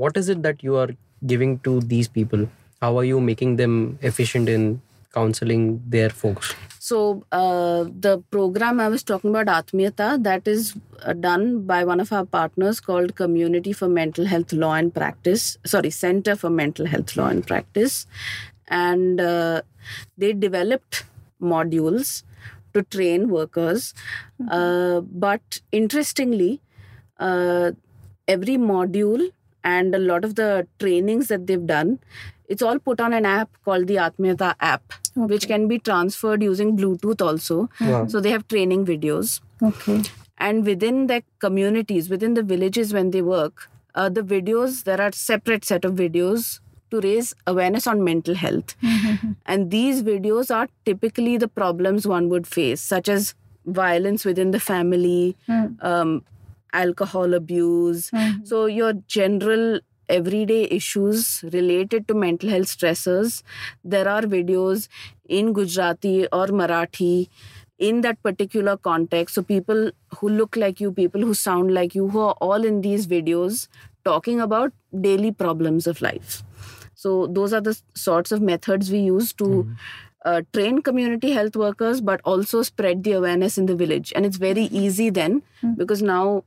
what 0.03 0.17
is 0.23 0.29
it 0.35 0.43
that 0.43 0.63
you 0.69 0.77
are 0.83 0.89
giving 1.25 1.59
to 1.59 1.79
these 1.81 2.07
people? 2.07 2.47
How 2.81 2.97
are 2.97 3.03
you 3.03 3.19
making 3.21 3.57
them 3.57 3.99
efficient 4.01 4.49
in 4.49 4.81
counseling 5.13 5.81
their 5.87 6.09
folks? 6.09 6.55
So 6.79 7.23
uh, 7.31 7.85
the 8.05 8.23
program 8.31 8.79
I 8.79 8.87
was 8.87 9.03
talking 9.03 9.29
about, 9.29 9.47
Atmiyata, 9.47 10.23
that 10.23 10.47
is 10.47 10.75
uh, 11.03 11.13
done 11.13 11.61
by 11.63 11.83
one 11.83 11.99
of 11.99 12.11
our 12.11 12.25
partners 12.25 12.79
called 12.79 13.15
Community 13.15 13.73
for 13.73 13.87
Mental 13.87 14.25
Health 14.25 14.51
Law 14.51 14.73
and 14.73 14.93
Practice. 14.93 15.57
Sorry, 15.65 15.91
Center 15.91 16.35
for 16.35 16.49
Mental 16.49 16.87
Health 16.87 17.15
Law 17.15 17.27
and 17.27 17.45
Practice, 17.45 18.07
and 18.67 19.21
uh, 19.21 19.61
they 20.17 20.33
developed 20.33 21.05
modules 21.41 22.23
to 22.73 22.83
train 22.83 23.29
workers. 23.29 23.93
Uh, 24.49 25.01
but 25.01 25.61
interestingly, 25.71 26.61
uh, 27.21 27.71
every 28.27 28.57
module 28.57 29.29
and 29.63 29.95
a 29.95 29.99
lot 29.99 30.25
of 30.25 30.35
the 30.35 30.67
trainings 30.79 31.27
that 31.27 31.47
they've 31.47 31.67
done, 31.67 31.99
it's 32.49 32.61
all 32.61 32.79
put 32.79 32.99
on 32.99 33.13
an 33.13 33.25
app 33.25 33.49
called 33.63 33.87
the 33.87 33.95
Atmiyata 33.95 34.55
app, 34.59 34.93
which 35.15 35.47
can 35.47 35.67
be 35.67 35.79
transferred 35.79 36.43
using 36.43 36.75
Bluetooth 36.77 37.21
also. 37.21 37.69
Wow. 37.79 38.07
So 38.07 38.19
they 38.19 38.31
have 38.31 38.47
training 38.47 38.85
videos. 38.85 39.39
Okay. 39.63 40.01
And 40.37 40.65
within 40.65 41.07
the 41.07 41.23
communities, 41.39 42.09
within 42.09 42.33
the 42.33 42.43
villages 42.43 42.93
when 42.93 43.11
they 43.11 43.21
work, 43.21 43.69
uh, 43.95 44.09
the 44.09 44.21
videos, 44.21 44.83
there 44.83 44.99
are 44.99 45.11
separate 45.11 45.63
set 45.63 45.85
of 45.85 45.93
videos 45.93 46.59
to 46.89 46.99
raise 46.99 47.33
awareness 47.47 47.87
on 47.87 48.03
mental 48.03 48.35
health. 48.35 48.75
And 49.45 49.71
these 49.71 50.03
videos 50.03 50.53
are 50.53 50.67
typically 50.85 51.37
the 51.37 51.47
problems 51.47 52.07
one 52.07 52.27
would 52.29 52.47
face, 52.47 52.81
such 52.81 53.07
as 53.07 53.33
violence 53.65 54.25
within 54.25 54.51
the 54.51 54.59
family, 54.59 55.37
um, 55.81 56.23
alcohol 56.73 57.33
abuse. 57.33 58.11
Mm-hmm. 58.11 58.45
So, 58.45 58.65
your 58.65 58.93
general 59.07 59.79
everyday 60.09 60.63
issues 60.65 61.43
related 61.53 62.07
to 62.07 62.13
mental 62.13 62.49
health 62.49 62.67
stressors. 62.67 63.43
There 63.83 64.07
are 64.07 64.21
videos 64.23 64.87
in 65.27 65.53
Gujarati 65.53 66.27
or 66.27 66.47
Marathi 66.47 67.29
in 67.79 68.01
that 68.01 68.21
particular 68.21 68.77
context. 68.77 69.35
So, 69.35 69.41
people 69.41 69.91
who 70.17 70.29
look 70.29 70.55
like 70.55 70.79
you, 70.79 70.91
people 70.91 71.21
who 71.21 71.33
sound 71.33 71.73
like 71.73 71.95
you, 71.95 72.07
who 72.09 72.19
are 72.19 72.35
all 72.41 72.63
in 72.63 72.81
these 72.81 73.07
videos 73.07 73.67
talking 74.03 74.39
about 74.39 74.73
daily 74.99 75.31
problems 75.31 75.87
of 75.87 76.01
life. 76.01 76.43
So, 76.93 77.27
those 77.27 77.53
are 77.53 77.61
the 77.61 77.79
sorts 77.95 78.31
of 78.31 78.41
methods 78.41 78.91
we 78.91 78.99
use 78.99 79.33
to 79.33 79.43
mm-hmm. 79.45 79.73
uh, 80.25 80.41
train 80.53 80.81
community 80.81 81.31
health 81.31 81.55
workers, 81.55 82.01
but 82.01 82.21
also 82.23 82.61
spread 82.61 83.03
the 83.03 83.13
awareness 83.13 83.57
in 83.57 83.65
the 83.65 83.75
village. 83.75 84.13
And 84.15 84.25
it's 84.25 84.37
very 84.37 84.65
easy 84.65 85.09
then 85.09 85.41
mm-hmm. 85.63 85.73
because 85.73 86.01
now 86.03 86.43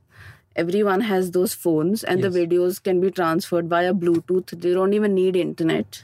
everyone 0.55 1.01
has 1.01 1.31
those 1.31 1.53
phones 1.53 2.03
and 2.03 2.23
the 2.23 2.29
videos 2.29 2.81
can 2.81 3.01
be 3.01 3.11
transferred 3.11 3.69
via 3.69 3.93
Bluetooth. 3.93 4.59
They 4.61 4.73
don't 4.73 4.93
even 4.93 5.13
need 5.13 5.35
internet. 5.35 6.03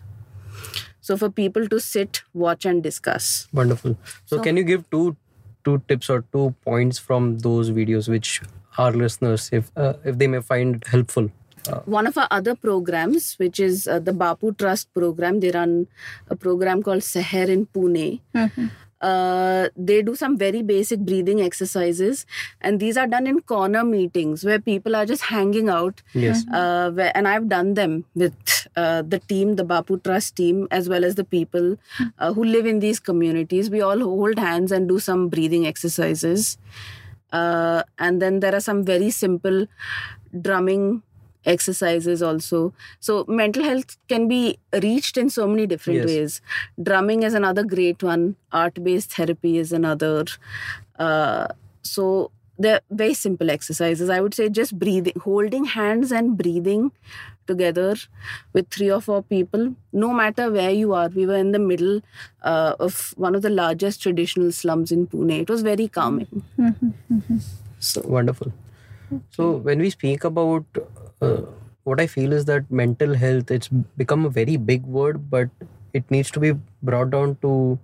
So, 1.00 1.18
for 1.18 1.30
people 1.30 1.68
to 1.68 1.80
sit, 1.80 2.22
watch, 2.34 2.66
and 2.66 2.84
discuss. 2.84 3.48
Wonderful. 3.52 3.98
So, 4.26 4.40
can 4.40 4.56
you 4.58 4.64
give 4.64 4.88
two 4.92 5.18
two 5.64 5.82
tips 5.88 6.10
or 6.10 6.24
two 6.32 6.54
points 6.64 7.00
from 7.00 7.40
those 7.40 7.72
videos 7.72 8.08
which 8.08 8.42
our 8.78 8.92
listeners, 8.92 9.50
if 9.52 9.72
uh, 9.76 9.94
if 10.04 10.18
they 10.18 10.28
may 10.28 10.42
find 10.42 10.84
helpful? 10.88 11.32
Uh, 11.70 11.80
one 11.86 12.08
of 12.08 12.18
our 12.18 12.28
other 12.32 12.56
programs, 12.56 13.34
which 13.36 13.60
is 13.60 13.88
uh, 13.88 14.00
the 14.00 14.12
Bapu 14.12 14.58
Trust 14.58 14.94
program, 14.94 15.40
they 15.40 15.52
run 15.52 15.88
a 16.30 16.36
program 16.36 16.82
called 16.82 17.02
Seher 17.02 17.50
in 17.50 17.68
Pune. 17.68 18.20
Uh, 19.02 19.70
they 19.76 20.02
do 20.02 20.16
some 20.16 20.38
very 20.38 20.62
basic 20.62 21.00
breathing 21.00 21.42
exercises, 21.42 22.26
and 22.62 22.80
these 22.80 22.98
are 22.98 23.08
done 23.08 23.28
in 23.28 23.42
corner 23.42 23.84
meetings 23.84 24.44
where 24.44 24.60
people 24.60 24.96
are 24.96 25.06
just 25.06 25.24
hanging 25.24 25.70
out. 25.70 26.02
yes. 26.14 26.46
Uh, 26.54 26.92
where, 26.92 27.12
and 27.16 27.28
I've 27.28 27.50
done 27.50 27.74
them 27.74 28.06
with 28.16 28.68
uh, 28.76 29.02
the 29.02 29.20
team, 29.20 29.56
the 29.56 29.66
Bapu 29.66 30.04
Trust 30.04 30.36
team, 30.36 30.68
as 30.72 30.88
well 30.88 31.04
as 31.04 31.16
the 31.16 31.24
people 31.24 31.78
uh, 32.20 32.34
who 32.34 32.44
live 32.44 32.66
in 32.66 32.80
these 32.80 33.00
communities. 33.00 33.70
We 33.70 33.82
all 33.82 34.00
hold 34.00 34.38
hands 34.38 34.72
and 34.72 34.88
do 34.88 35.00
some 35.00 35.30
breathing 35.30 35.66
exercises. 35.66 36.58
Uh, 37.32 37.84
and 37.98 38.22
then 38.22 38.40
there 38.40 38.54
are 38.54 38.60
some 38.60 38.84
very 38.84 39.10
simple 39.10 39.66
drumming 40.42 41.02
exercises 41.46 42.22
also. 42.22 42.74
So, 43.00 43.26
mental 43.28 43.64
health 43.64 43.98
can 44.08 44.28
be 44.28 44.58
reached 44.84 45.18
in 45.18 45.30
so 45.30 45.48
many 45.48 45.68
different 45.68 46.00
Yes. 46.00 46.06
ways. 46.08 46.42
Drumming 46.82 47.24
is 47.24 47.34
another 47.34 47.64
great 47.64 48.04
one, 48.04 48.36
art 48.52 48.84
based 48.84 49.14
therapy 49.14 49.58
is 49.58 49.72
another. 49.72 50.26
Uh, 50.98 51.48
so, 51.82 52.32
they're 52.60 52.82
very 52.92 53.14
simple 53.16 53.50
exercises. 53.50 54.10
I 54.10 54.20
would 54.22 54.34
say 54.36 54.48
just 54.50 54.78
breathing, 54.78 55.14
holding 55.24 55.66
hands 55.66 56.12
and 56.12 56.38
breathing 56.38 56.92
together 57.48 57.96
with 58.54 58.70
three 58.70 58.92
or 58.92 59.02
four 59.02 59.24
people, 59.24 59.76
no 59.92 60.14
matter 60.14 60.52
where 60.52 60.70
you 60.70 60.94
are. 60.94 61.08
We 61.10 61.26
were 61.26 61.38
in 61.38 61.52
the 61.54 61.60
middle 61.60 62.02
uh, 62.44 62.76
of 62.80 63.14
one 63.18 63.34
of 63.34 63.42
the 63.42 63.50
largest 63.50 64.02
traditional 64.04 64.52
slums 64.52 64.92
in 64.92 65.08
Pune. 65.08 65.42
It 65.42 65.50
was 65.50 65.64
very 65.64 65.88
calming. 65.88 66.44
So, 67.80 68.02
Wonderful. 68.06 68.54
So 69.32 69.52
when 69.58 69.80
we 69.80 69.90
speak 69.90 70.24
about 70.24 70.64
uh, 71.22 71.42
what 71.84 72.00
I 72.00 72.08
feel 72.08 72.34
is 72.34 72.46
that 72.46 72.70
mental 72.72 73.14
health, 73.16 73.52
it's 73.52 73.68
become 73.68 74.26
a 74.26 74.30
very 74.30 74.58
big 74.58 74.84
word, 74.84 75.30
but 75.30 75.50
it 75.94 76.10
needs 76.10 76.32
to 76.32 76.40
be 76.40 76.54
brought 76.84 77.12
down 77.12 77.38
to 77.42 77.80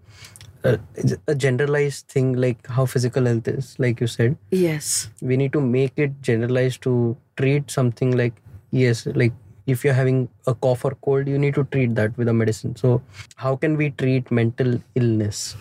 a, 0.63 0.79
a 1.27 1.35
generalized 1.35 2.07
thing 2.07 2.33
like 2.33 2.65
how 2.67 2.85
physical 2.85 3.25
health 3.25 3.47
is. 3.47 3.75
Like 3.79 3.99
you 3.99 4.07
said, 4.07 4.37
yes. 4.51 5.09
we 5.21 5.37
need 5.37 5.53
to 5.53 5.61
make 5.61 5.93
it 5.97 6.21
generalized 6.21 6.81
to 6.83 7.17
treat 7.37 7.71
something 7.71 8.15
like 8.15 8.33
yes, 8.71 9.05
like 9.07 9.33
if 9.65 9.83
you're 9.83 9.93
having 9.93 10.29
a 10.47 10.53
cough 10.53 10.85
or 10.85 10.91
cold, 11.01 11.27
you 11.27 11.37
need 11.37 11.55
to 11.55 11.63
treat 11.65 11.95
that 11.95 12.17
with 12.17 12.27
a 12.27 12.33
medicine. 12.33 12.75
So 12.75 13.01
how 13.35 13.55
can 13.55 13.77
we 13.77 13.91
treat 13.91 14.31
mental 14.31 14.81
illness 14.95 15.55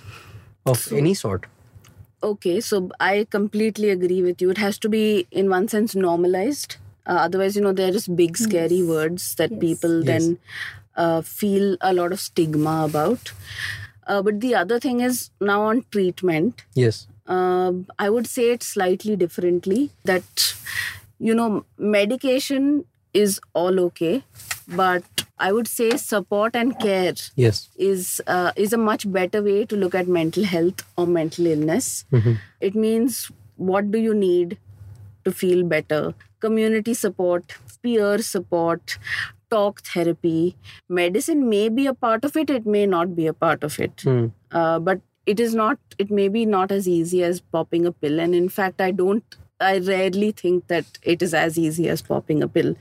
of 0.65 0.93
any 0.93 1.15
sort? 1.15 1.47
Okay, 2.23 2.61
so 2.61 2.91
I 2.99 3.27
completely 3.31 3.91
agree 3.91 4.23
with 4.23 4.41
you. 4.41 4.51
It 4.51 4.59
has 4.59 4.79
to 4.79 4.89
be, 4.89 5.27
in 5.31 5.51
one 5.51 5.69
sense, 5.69 5.95
normalized. 5.95 6.77
Uh, 7.07 7.19
otherwise, 7.27 7.57
you 7.57 7.63
know, 7.63 7.73
they're 7.73 7.93
just 7.93 8.15
big, 8.17 8.37
scary 8.37 8.83
words 8.83 9.35
that 9.37 9.51
Yes. 9.53 9.61
people 9.61 9.97
Yes. 9.99 10.07
then 10.13 10.39
uh, 10.97 11.21
feel 11.23 11.77
a 11.81 11.93
lot 11.93 12.13
of 12.13 12.21
stigma 12.21 12.85
about. 12.85 13.33
Uh, 14.07 14.23
but 14.23 14.41
the 14.41 14.55
other 14.55 14.79
thing 14.81 15.01
is 15.01 15.31
now 15.41 15.63
on 15.63 15.85
treatment. 15.91 16.65
Yes. 16.75 17.07
Um 17.35 17.79
I 18.03 18.09
would 18.15 18.27
say 18.33 18.43
it 18.57 18.63
slightly 18.67 19.15
differently 19.23 19.79
that, 20.11 20.45
you 21.29 21.35
know, 21.39 21.49
medication 21.97 22.69
is 23.23 23.41
all 23.63 23.81
okay, 23.87 24.23
but 24.83 25.25
I 25.47 25.51
would 25.57 25.69
say 25.73 25.89
support 26.03 26.55
and 26.61 26.79
care 26.85 27.15
Yes. 27.45 27.59
is 27.89 28.21
uh, 28.37 28.53
is 28.67 28.73
a 28.73 28.81
much 28.85 29.07
better 29.19 29.43
way 29.49 29.57
to 29.73 29.77
look 29.83 29.95
at 30.03 30.13
mental 30.19 30.45
health 30.53 30.85
or 30.97 31.07
mental 31.17 31.47
illness. 31.55 31.91
It 32.71 32.75
means 32.87 33.19
what 33.73 33.91
do 33.97 33.99
you 34.07 34.15
need 34.23 34.57
to 35.27 35.33
feel 35.43 35.65
better? 35.75 36.15
Community 36.41 36.95
support, 36.95 37.55
peer 37.83 38.19
support, 38.19 38.99
talk 39.51 39.83
therapy. 39.83 40.57
Medicine 40.89 41.49
may 41.49 41.69
be 41.69 41.87
a 41.87 41.95
part 41.95 42.25
of 42.25 42.37
it. 42.37 42.51
It 42.51 42.67
may 42.67 42.87
not 42.87 43.15
be 43.17 43.27
a 43.27 43.33
part 43.33 43.65
of 43.65 43.79
it. 43.79 44.01
Hmm. 44.03 44.27
Uh, 44.51 44.79
but 44.79 45.01
it 45.27 45.41
is 45.41 45.55
not. 45.55 45.79
It 45.99 46.11
may 46.11 46.29
be 46.29 46.47
not 46.47 46.73
as 46.73 46.89
easy 46.89 47.23
as 47.23 47.41
popping 47.41 47.87
a 47.87 47.93
pill. 47.93 48.21
And 48.21 48.35
in 48.35 48.49
fact, 48.49 48.81
I 48.81 48.91
don't. 48.91 49.37
I 49.59 49.79
rarely 49.79 50.33
think 50.33 50.67
that 50.69 50.99
it 51.03 51.23
is 51.23 51.33
as 51.33 51.59
easy 51.59 51.89
as 51.89 52.03
popping 52.03 52.43
a 52.43 52.49
pill. 52.49 52.77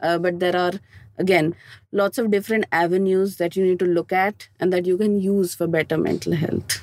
Uh, 0.00 0.18
but 0.18 0.38
there 0.40 0.56
are 0.56 0.72
again 1.18 1.54
lots 1.92 2.18
of 2.18 2.30
different 2.30 2.64
avenues 2.72 3.36
that 3.36 3.56
you 3.56 3.64
need 3.64 3.78
to 3.78 3.84
look 3.96 4.12
at 4.12 4.48
and 4.58 4.72
that 4.72 4.86
you 4.86 4.96
can 4.96 5.20
use 5.20 5.54
for 5.54 5.66
better 5.66 5.98
mental 5.98 6.32
health 6.32 6.80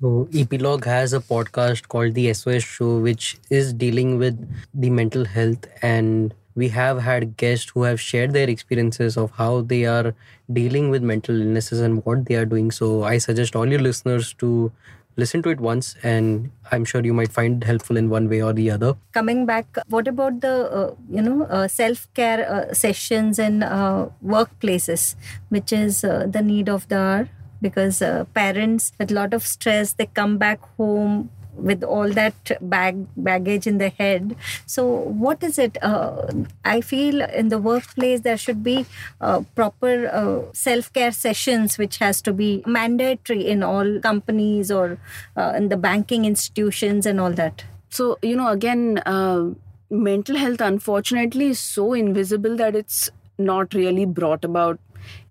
So 0.00 0.28
Epilogue 0.34 0.84
has 0.86 1.12
a 1.12 1.20
podcast 1.20 1.88
called 1.88 2.14
the 2.14 2.28
SOS 2.30 2.62
Show, 2.64 2.98
which 3.00 3.38
is 3.50 3.72
dealing 3.72 4.18
with 4.18 4.36
the 4.72 4.90
mental 4.90 5.24
health, 5.26 5.66
and 5.82 6.32
we 6.54 6.68
have 6.68 7.00
had 7.00 7.36
guests 7.36 7.70
who 7.70 7.82
have 7.82 8.00
shared 8.00 8.32
their 8.32 8.48
experiences 8.48 9.16
of 9.16 9.30
how 9.32 9.60
they 9.62 9.84
are 9.84 10.14
dealing 10.52 10.88
with 10.90 11.02
mental 11.02 11.40
illnesses 11.40 11.80
and 11.80 12.04
what 12.04 12.24
they 12.26 12.34
are 12.36 12.46
doing. 12.46 12.70
So 12.70 13.02
I 13.04 13.18
suggest 13.18 13.54
all 13.54 13.66
your 13.68 13.80
listeners 13.80 14.32
to 14.34 14.72
listen 15.16 15.42
to 15.42 15.50
it 15.50 15.60
once, 15.60 15.96
and 16.02 16.50
I'm 16.72 16.84
sure 16.86 17.04
you 17.04 17.12
might 17.12 17.30
find 17.30 17.62
it 17.62 17.66
helpful 17.66 17.96
in 17.98 18.08
one 18.08 18.28
way 18.28 18.42
or 18.42 18.52
the 18.54 18.70
other. 18.70 18.94
coming 19.12 19.44
back 19.44 19.76
what 19.94 20.08
about 20.08 20.40
the 20.40 20.52
uh, 20.80 20.94
you 21.10 21.20
know 21.20 21.44
uh, 21.44 21.68
self 21.68 22.06
care 22.14 22.40
uh, 22.56 22.72
sessions 22.72 23.38
in 23.38 23.62
uh, 23.62 24.08
workplaces 24.34 25.14
which 25.56 25.72
is 25.72 26.04
uh, 26.04 26.26
the 26.36 26.40
need 26.40 26.68
of 26.76 26.88
the 26.88 26.96
hour 26.96 27.28
because 27.60 28.02
uh, 28.02 28.24
parents 28.34 28.92
with 28.98 29.10
a 29.10 29.14
lot 29.14 29.34
of 29.34 29.46
stress 29.46 29.92
they 29.92 30.06
come 30.06 30.38
back 30.38 30.60
home 30.76 31.30
with 31.54 31.82
all 31.82 32.08
that 32.10 32.52
bag 32.60 33.06
baggage 33.16 33.66
in 33.66 33.78
their 33.78 33.90
head. 33.90 34.36
So 34.66 34.86
what 34.86 35.42
is 35.42 35.58
it 35.58 35.76
uh, 35.82 36.32
i 36.64 36.80
feel 36.80 37.22
in 37.22 37.48
the 37.48 37.58
workplace 37.58 38.20
there 38.20 38.36
should 38.36 38.62
be 38.62 38.86
uh, 39.20 39.42
proper 39.54 40.08
uh, 40.08 40.52
self-care 40.52 41.12
sessions 41.12 41.78
which 41.78 41.98
has 41.98 42.22
to 42.22 42.32
be 42.32 42.62
mandatory 42.66 43.46
in 43.46 43.62
all 43.62 44.00
companies 44.00 44.70
or 44.70 44.98
uh, 45.36 45.52
in 45.56 45.68
the 45.68 45.76
banking 45.76 46.24
institutions 46.24 47.06
and 47.06 47.20
all 47.20 47.32
that. 47.32 47.64
So 47.88 48.18
you 48.22 48.36
know 48.36 48.48
again 48.48 48.98
uh, 49.06 49.50
mental 49.90 50.36
health 50.36 50.60
unfortunately 50.60 51.48
is 51.48 51.58
so 51.58 51.92
invisible 51.92 52.56
that 52.56 52.76
it's 52.76 53.10
not 53.38 53.74
really 53.74 54.04
brought 54.04 54.44
about 54.44 54.78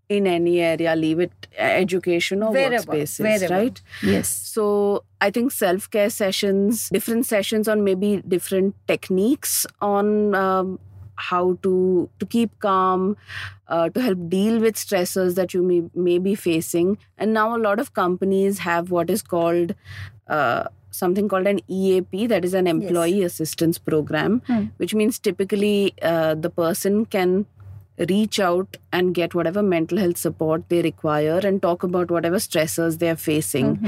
in 0.10 0.26
any 0.28 0.60
area 0.60 0.96
leave 0.96 1.20
it 1.20 1.48
education 1.58 2.42
or 2.44 2.52
Wherever, 2.52 2.94
workspaces 2.94 3.20
wherever. 3.24 3.54
right 3.54 3.82
yes 4.02 4.28
So 4.28 5.04
I 5.22 5.30
think 5.30 5.52
self 5.52 5.90
care 5.96 6.10
sessions, 6.10 6.90
different 6.90 7.26
sessions 7.28 7.68
on 7.68 7.84
maybe 7.84 8.10
different 8.28 8.76
techniques 8.88 9.66
on 9.88 10.34
um, 10.40 10.80
how 11.28 11.42
to 11.68 11.74
to 12.20 12.26
keep 12.26 12.58
calm, 12.66 13.06
uh, 13.68 13.90
to 13.90 14.02
help 14.08 14.24
deal 14.34 14.60
with 14.66 14.76
stressors 14.84 15.36
that 15.42 15.54
you 15.58 15.62
may 15.72 15.80
may 16.08 16.18
be 16.28 16.34
facing. 16.46 16.98
And 17.18 17.34
now 17.40 17.46
a 17.56 17.62
lot 17.68 17.80
of 17.86 17.94
companies 18.02 18.60
have 18.68 18.90
what 18.98 19.10
is 19.18 19.22
called 19.36 19.76
uh, 20.28 20.64
something 21.02 21.28
called 21.36 21.48
an 21.54 21.60
EAP, 21.80 22.26
that 22.34 22.44
is 22.52 22.54
an 22.64 22.68
employee 22.76 23.22
assistance 23.30 23.78
program, 23.92 24.42
Hmm. 24.48 24.66
which 24.78 24.96
means 25.04 25.20
typically 25.32 25.94
uh, 26.02 26.34
the 26.48 26.50
person 26.50 27.06
can 27.18 27.38
reach 28.08 28.40
out 28.40 28.78
and 28.92 29.14
get 29.14 29.34
whatever 29.36 29.62
mental 29.62 29.98
health 29.98 30.18
support 30.18 30.68
they 30.70 30.82
require 30.82 31.40
and 31.44 31.62
talk 31.62 31.84
about 31.84 32.10
whatever 32.10 32.38
stressors 32.38 33.00
they 33.00 33.10
are 33.10 33.16
facing. 33.16 33.80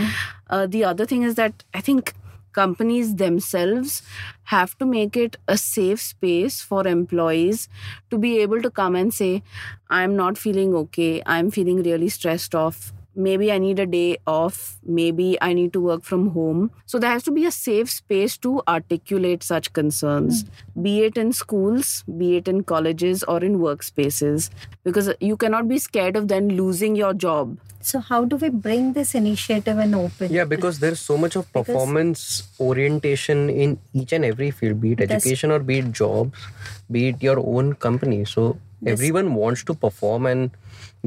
Uh, 0.50 0.68
the 0.68 0.84
other 0.84 1.06
thing 1.06 1.24
is 1.24 1.36
that 1.36 1.64
I 1.74 1.82
think 1.82 2.14
companies 2.54 3.16
themselves 3.16 4.04
have 4.44 4.78
to 4.78 4.86
make 4.86 5.16
it 5.16 5.38
a 5.48 5.58
safe 5.58 6.02
space 6.02 6.62
for 6.62 6.86
employees 6.86 7.70
to 8.10 8.18
be 8.18 8.40
able 8.40 8.62
to 8.62 8.70
come 8.70 8.96
and 8.96 9.14
say, 9.14 9.44
I'm 9.90 10.16
not 10.18 10.38
feeling 10.38 10.76
okay, 10.76 11.24
I'm 11.26 11.50
feeling 11.52 11.82
really 11.84 12.10
stressed 12.10 12.54
off. 12.54 12.92
Maybe 13.16 13.52
I 13.52 13.58
need 13.58 13.80
a 13.80 13.86
day 13.86 14.18
off, 14.26 14.80
maybe 14.84 15.38
I 15.42 15.54
need 15.54 15.74
to 15.74 15.82
work 15.82 16.04
from 16.04 16.30
home. 16.32 16.72
So 16.86 17.00
there 17.00 17.12
has 17.12 17.24
to 17.24 17.32
be 17.32 17.46
a 17.46 17.52
safe 17.52 17.90
space 17.90 18.38
to 18.38 18.62
articulate 18.68 19.44
such 19.44 19.74
concerns, 19.74 20.44
hmm. 20.44 20.84
be 20.84 21.02
it 21.02 21.18
in 21.18 21.34
schools, 21.34 22.04
be 22.18 22.38
it 22.38 22.48
in 22.48 22.64
colleges 22.64 23.24
or 23.24 23.44
in 23.44 23.60
workspaces, 23.60 24.50
because 24.84 25.12
you 25.20 25.38
cannot 25.38 25.68
be 25.68 25.78
scared 25.78 26.16
of 26.16 26.28
then 26.28 26.50
losing 26.50 26.96
your 26.96 27.14
job. 27.14 27.58
So 27.84 28.00
how 28.00 28.26
do 28.26 28.36
we 28.36 28.50
bring 28.50 28.94
this 28.94 29.16
initiative 29.16 29.78
and 29.80 29.96
open? 29.96 30.32
Yeah, 30.32 30.46
because 30.46 30.80
there's 30.80 31.00
so 31.00 31.18
much 31.18 31.36
of 31.36 31.48
Because- 31.48 31.66
performance 31.66 32.44
orientation 32.60 33.50
in 33.50 33.80
each 33.94 34.14
and 34.14 34.24
every 34.24 34.52
field, 34.52 34.80
be 34.82 34.92
it 34.92 35.02
education 35.02 35.52
or 35.52 35.60
be 35.60 35.80
it 35.80 35.92
jobs, 35.92 36.38
be 36.90 37.08
it 37.10 37.24
your 37.24 37.40
own 37.40 37.74
company. 37.74 38.24
So 38.26 38.58
everyone 38.86 39.34
wants 39.34 39.64
to 39.64 39.74
perform 39.74 40.26
and 40.28 40.52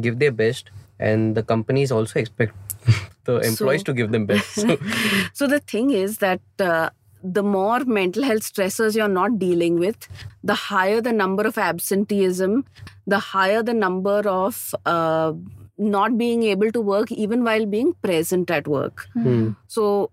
give 0.01 0.19
their 0.19 0.33
best, 0.33 0.71
and 0.98 1.35
the 1.35 1.42
companies 1.42 1.90
also 1.92 2.18
expect 2.18 2.54
the 3.24 3.38
employees 3.40 3.80
So- 3.80 3.85
to 3.85 3.92
give 3.94 4.12
them 4.12 4.26
best. 4.26 4.54
So, 4.54 4.76
So 5.33 5.46
the 5.46 5.61
thing 5.61 5.90
is 5.90 6.18
that 6.18 6.40
uh, 6.59 6.90
the 7.22 7.42
more 7.42 7.80
mental 7.87 8.22
health 8.22 8.42
stressors 8.42 8.94
you're 8.94 9.09
not 9.09 9.38
dealing 9.38 9.78
with, 9.78 10.09
the 10.42 10.54
higher 10.54 11.00
the 11.00 11.12
number 11.12 11.44
of 11.46 11.57
absenteeism, 11.57 12.64
the 13.07 13.18
higher 13.18 13.62
the 13.62 13.74
number 13.74 14.18
of 14.28 14.74
uh, 14.87 15.33
not 15.78 16.16
being 16.18 16.42
able 16.44 16.70
to 16.70 16.80
work 16.80 17.11
even 17.11 17.42
while 17.44 17.66
being 17.66 17.94
present 18.02 18.50
at 18.50 18.68
work. 18.68 19.07
hmm. 19.14 19.50
So 19.66 20.11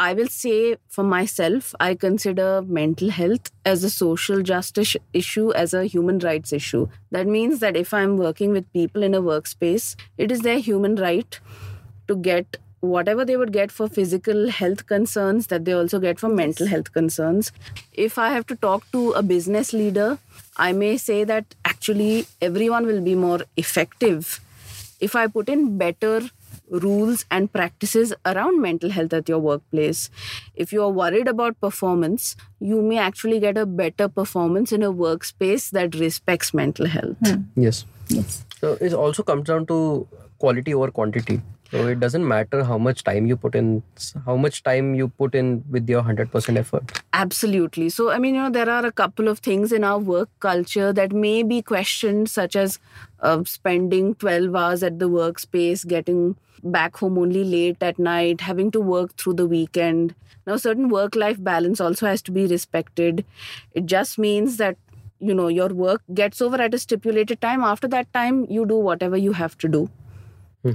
I 0.00 0.14
will 0.14 0.28
say 0.28 0.76
for 0.88 1.04
myself, 1.04 1.74
I 1.78 1.94
consider 1.94 2.62
mental 2.62 3.10
health 3.10 3.50
as 3.66 3.84
a 3.84 3.90
social 3.90 4.40
justice 4.40 4.96
issue, 5.12 5.52
as 5.52 5.74
a 5.74 5.84
human 5.84 6.20
rights 6.20 6.54
issue. 6.54 6.88
That 7.10 7.26
means 7.26 7.58
that 7.58 7.76
if 7.76 7.92
I'm 7.92 8.16
working 8.16 8.50
with 8.50 8.72
people 8.72 9.02
in 9.02 9.14
a 9.14 9.20
workspace, 9.20 9.96
it 10.16 10.32
is 10.32 10.40
their 10.40 10.58
human 10.58 10.96
right 10.96 11.38
to 12.08 12.16
get 12.16 12.56
whatever 12.80 13.26
they 13.26 13.36
would 13.36 13.52
get 13.52 13.70
for 13.70 13.90
physical 13.90 14.48
health 14.48 14.86
concerns 14.86 15.48
that 15.48 15.66
they 15.66 15.72
also 15.72 15.98
get 15.98 16.18
for 16.18 16.30
mental 16.30 16.66
health 16.66 16.94
concerns. 16.94 17.52
If 17.92 18.16
I 18.16 18.30
have 18.30 18.46
to 18.46 18.56
talk 18.56 18.90
to 18.92 19.10
a 19.10 19.22
business 19.22 19.74
leader, 19.74 20.18
I 20.56 20.72
may 20.72 20.96
say 20.96 21.24
that 21.24 21.54
actually 21.66 22.26
everyone 22.40 22.86
will 22.86 23.02
be 23.02 23.14
more 23.14 23.40
effective 23.58 24.40
if 24.98 25.14
I 25.16 25.26
put 25.26 25.50
in 25.50 25.76
better 25.76 26.22
rules 26.70 27.24
and 27.30 27.52
practices 27.52 28.12
around 28.24 28.60
mental 28.60 28.90
health 28.90 29.12
at 29.12 29.28
your 29.28 29.38
workplace. 29.38 30.10
If 30.54 30.72
you 30.72 30.82
are 30.82 30.90
worried 30.90 31.28
about 31.28 31.60
performance, 31.60 32.36
you 32.60 32.80
may 32.82 32.98
actually 32.98 33.40
get 33.40 33.58
a 33.58 33.66
better 33.66 34.08
performance 34.08 34.72
in 34.72 34.82
a 34.82 34.92
workspace 34.92 35.70
that 35.70 35.94
respects 35.94 36.54
mental 36.54 36.86
health. 36.86 37.16
Hmm. 37.24 37.42
yes. 37.56 37.84
Yes. 38.08 38.44
So 38.60 38.76
it 38.80 38.92
also 38.92 39.22
comes 39.22 39.44
down 39.44 39.66
to 39.66 40.06
quality 40.38 40.74
over 40.74 40.90
quantity. 40.90 41.40
So 41.70 41.86
it 41.86 42.00
doesn't 42.00 42.26
matter 42.26 42.64
how 42.64 42.78
much 42.78 43.04
time 43.04 43.26
you 43.26 43.36
put 43.36 43.54
in, 43.54 43.82
how 44.26 44.36
much 44.36 44.62
time 44.64 44.94
you 44.94 45.08
put 45.08 45.36
in 45.36 45.62
with 45.70 45.88
your 45.88 46.02
100% 46.02 46.56
effort. 46.56 47.00
Absolutely. 47.12 47.90
So, 47.90 48.10
I 48.10 48.18
mean, 48.18 48.34
you 48.34 48.42
know, 48.42 48.50
there 48.50 48.68
are 48.68 48.84
a 48.84 48.90
couple 48.90 49.28
of 49.28 49.38
things 49.38 49.70
in 49.70 49.84
our 49.84 49.98
work 49.98 50.28
culture 50.40 50.92
that 50.92 51.12
may 51.12 51.44
be 51.44 51.62
questioned, 51.62 52.28
such 52.28 52.56
as 52.56 52.80
uh, 53.20 53.44
spending 53.44 54.16
12 54.16 54.54
hours 54.54 54.82
at 54.82 54.98
the 54.98 55.08
workspace, 55.08 55.86
getting 55.86 56.36
back 56.64 56.96
home 56.96 57.18
only 57.18 57.44
late 57.44 57.80
at 57.82 57.98
night, 57.98 58.40
having 58.40 58.72
to 58.72 58.80
work 58.80 59.16
through 59.16 59.34
the 59.34 59.46
weekend. 59.46 60.14
Now, 60.46 60.56
certain 60.56 60.88
work 60.88 61.14
life 61.14 61.42
balance 61.42 61.80
also 61.80 62.06
has 62.06 62.20
to 62.22 62.32
be 62.32 62.46
respected. 62.46 63.24
It 63.74 63.86
just 63.86 64.18
means 64.18 64.56
that, 64.56 64.76
you 65.20 65.34
know, 65.34 65.46
your 65.46 65.68
work 65.68 66.02
gets 66.14 66.40
over 66.40 66.60
at 66.60 66.74
a 66.74 66.78
stipulated 66.78 67.40
time. 67.40 67.62
After 67.62 67.86
that 67.88 68.12
time, 68.12 68.46
you 68.50 68.66
do 68.66 68.74
whatever 68.74 69.16
you 69.16 69.32
have 69.32 69.56
to 69.58 69.68
do. 69.68 69.88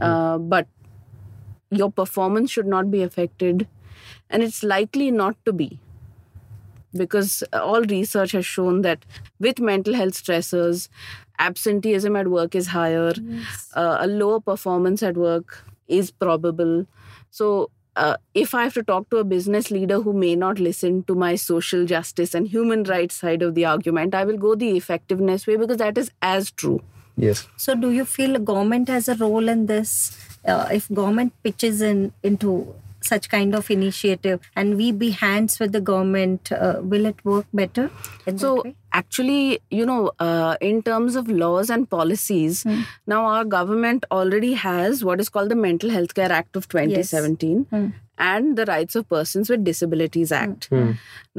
Uh, 0.02 0.40
but 0.40 0.68
your 1.70 1.92
performance 1.92 2.52
should 2.52 2.68
not 2.68 2.92
be 2.92 3.02
affected 3.02 3.68
and 4.30 4.44
it's 4.44 4.64
likely 4.64 5.12
not 5.12 5.36
to 5.46 5.54
be. 5.54 5.80
Because 6.96 7.44
all 7.52 7.82
research 7.82 8.32
has 8.32 8.46
shown 8.46 8.82
that 8.82 9.06
with 9.40 9.60
mental 9.60 9.94
health 9.94 10.14
stressors 10.14 10.88
absenteeism 11.40 12.16
at 12.16 12.30
work 12.30 12.56
is 12.56 12.68
higher 12.68 13.14
uh, 13.76 13.98
a 14.00 14.08
lower 14.08 14.40
performance 14.40 15.04
at 15.04 15.18
work 15.18 15.66
is 15.88 16.10
probable. 16.12 16.86
So 17.30 17.70
uh, 17.96 18.18
if 18.34 18.54
i 18.54 18.64
have 18.64 18.74
to 18.74 18.84
talk 18.84 19.10
to 19.10 19.18
a 19.18 19.24
business 19.24 19.72
leader 19.72 20.02
who 20.02 20.14
may 20.14 20.36
not 20.36 20.60
listen 20.60 21.04
to 21.04 21.16
my 21.16 21.36
social 21.36 21.86
justice 21.86 22.34
and 22.36 22.48
human 22.48 22.84
rights 22.84 23.16
side 23.16 23.42
of 23.42 23.56
the 23.56 23.66
argument 23.66 24.14
i 24.14 24.24
will 24.24 24.38
go 24.38 24.54
the 24.56 24.76
effectiveness 24.76 25.48
way 25.48 25.56
because 25.56 25.78
that 25.78 25.98
is 25.98 26.12
as 26.22 26.52
true 26.52 26.82
Yes. 27.18 27.48
So 27.56 27.76
do 27.76 27.92
you 27.92 28.06
feel 28.06 28.38
government 28.40 28.90
has 28.90 29.08
a 29.08 29.16
role 29.16 29.48
in 29.48 29.66
this? 29.68 30.18
Uh, 30.46 30.68
if 30.72 30.92
government 30.94 31.34
pitches 31.44 31.82
in 31.82 32.14
into 32.24 32.76
such 33.06 33.30
kind 33.30 33.56
of 33.60 33.70
initiative 33.76 34.40
and 34.56 34.78
we 34.78 34.92
be 34.92 35.10
hands 35.12 35.60
with 35.60 35.72
the 35.72 35.82
government, 35.82 36.52
uh, 36.52 36.80
will 36.82 37.06
it 37.06 37.24
work 37.24 37.46
better? 37.54 37.90
In 38.26 38.38
So 38.38 38.64
actually, 38.94 39.60
you 39.70 39.86
know, 39.86 40.12
uh, 40.20 40.56
in 40.62 40.82
terms 40.82 41.16
of 41.16 41.28
laws 41.44 41.70
and 41.70 41.90
policies, 41.90 42.66
now 43.08 43.26
our 43.26 43.46
government 43.46 44.06
already 44.12 44.54
has 44.54 45.04
what 45.04 45.20
is 45.20 45.30
called 45.30 45.50
the 45.50 45.56
Mental 45.68 45.90
Health 45.90 46.16
Care 46.22 46.32
Act 46.32 46.56
of 46.56 46.68
2017 46.68 47.66
Hmm. 47.70 47.86
and 48.26 48.58
the 48.58 48.66
Rights 48.68 48.96
of 48.96 49.08
Persons 49.10 49.50
with 49.54 49.64
Disabilities 49.70 50.32
Act. 50.32 50.70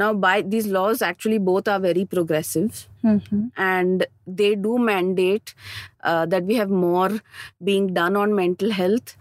Now, 0.02 0.12
by 0.24 0.42
these 0.42 0.66
laws, 0.66 1.00
actually 1.10 1.38
both 1.38 1.68
are 1.74 1.78
very 1.84 2.04
progressive. 2.04 2.82
Mhm. 3.12 3.40
And 3.56 4.06
they 4.40 4.54
do 4.66 4.78
mandate 4.90 5.54
uh, 6.02 6.26
that 6.26 6.44
we 6.44 6.56
have 6.56 6.70
more 6.70 7.10
being 7.70 7.86
done 7.94 8.16
on 8.24 8.34
mental 8.34 8.70
health. 8.82 9.16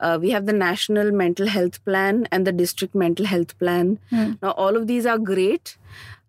Uh, 0.00 0.18
we 0.20 0.30
have 0.30 0.46
the 0.46 0.52
National 0.52 1.10
Mental 1.12 1.46
Health 1.46 1.84
Plan 1.84 2.26
and 2.32 2.46
the 2.46 2.52
District 2.52 2.94
Mental 2.94 3.26
Health 3.26 3.58
Plan. 3.58 3.98
Now, 4.10 4.52
all 4.52 4.76
of 4.76 4.86
these 4.86 5.06
are 5.06 5.18
great. 5.18 5.76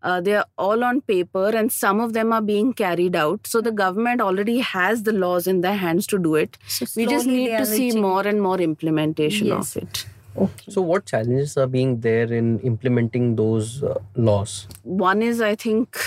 Uh, 0.04 0.20
they 0.20 0.36
are 0.36 0.46
all 0.58 0.84
on 0.84 1.00
paper, 1.02 1.50
and 1.50 1.72
some 1.72 2.00
of 2.00 2.14
them 2.14 2.34
are 2.34 2.42
being 2.42 2.74
carried 2.74 3.16
out. 3.16 3.46
So, 3.48 3.62
the 3.62 3.72
government 3.72 4.20
already 4.20 4.58
has 4.60 5.04
the 5.04 5.14
laws 5.14 5.46
in 5.48 5.62
their 5.62 5.76
hands 5.76 6.08
to 6.08 6.18
do 6.18 6.34
it. 6.36 6.58
So 6.68 6.88
we 6.96 7.06
just 7.06 7.28
need 7.28 7.50
to 7.50 7.62
are 7.62 7.66
see 7.66 7.86
reaching- 7.86 8.02
more 8.02 8.28
and 8.28 8.42
more 8.42 8.60
implementation 8.60 9.48
Yes. 9.48 9.76
of 9.76 9.84
it. 9.84 10.06
Okay. 10.38 10.72
So 10.72 10.82
what 10.82 11.06
challenges 11.06 11.56
are 11.58 11.68
being 11.68 12.00
there 12.02 12.32
in 12.34 12.60
implementing 12.62 13.36
those 13.36 13.84
uh, 13.84 13.96
laws? 14.16 14.68
One 14.84 15.22
is, 15.22 15.42
I 15.42 15.56
think, 15.56 15.98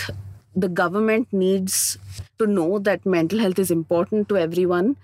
the 0.56 0.68
government 0.68 1.28
needs 1.32 1.98
to 2.38 2.46
know 2.46 2.78
that 2.78 3.04
mental 3.04 3.38
health 3.38 3.58
is 3.58 3.70
important 3.70 4.28
to 4.30 4.38
everyone. 4.38 4.96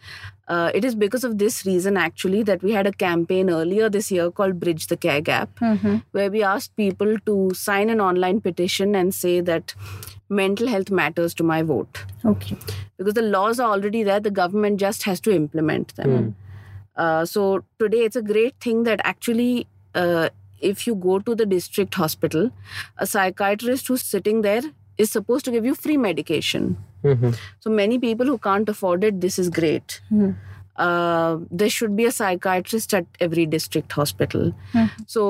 Uh, 0.53 0.71
it 0.79 0.85
is 0.87 0.95
because 1.01 1.25
of 1.27 1.35
this 1.41 1.57
reason, 1.65 1.97
actually, 2.05 2.43
that 2.47 2.63
we 2.69 2.73
had 2.77 2.87
a 2.91 2.93
campaign 3.01 3.51
earlier 3.57 3.89
this 3.97 4.11
year 4.15 4.31
called 4.39 4.59
Bridge 4.63 4.87
the 4.93 4.97
Care 5.05 5.21
Gap, 5.29 5.61
Mhm. 5.67 6.03
where 6.19 6.31
we 6.37 6.43
asked 6.53 6.73
people 6.81 7.13
to 7.31 7.37
sign 7.61 7.93
an 7.95 8.01
online 8.07 8.41
petition 8.47 8.97
and 9.01 9.15
say 9.19 9.35
that 9.51 9.75
mental 10.41 10.73
health 10.73 10.91
matters 11.01 11.37
to 11.41 11.47
my 11.53 11.61
vote. 11.71 12.01
Okay. 12.33 12.57
Because 12.99 13.15
the 13.21 13.27
laws 13.37 13.61
are 13.61 13.71
already 13.77 14.03
there, 14.11 14.19
the 14.27 14.35
government 14.41 14.81
just 14.87 15.05
has 15.11 15.21
to 15.29 15.37
implement 15.37 15.95
them. 16.03 16.19
Uh, 16.97 17.25
so 17.37 17.47
today 17.85 18.03
it's 18.11 18.17
a 18.17 18.27
great 18.33 18.55
thing 18.69 18.83
that 18.91 19.01
actually, 19.05 19.67
uh, 19.95 20.29
if 20.73 20.87
you 20.87 20.95
go 20.95 21.19
to 21.31 21.35
the 21.35 21.47
district 21.47 21.95
hospital, 21.95 22.51
a 22.99 23.07
psychiatrist 23.07 23.89
who's 23.89 24.03
sitting 24.03 24.43
there 24.43 24.63
is 25.05 25.11
supposed 25.17 25.45
to 25.49 25.53
give 25.57 25.69
you 25.71 25.75
free 25.87 25.97
medication. 26.05 26.71
Mhm. 27.05 27.35
So 27.67 27.73
many 27.81 27.99
people 28.05 28.31
who 28.33 28.39
can't 28.47 28.73
afford 28.73 29.05
it, 29.11 29.21
this 29.27 29.39
is 29.43 29.51
great. 29.59 30.01
Hmm. 30.09 30.31
Uh, 30.87 31.39
there 31.61 31.73
should 31.77 31.95
be 32.01 32.07
a 32.09 32.13
psychiatrist 32.19 32.95
at 32.99 33.07
every 33.29 33.47
district 33.55 33.93
hospital. 34.01 34.53
Hmm. 34.75 34.87
So, 35.15 35.25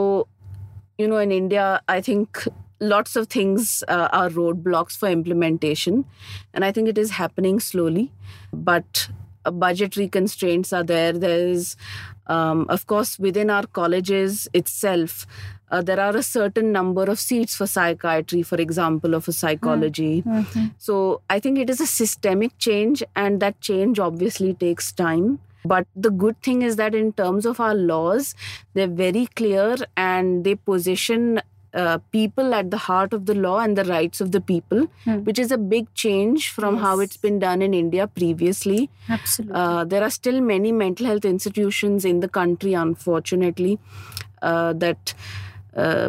you 0.98 1.09
know, 1.12 1.22
in 1.26 1.33
India, 1.37 1.68
I 1.88 2.00
think 2.09 2.42
lots 2.80 3.16
of 3.22 3.26
things 3.37 3.85
uh, 3.88 4.09
are 4.18 4.28
roadblocks 4.30 4.96
for 4.96 5.09
implementation, 5.09 6.04
and 6.54 6.64
I 6.64 6.72
think 6.72 6.88
it 6.88 6.98
is 7.06 7.11
happening 7.22 7.61
slowly. 7.61 8.12
But 8.52 9.09
uh, 9.44 9.50
budgetary 9.50 10.09
constraints 10.09 10.72
are 10.72 10.85
there. 10.85 11.12
There 11.12 11.38
is, 11.48 11.76
um, 12.26 12.66
of 12.68 12.87
course, 12.87 13.18
within 13.18 13.50
our 13.50 13.66
colleges 13.66 14.48
itself. 14.52 15.26
Uh, 15.70 15.80
there 15.80 16.00
are 16.00 16.16
a 16.16 16.22
certain 16.22 16.72
number 16.72 17.04
of 17.04 17.20
seats 17.20 17.54
for 17.54 17.66
psychiatry, 17.66 18.42
for 18.42 18.56
example, 18.56 19.14
or 19.14 19.20
for 19.20 19.33
psychology. 19.33 20.22
Mhm. 20.22 20.72
So 20.78 21.22
I 21.30 21.38
think 21.38 21.59
it 21.59 21.70
is 21.70 21.80
a 21.80 21.87
systemic 21.87 22.56
change, 22.59 23.04
and 23.14 23.40
that 23.40 23.61
change 23.61 24.00
obviously 24.00 24.54
takes 24.54 24.90
time. 24.92 25.38
But 25.64 25.87
the 25.94 26.11
good 26.11 26.40
thing 26.42 26.62
is 26.62 26.76
that 26.76 26.94
in 26.94 27.12
terms 27.12 27.46
of 27.46 27.61
our 27.61 27.74
laws, 27.74 28.35
they're 28.74 28.87
very 28.88 29.26
clear 29.26 29.76
and 29.96 30.42
they 30.42 30.54
position 30.54 31.40
uh, 31.74 31.98
people 32.12 32.54
at 32.54 32.70
the 32.70 32.76
heart 32.76 33.12
of 33.12 33.26
the 33.26 33.35
law 33.35 33.59
and 33.61 33.76
the 33.78 33.85
rights 33.85 34.20
of 34.20 34.33
the 34.33 34.40
people, 34.40 34.87
Hmm. 35.04 35.18
which 35.24 35.38
is 35.38 35.52
a 35.52 35.59
big 35.59 35.92
change 35.94 36.48
from 36.50 36.78
how 36.78 36.98
it's 37.00 37.16
been 37.16 37.38
done 37.38 37.62
in 37.62 37.74
India 37.74 38.06
previously. 38.06 38.90
Absolutely. 39.09 39.54
Uh, 39.54 39.85
there 39.85 40.02
are 40.02 40.11
still 40.11 40.40
many 40.40 40.72
mental 40.72 41.06
health 41.06 41.24
institutions 41.24 42.04
in 42.04 42.20
the 42.20 42.28
country, 42.28 42.74
unfortunately, 42.74 43.78
uh, 44.42 44.72
that 44.72 45.14
uh, 45.76 46.09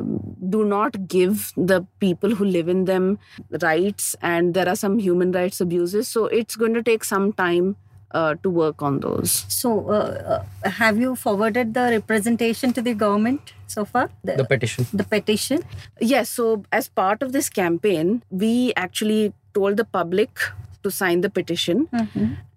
do 0.50 0.66
not 0.66 1.08
give 1.08 1.54
the 1.56 1.86
people 2.00 2.34
who 2.36 2.46
live 2.46 2.68
in 2.68 2.86
them 2.86 3.20
rights, 3.62 4.16
and 4.22 4.54
there 4.56 4.68
are 4.68 4.76
some 4.76 4.98
human 4.98 5.32
rights 5.32 5.62
abuses. 5.62 6.08
So 6.08 6.26
it's 6.26 6.56
going 6.56 6.74
to 6.74 6.82
take 6.82 7.04
some 7.04 7.32
time 7.34 7.76
uh, 8.14 8.36
to 8.44 8.50
work 8.50 8.82
on 8.82 9.00
those. 9.00 9.46
So, 9.48 9.90
uh, 9.90 10.44
uh, 10.66 10.70
have 10.70 11.00
you 11.00 11.16
forwarded 11.16 11.74
the 11.74 11.90
representation 11.92 12.74
to 12.74 12.82
the 12.82 12.94
government 12.94 13.54
so 13.68 13.86
far? 13.86 14.10
The 14.24 14.46
petition. 14.46 14.86
the 14.94 15.04
petition. 15.04 15.64
Yes, 16.00 16.30
so 16.30 16.64
as 16.72 16.88
part 16.88 17.22
of 17.22 17.32
this 17.32 17.50
campaign, 17.50 18.24
we 18.30 18.74
actually 18.76 19.34
told 19.54 19.78
the 19.78 19.86
public 19.86 20.40
to 20.84 20.92
sign 20.92 21.22
the 21.22 21.30
petition. 21.30 21.88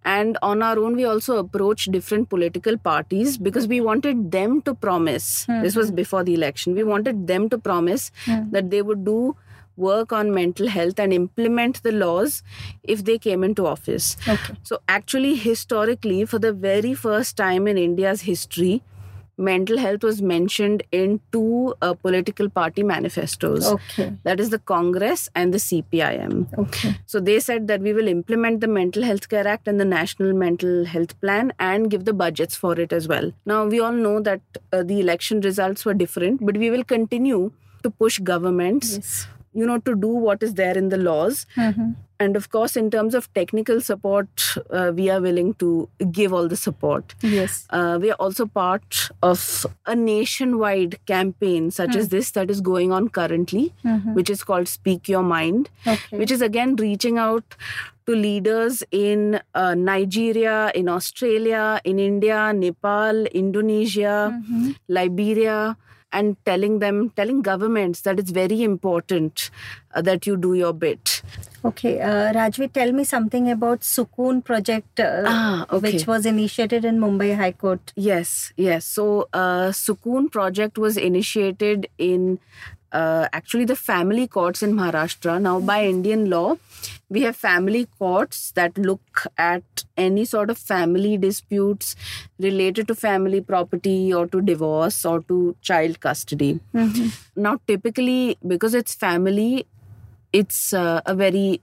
And 0.06 0.36
on 0.42 0.62
our 0.62 0.78
own, 0.78 0.96
we 0.96 1.04
also 1.04 1.38
approached 1.38 1.90
different 1.90 2.28
political 2.28 2.76
parties 2.76 3.38
because 3.38 3.66
we 3.66 3.80
wanted 3.80 4.30
them 4.32 4.60
to 4.62 4.74
promise. 4.74 5.46
This 5.46 5.76
was 5.76 5.90
before 5.90 6.24
the 6.24 6.34
election. 6.34 6.74
We 6.74 6.84
wanted 6.84 7.26
them 7.26 7.48
to 7.50 7.58
promise 7.58 8.10
that 8.26 8.70
they 8.70 8.82
would 8.82 9.04
do 9.04 9.36
work 9.76 10.12
on 10.12 10.32
mental 10.32 10.68
health 10.68 10.98
and 10.98 11.12
implement 11.12 11.82
the 11.82 11.92
laws 11.92 12.42
if 12.82 13.04
they 13.04 13.18
came 13.18 13.42
into 13.44 13.66
office. 13.66 14.16
Okay. 14.28 14.54
So, 14.62 14.80
actually, 14.88 15.34
historically, 15.34 16.24
for 16.24 16.38
the 16.38 16.52
very 16.52 16.94
first 16.94 17.36
time 17.36 17.66
in 17.66 17.76
India's 17.78 18.22
history, 18.22 18.82
mental 19.36 19.78
health 19.78 20.04
was 20.04 20.22
mentioned 20.22 20.82
in 20.92 21.20
two 21.32 21.74
uh, 21.82 21.92
political 21.94 22.48
party 22.48 22.84
manifestos. 22.84 23.66
Okay. 23.66 24.12
That 24.22 24.38
is 24.38 24.50
the 24.50 24.60
Congress 24.60 25.28
and 25.34 25.52
the 25.52 25.58
CPIM. 25.58 26.56
Okay. 26.56 26.94
So 27.06 27.18
they 27.18 27.40
said 27.40 27.66
that 27.66 27.80
we 27.80 27.92
will 27.92 28.06
implement 28.06 28.60
the 28.60 28.68
Mental 28.68 29.02
Health 29.02 29.28
Care 29.28 29.46
Act 29.48 29.66
and 29.66 29.80
the 29.80 29.84
National 29.84 30.32
Mental 30.34 30.84
Health 30.84 31.20
Plan 31.20 31.52
and 31.58 31.90
give 31.90 32.04
the 32.04 32.12
budgets 32.12 32.54
for 32.54 32.78
it 32.78 32.92
as 32.92 33.08
well. 33.08 33.32
Now, 33.44 33.66
we 33.66 33.80
all 33.80 33.92
know 33.92 34.20
that 34.20 34.40
uh, 34.72 34.84
the 34.84 35.00
election 35.00 35.40
results 35.40 35.84
were 35.84 35.94
different, 35.94 36.44
but 36.46 36.56
we 36.56 36.70
will 36.70 36.84
continue 36.84 37.50
to 37.82 37.90
push 37.90 38.18
governments, 38.20 38.94
Yes. 38.94 39.26
You 39.54 39.66
know, 39.66 39.78
to 39.78 39.94
do 39.94 40.08
what 40.08 40.42
is 40.42 40.54
there 40.54 40.76
in 40.76 40.88
the 40.88 40.96
laws. 40.98 41.46
And 42.20 42.36
of 42.36 42.50
course, 42.50 42.76
in 42.76 42.90
terms 42.90 43.14
of 43.14 43.32
technical 43.34 43.80
support, 43.80 44.42
uh, 44.70 44.92
we 44.94 45.10
are 45.10 45.20
willing 45.20 45.54
to 45.54 45.88
give 46.12 46.32
all 46.32 46.46
the 46.48 46.56
support. 46.56 47.14
Yes. 47.22 47.66
Uh, 47.70 47.98
we 48.00 48.10
are 48.12 48.20
also 48.26 48.46
part 48.46 49.10
of 49.22 49.66
a 49.84 49.96
nationwide 49.96 50.98
campaign 51.06 51.70
such 51.72 51.96
as 51.96 52.08
this 52.10 52.30
that 52.32 52.50
is 52.50 52.60
going 52.60 52.92
on 52.92 53.08
currently, 53.08 53.72
which 54.14 54.30
is 54.30 54.44
called 54.44 54.68
Speak 54.68 55.08
Your 55.08 55.22
Mind, 55.24 55.68
Okay. 55.86 56.16
which 56.18 56.30
is 56.30 56.40
again 56.40 56.76
reaching 56.76 57.18
out 57.18 57.56
to 58.06 58.14
leaders 58.14 58.82
in 58.92 59.40
uh, 59.54 59.74
Nigeria, 59.74 60.70
in 60.74 60.88
Australia, 60.88 61.80
in 61.84 61.98
India, 61.98 62.52
Nepal, 62.52 63.24
Indonesia, 63.26 64.40
Liberia. 64.88 65.76
And 66.18 66.36
telling 66.46 66.78
them, 66.78 67.10
telling 67.16 67.42
governments 67.42 68.02
that 68.02 68.20
it's 68.20 68.30
very 68.30 68.62
important 68.62 69.50
uh, 69.94 70.02
that 70.02 70.28
you 70.28 70.36
do 70.36 70.54
your 70.54 70.72
bit. 70.72 71.22
Okay, 71.70 72.00
uh, 72.00 72.32
Rajvi, 72.36 72.72
tell 72.72 72.92
me 72.92 73.04
something 73.04 73.50
about 73.50 73.80
Sukoon 73.80 74.44
project, 74.44 75.00
uh, 75.00 75.24
Ah, 75.26 75.66
okay. 75.70 75.80
which 75.92 76.06
was 76.06 76.24
initiated 76.24 76.84
in 76.84 77.00
Mumbai 77.00 77.34
High 77.36 77.52
Court. 77.52 77.92
Yes, 77.96 78.52
yes. 78.56 78.84
So, 78.84 79.28
uh, 79.32 79.72
Sukoon 79.80 80.30
project 80.30 80.78
was 80.78 80.96
initiated 80.96 81.88
in 81.98 82.38
uh, 82.92 83.28
actually 83.32 83.64
the 83.64 83.76
family 83.76 84.28
courts 84.28 84.62
in 84.62 84.74
Maharashtra. 84.74 85.40
Now, 85.42 85.58
by 85.58 85.84
Indian 85.84 86.30
law, 86.30 86.56
we 87.10 87.22
have 87.22 87.36
family 87.36 87.86
courts 87.98 88.50
that 88.52 88.76
look 88.78 89.24
at 89.36 89.84
any 89.96 90.24
sort 90.24 90.50
of 90.50 90.58
family 90.58 91.16
disputes 91.16 91.94
related 92.38 92.88
to 92.88 92.94
family 92.94 93.40
property 93.40 94.12
or 94.12 94.26
to 94.26 94.40
divorce 94.40 95.04
or 95.04 95.20
to 95.22 95.56
child 95.60 96.00
custody. 96.00 96.60
Now, 97.36 97.58
typically, 97.66 98.36
because 98.46 98.74
it's 98.74 98.94
family, 98.94 99.66
it's 100.32 100.72
uh, 100.72 101.00
a 101.06 101.14
very 101.14 101.60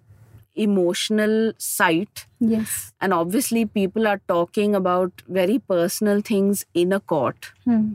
emotional 0.56 1.54
site 1.58 2.26
Yes. 2.40 2.92
and 3.00 3.14
obviously 3.14 3.66
people 3.66 4.06
are 4.08 4.20
talking 4.28 4.76
about 4.76 5.22
very 5.28 5.60
personal 5.60 6.22
things 6.22 6.66
in 6.74 6.92
a 6.92 7.00
court 7.00 7.52
Hmm. 7.66 7.94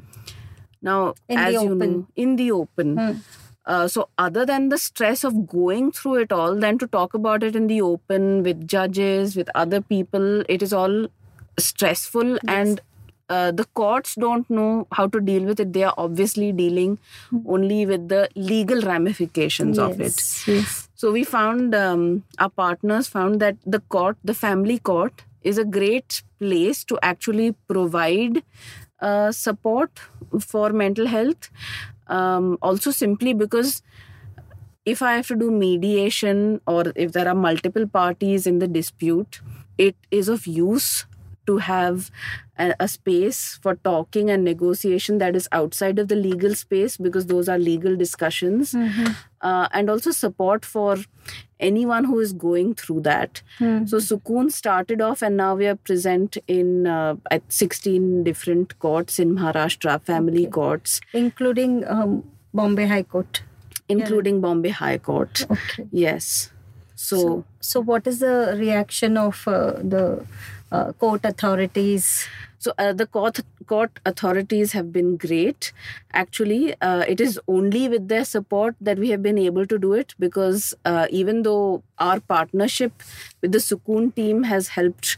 now 0.82 1.14
In 1.28 1.38
as 1.38 1.54
the 1.54 1.60
you 1.64 1.70
open. 1.72 1.78
know 1.92 2.06
in 2.16 2.36
the 2.36 2.50
open 2.52 2.96
Hmm. 2.96 3.12
Uh, 3.66 3.88
so 3.88 4.08
other 4.16 4.46
than 4.46 4.68
the 4.68 4.78
stress 4.78 5.24
of 5.24 5.46
going 5.48 5.90
through 5.92 6.16
it 6.16 6.32
all 6.32 6.54
then 6.54 6.78
to 6.78 6.86
talk 6.86 7.14
about 7.14 7.42
it 7.42 7.56
in 7.56 7.66
the 7.66 7.80
open 7.82 8.42
with 8.42 8.66
judges 8.66 9.36
with 9.36 9.48
other 9.54 9.80
people 9.80 10.42
it 10.48 10.62
is 10.62 10.72
all 10.72 11.08
stressful. 11.58 12.38
And 12.48 12.80
uh, 13.28 13.50
the 13.50 13.64
courts 13.64 14.14
don't 14.14 14.48
know 14.48 14.86
how 14.92 15.06
to 15.08 15.20
deal 15.20 15.44
with 15.44 15.58
it. 15.58 15.72
They 15.72 15.82
are 15.82 15.94
obviously 15.98 16.52
dealing 16.52 16.98
only 17.46 17.84
with 17.86 18.08
the 18.08 18.28
legal 18.36 18.82
ramifications 18.82 19.78
of 19.78 20.00
it. 20.00 20.06
Yes, 20.06 20.48
Yes. 20.48 20.88
so 20.94 21.12
we 21.12 21.24
found 21.24 21.74
um, 21.74 22.24
our 22.38 22.50
partners 22.50 23.08
found 23.08 23.40
that 23.40 23.56
the 23.66 23.80
court, 23.80 24.16
the 24.22 24.34
family 24.34 24.78
court, 24.78 25.24
is 25.42 25.58
a 25.58 25.64
great 25.64 26.22
place 26.38 26.84
to 26.84 26.98
actually 27.02 27.52
provide 27.68 28.42
uh, 29.00 29.32
support 29.32 29.90
for 30.40 30.70
mental 30.70 31.06
health. 31.06 31.50
Um, 32.08 32.58
also, 32.62 32.90
simply 32.90 33.32
because 33.34 33.82
if 34.84 35.02
I 35.02 35.14
have 35.14 35.26
to 35.28 35.36
do 35.36 35.50
mediation 35.50 36.60
or 36.66 36.92
if 36.94 37.12
there 37.12 37.28
are 37.28 37.34
multiple 37.34 37.86
parties 37.86 38.46
in 38.46 38.58
the 38.60 38.68
dispute, 38.68 39.40
it 39.78 39.96
is 40.10 40.28
of 40.28 40.46
use 40.46 41.06
to 41.46 41.58
have 41.58 42.10
a, 42.58 42.74
a 42.80 42.88
space 42.88 43.58
for 43.62 43.74
talking 43.76 44.30
and 44.30 44.44
negotiation 44.44 45.18
that 45.18 45.36
is 45.36 45.48
outside 45.52 45.98
of 45.98 46.08
the 46.08 46.16
legal 46.16 46.54
space 46.54 46.96
because 46.96 47.26
those 47.26 47.48
are 47.48 47.58
legal 47.58 47.96
discussions 47.96 48.74
uh, 49.40 49.68
and 49.72 49.90
also 49.90 50.10
support 50.10 50.64
for 50.64 50.96
anyone 51.60 52.04
who 52.04 52.18
is 52.20 52.32
going 52.32 52.74
through 52.74 53.00
that. 53.00 53.42
So 53.58 53.98
Sukoon 53.98 54.50
started 54.52 55.00
off, 55.00 55.22
and 55.22 55.36
now 55.36 55.54
we 55.54 55.66
are 55.66 55.76
present 55.76 56.36
in 56.46 56.86
uh, 56.86 57.16
at 57.30 57.42
16 57.52 58.24
different 58.24 58.78
courts 58.78 59.18
in 59.18 59.34
Maharashtra, 59.34 60.00
family 60.02 60.42
Okay. 60.42 60.50
courts, 60.50 61.00
Including 61.12 61.84
um, 61.86 62.24
Bombay 62.52 62.86
High 62.86 63.02
Court. 63.04 63.42
including 63.88 64.40
Bombay 64.40 64.70
High 64.70 64.98
Court. 64.98 65.44
Okay. 65.50 65.86
Yes. 65.92 66.50
So, 66.94 67.44
So, 67.60 67.80
what 67.80 68.06
is 68.06 68.18
the 68.20 68.54
reaction 68.58 69.16
of 69.16 69.46
uh, 69.46 69.72
the 69.94 70.24
uh, 70.72 70.92
court 70.92 71.24
authorities? 71.24 72.28
so 72.66 72.72
uh, 72.78 72.92
the 72.92 73.06
court 73.06 73.40
court 73.66 74.00
authorities 74.04 74.72
have 74.72 74.92
been 74.92 75.16
great. 75.16 75.72
Actually, 76.12 76.74
uh, 76.80 77.04
it 77.14 77.20
is 77.20 77.40
only 77.46 77.88
with 77.88 78.08
their 78.08 78.24
support 78.24 78.76
that 78.80 78.98
we 78.98 79.10
have 79.10 79.22
been 79.22 79.38
able 79.38 79.66
to 79.66 79.78
do 79.78 79.92
it 79.92 80.14
because 80.18 80.74
uh, 80.84 81.06
even 81.10 81.42
though 81.42 81.82
our 81.98 82.20
partnership 82.20 83.02
with 83.42 83.52
the 83.52 83.58
Sukoon 83.58 84.14
team 84.14 84.44
has 84.44 84.68
helped 84.68 85.16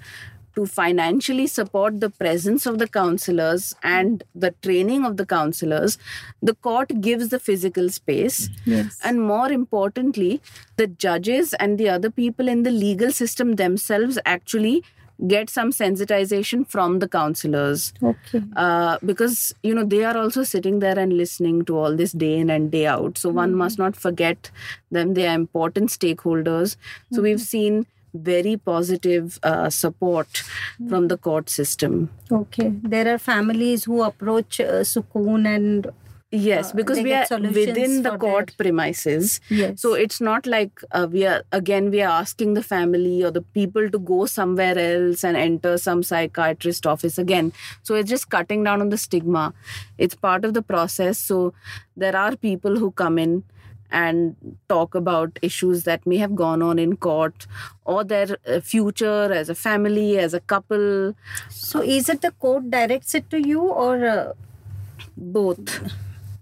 to 0.56 0.66
financially 0.66 1.46
support 1.46 2.00
the 2.00 2.10
presence 2.10 2.66
of 2.66 2.78
the 2.78 2.88
counselors 2.88 3.74
and 3.82 4.24
the 4.34 4.50
training 4.62 5.04
of 5.04 5.16
the 5.16 5.24
counselors, 5.24 5.98
the 6.42 6.54
court 6.54 7.00
gives 7.00 7.28
the 7.28 7.38
physical 7.38 7.88
space. 7.90 8.50
Yes. 8.64 8.98
And 9.04 9.22
more 9.22 9.52
importantly, 9.52 10.40
the 10.76 10.88
judges 10.88 11.54
and 11.54 11.78
the 11.78 11.88
other 11.88 12.10
people 12.10 12.48
in 12.48 12.64
the 12.64 12.72
legal 12.72 13.12
system 13.12 13.54
themselves 13.54 14.18
actually 14.26 14.82
get 15.26 15.50
some 15.50 15.70
sensitization 15.72 16.66
from 16.66 17.00
the 17.00 17.08
counselors. 17.08 17.92
Okay. 18.02 18.42
uh, 18.56 18.98
because 19.04 19.54
you 19.62 19.74
know 19.74 19.84
they 19.84 20.04
are 20.04 20.16
also 20.16 20.42
sitting 20.44 20.78
there 20.78 20.98
and 20.98 21.12
listening 21.12 21.64
to 21.64 21.76
all 21.76 21.96
this 21.96 22.12
day 22.12 22.38
in 22.38 22.50
and 22.50 22.70
day 22.70 22.86
out. 22.86 23.18
So 23.18 23.30
one 23.30 23.54
must 23.54 23.78
not 23.78 23.96
forget 23.96 24.50
them. 24.90 25.14
They 25.14 25.26
are 25.26 25.34
important 25.34 25.90
stakeholders. 25.90 26.76
So 27.12 27.22
we've 27.22 27.40
seen 27.40 27.86
very 28.14 28.56
positive 28.56 29.38
uh, 29.42 29.70
support 29.70 30.42
from 30.88 31.08
the 31.08 31.16
court 31.16 31.50
system. 31.50 32.10
Okay. 32.30 32.72
There 32.82 33.12
are 33.12 33.18
families 33.18 33.84
who 33.84 34.02
approach 34.02 34.60
uh, 34.60 34.82
Sukoon 34.82 35.46
and 35.46 35.88
yes 36.30 36.70
Uh, 36.70 36.76
because 36.76 36.98
we 37.00 37.12
are 37.14 37.26
within 37.56 38.02
the 38.02 38.10
court 38.18 38.48
their- 38.48 38.56
premises 38.62 39.40
yes. 39.48 39.80
So 39.80 39.94
it's 39.94 40.20
not 40.20 40.46
like 40.46 40.82
uh, 40.92 41.06
we 41.10 41.24
are 41.26 41.42
again 41.52 41.90
we 41.90 42.02
are 42.02 42.10
asking 42.20 42.52
the 42.54 42.62
family 42.62 43.24
or 43.24 43.30
the 43.30 43.40
people 43.58 43.88
to 43.90 43.98
go 43.98 44.26
somewhere 44.26 44.78
else 44.78 45.24
and 45.24 45.36
enter 45.42 45.78
some 45.78 46.02
psychiatrist 46.02 46.86
office 46.86 47.16
again. 47.18 47.52
So 47.82 47.94
it's 47.94 48.10
just 48.10 48.28
cutting 48.28 48.62
down 48.64 48.82
on 48.82 48.90
the 48.90 48.98
stigma. 48.98 49.54
It's 49.96 50.14
part 50.14 50.44
of 50.44 50.52
the 50.54 50.60
process. 50.62 51.18
So 51.18 51.54
there 51.96 52.14
are 52.14 52.36
people 52.36 52.76
who 52.78 52.90
come 52.90 53.18
in 53.18 53.42
and 53.90 54.36
talk 54.68 54.94
about 54.94 55.38
issues 55.40 55.84
that 55.84 56.06
may 56.06 56.18
have 56.18 56.34
gone 56.34 56.60
on 56.60 56.78
in 56.78 56.96
court 56.96 57.46
or 57.86 58.04
their 58.04 58.36
uh, 58.46 58.60
future 58.60 59.32
as 59.32 59.48
a 59.48 59.54
family, 59.54 60.18
as 60.18 60.34
a 60.34 60.40
couple, 60.40 61.14
so 61.48 61.80
is 61.80 62.10
it 62.10 62.20
the 62.20 62.32
court 62.32 62.70
directs 62.70 63.14
it 63.14 63.30
to 63.30 63.40
you 63.40 63.62
or 63.62 64.06
uh, 64.06 64.32
both. 65.16 65.80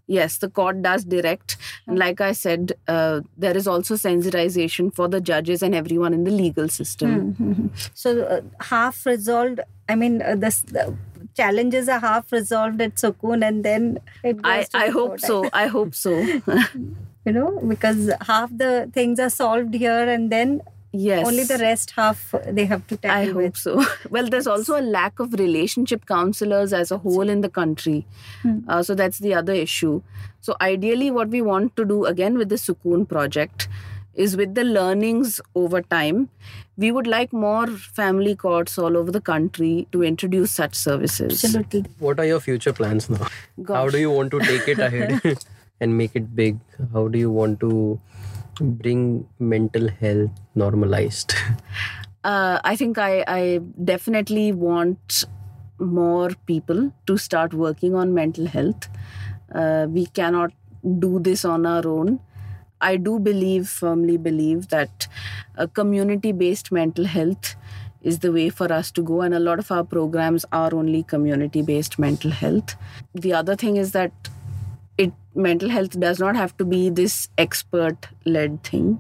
Yes, 0.06 0.38
the 0.38 0.48
court 0.48 0.82
does 0.82 1.04
direct. 1.04 1.56
And 1.86 1.98
like 1.98 2.20
I 2.20 2.32
said, 2.32 2.72
uh, 2.86 3.22
there 3.36 3.56
is 3.56 3.66
also 3.66 3.94
sensitization 3.94 4.94
for 4.94 5.08
the 5.08 5.20
judges 5.20 5.62
and 5.62 5.74
everyone 5.74 6.14
in 6.14 6.24
the 6.24 6.30
legal 6.30 6.68
system. 6.68 7.72
so 7.94 8.22
uh, 8.22 8.40
half 8.64 9.04
resolved? 9.04 9.60
I 9.88 9.96
mean, 9.96 10.22
uh, 10.22 10.36
this, 10.36 10.62
the 10.62 10.96
challenges 11.36 11.88
are 11.88 11.98
half 11.98 12.30
resolved 12.30 12.80
at 12.80 12.94
Sukoon, 12.94 13.46
and 13.46 13.64
then 13.64 13.98
it 14.22 14.42
goes 14.42 14.44
I, 14.44 14.62
to 14.64 14.78
I 14.78 14.88
hope 14.90 15.08
court. 15.08 15.20
so. 15.20 15.50
I 15.52 15.66
hope 15.66 15.94
so. 15.94 16.16
you 17.24 17.32
know, 17.32 17.60
because 17.66 18.10
half 18.22 18.56
the 18.56 18.88
things 18.92 19.18
are 19.18 19.30
solved 19.30 19.74
here, 19.74 20.08
and 20.08 20.30
then 20.30 20.62
Yes. 20.92 21.26
Only 21.26 21.44
the 21.44 21.58
rest 21.58 21.90
half 21.90 22.34
they 22.46 22.64
have 22.64 22.86
to 22.86 22.96
tackle 22.96 23.20
I 23.20 23.26
hope 23.26 23.36
with. 23.36 23.56
so. 23.56 23.84
Well, 24.10 24.28
there's 24.28 24.46
also 24.46 24.80
a 24.80 24.82
lack 24.82 25.18
of 25.18 25.34
relationship 25.34 26.06
counselors 26.06 26.72
as 26.72 26.90
a 26.90 26.98
whole 26.98 27.28
in 27.28 27.40
the 27.42 27.48
country. 27.48 28.06
Hmm. 28.42 28.60
Uh, 28.68 28.82
so 28.82 28.94
that's 28.94 29.18
the 29.18 29.34
other 29.34 29.52
issue. 29.52 30.02
So, 30.40 30.56
ideally, 30.60 31.10
what 31.10 31.28
we 31.28 31.42
want 31.42 31.76
to 31.76 31.84
do 31.84 32.04
again 32.06 32.38
with 32.38 32.48
the 32.48 32.54
Sukoon 32.56 33.08
project 33.08 33.68
is 34.14 34.36
with 34.36 34.54
the 34.54 34.64
learnings 34.64 35.40
over 35.54 35.82
time, 35.82 36.28
we 36.76 36.90
would 36.90 37.06
like 37.06 37.32
more 37.32 37.66
family 37.66 38.34
courts 38.34 38.78
all 38.78 38.96
over 38.96 39.10
the 39.10 39.20
country 39.20 39.86
to 39.92 40.02
introduce 40.02 40.50
such 40.52 40.74
services. 40.74 41.44
Absolutely. 41.44 41.84
What 41.98 42.18
are 42.18 42.24
your 42.24 42.40
future 42.40 42.72
plans 42.72 43.08
now? 43.10 43.28
How 43.68 43.88
do 43.88 43.98
you 43.98 44.10
want 44.10 44.30
to 44.32 44.40
take 44.40 44.68
it 44.68 44.78
ahead 44.78 45.38
and 45.80 45.96
make 45.96 46.14
it 46.14 46.34
big? 46.34 46.58
How 46.92 47.08
do 47.08 47.18
you 47.18 47.30
want 47.30 47.60
to 47.60 48.00
bring 48.64 49.28
mental 49.38 49.88
health 49.88 50.30
normalized? 50.54 51.34
uh, 52.24 52.60
I 52.64 52.76
think 52.76 52.98
I, 52.98 53.24
I 53.26 53.60
definitely 53.84 54.52
want 54.52 55.24
more 55.78 56.30
people 56.46 56.92
to 57.06 57.16
start 57.16 57.52
working 57.54 57.94
on 57.94 58.14
mental 58.14 58.46
health. 58.46 58.88
Uh, 59.54 59.86
we 59.88 60.06
cannot 60.06 60.52
do 60.98 61.18
this 61.18 61.44
on 61.44 61.66
our 61.66 61.86
own. 61.86 62.20
I 62.80 62.96
do 62.96 63.18
believe, 63.18 63.68
firmly 63.68 64.16
believe, 64.16 64.68
that 64.68 65.08
a 65.56 65.66
community 65.66 66.32
based 66.32 66.70
mental 66.70 67.04
health 67.04 67.56
is 68.02 68.20
the 68.20 68.30
way 68.30 68.50
for 68.50 68.72
us 68.72 68.90
to 68.92 69.02
go, 69.02 69.22
and 69.22 69.34
a 69.34 69.40
lot 69.40 69.58
of 69.58 69.70
our 69.72 69.82
programs 69.82 70.44
are 70.52 70.74
only 70.74 71.02
community 71.02 71.62
based 71.62 71.98
mental 71.98 72.30
health. 72.30 72.76
The 73.14 73.32
other 73.32 73.56
thing 73.56 73.76
is 73.76 73.92
that 73.92 74.12
mental 75.36 75.68
health 75.68 75.98
does 76.00 76.18
not 76.18 76.36
have 76.36 76.56
to 76.56 76.64
be 76.64 76.88
this 76.90 77.28
expert 77.38 78.08
led 78.24 78.62
thing 78.64 78.98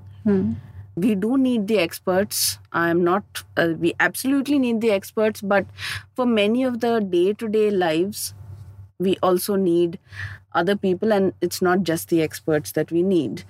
we 0.96 1.14
do 1.14 1.36
need 1.36 1.68
the 1.68 1.78
experts. 1.78 2.58
I'm 2.72 3.04
not 3.04 3.44
uh, 3.56 3.74
we 3.78 3.94
absolutely 4.00 4.58
need 4.58 4.80
the 4.80 4.90
experts 4.90 5.40
but 5.42 5.66
for 6.14 6.26
many 6.26 6.64
of 6.64 6.80
the 6.80 7.00
day 7.00 7.32
to 7.34 7.48
day 7.48 7.70
lives 7.70 8.34
we 8.98 9.16
also 9.22 9.56
need 9.56 9.98
other 10.54 10.74
people 10.74 11.12
and 11.12 11.34
it's 11.42 11.60
not 11.60 11.82
just 11.82 12.08
the 12.08 12.22
experts 12.22 12.72
that 12.72 12.90
we 12.90 13.02
need. 13.02 13.44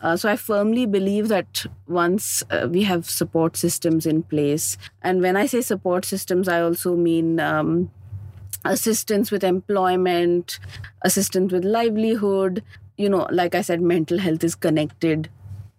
Uh, 0.00 0.16
so 0.16 0.28
i 0.28 0.36
firmly 0.36 0.86
believe 0.86 1.28
that 1.28 1.66
once 1.88 2.42
uh, 2.50 2.68
we 2.70 2.82
have 2.84 3.08
support 3.08 3.56
systems 3.56 4.06
in 4.06 4.22
place 4.22 4.76
and 5.02 5.22
when 5.22 5.36
i 5.36 5.46
say 5.46 5.60
support 5.60 6.04
systems 6.04 6.48
i 6.48 6.60
also 6.60 6.96
mean 6.96 7.38
um, 7.40 7.90
assistance 8.64 9.30
with 9.30 9.44
employment 9.44 10.58
assistance 11.02 11.52
with 11.52 11.64
livelihood. 11.64 12.62
You 12.96 13.08
know 13.08 13.26
like 13.30 13.54
i 13.54 13.62
said 13.62 13.80
mental 13.80 14.18
health 14.18 14.44
is 14.44 14.54
connected 14.54 15.28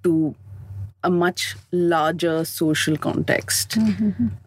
to 0.04 0.36
a 1.04 1.10
much 1.10 1.56
larger 1.72 2.44
social 2.46 2.98
context 2.98 3.78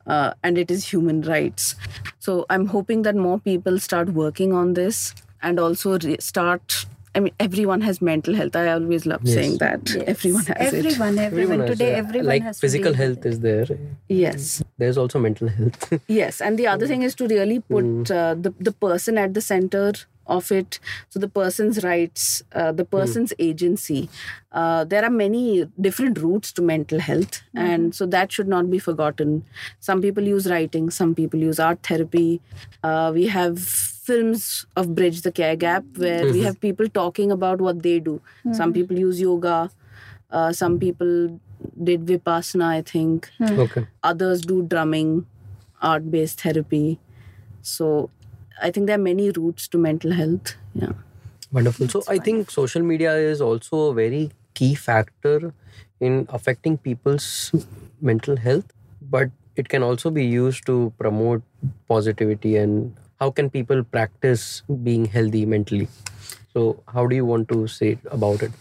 uh, 0.06 0.32
and 0.42 0.58
it 0.58 0.70
is 0.70 0.88
human 0.92 1.22
rights. 1.22 1.74
So 2.18 2.46
i'm 2.50 2.66
hoping 2.66 3.02
that 3.02 3.14
more 3.14 3.38
people 3.38 3.78
start 3.78 4.10
working 4.10 4.52
on 4.52 4.74
this 4.74 5.14
and 5.42 5.60
also 5.60 5.98
re- 5.98 6.16
start 6.20 6.86
i 7.16 7.20
mean 7.24 7.34
everyone 7.44 7.80
has 7.88 8.00
mental 8.08 8.34
health 8.40 8.56
i 8.62 8.66
always 8.72 9.06
love 9.12 9.20
Yes. 9.24 9.34
saying 9.38 9.54
that 9.64 9.92
Yes. 9.94 10.04
everyone 10.14 10.46
has 10.52 10.72
it 10.72 10.86
everyone, 10.86 11.18
everyone, 11.18 11.60
has, 11.60 11.70
today, 11.70 11.92
uh, 11.94 11.98
everyone 12.02 12.26
like 12.32 12.42
has 12.48 12.60
physical 12.64 12.92
deal 12.92 13.00
health 13.02 13.26
is 13.32 13.40
there. 13.40 13.66
yes 14.08 14.62
There's 14.82 14.98
also 15.02 15.18
mental 15.28 15.48
health. 15.48 15.84
Yes, 16.20 16.40
and 16.46 16.58
the 16.58 16.66
other 16.72 16.86
thing 16.90 17.02
is 17.08 17.14
to 17.20 17.26
really 17.32 17.60
put 17.74 18.10
uh, 18.16 18.34
the 18.46 18.50
the 18.68 18.72
person 18.84 19.18
at 19.22 19.32
the 19.38 19.40
center 19.46 19.86
of 20.36 20.50
it. 20.58 20.78
So 21.14 21.20
the 21.24 21.28
person's 21.38 21.78
rights, 21.84 22.26
uh, 22.60 22.72
the 22.80 22.84
person's 22.96 23.32
agency. 23.48 24.00
Uh, 24.60 24.84
there 24.92 25.04
are 25.08 25.14
many 25.18 25.44
different 25.88 26.18
routes 26.26 26.52
to 26.58 26.62
mental 26.74 27.00
health, 27.08 27.40
and 27.66 27.94
so 28.00 28.06
that 28.16 28.32
should 28.38 28.50
not 28.54 28.70
be 28.76 28.80
forgotten. 28.88 29.34
Some 29.90 30.02
people 30.06 30.24
use 30.36 30.48
writing, 30.54 30.90
some 31.00 31.14
people 31.20 31.40
use 31.50 31.60
art 31.70 31.82
therapy. 31.92 32.28
Uh, 32.82 33.12
we 33.20 33.28
have 33.38 33.60
films 34.06 34.66
of 34.76 34.94
Bridge 34.94 35.22
the 35.22 35.32
Care 35.32 35.56
Gap 35.56 35.84
where 35.96 36.24
we 36.24 36.32
mm-hmm. 36.32 36.44
have 36.44 36.60
people 36.60 36.88
talking 36.88 37.32
about 37.32 37.60
what 37.60 37.82
they 37.82 37.98
do. 37.98 38.20
Some 38.52 38.70
hmm. 38.70 38.74
people 38.74 38.98
use 38.98 39.20
yoga. 39.20 39.70
Uh, 40.30 40.52
some 40.52 40.78
people 40.78 41.40
did 41.82 42.06
vipassana, 42.06 42.66
I 42.66 42.82
think 42.82 43.30
hmm. 43.38 43.60
okay. 43.60 43.86
others 44.02 44.42
do 44.42 44.62
drumming 44.62 45.26
art 45.82 46.10
based 46.10 46.40
therapy 46.40 46.98
so 47.62 48.10
i 48.62 48.70
think 48.70 48.86
there 48.86 48.96
are 48.96 49.06
many 49.06 49.30
routes 49.30 49.68
to 49.68 49.78
mental 49.78 50.12
health 50.12 50.54
yeah 50.74 50.92
Wonderful. 51.52 51.88
So 51.88 52.02
I 52.08 52.18
think 52.18 52.50
social 52.50 52.82
media 52.82 53.14
is 53.14 53.40
also 53.40 53.90
a 53.90 53.94
very 53.94 54.30
key 54.54 54.74
factor 54.74 55.54
in 56.00 56.26
affecting 56.28 56.76
people's 56.76 57.52
mental 58.00 58.36
health, 58.36 58.72
but 59.00 59.30
it 59.54 59.68
can 59.68 59.82
also 59.82 60.10
be 60.10 60.24
used 60.24 60.66
to 60.66 60.92
promote 60.98 61.42
positivity 61.88 62.56
and 62.56 62.94
how 63.20 63.30
can 63.30 63.50
people 63.50 63.82
practice 63.82 64.62
being 64.82 65.06
healthy 65.06 65.46
mentally. 65.46 65.88
So 66.52 66.82
how 66.88 67.06
do 67.06 67.16
you 67.16 67.24
want 67.24 67.48
to 67.48 67.66
say 67.66 67.98
about 68.10 68.42
it? 68.42 68.52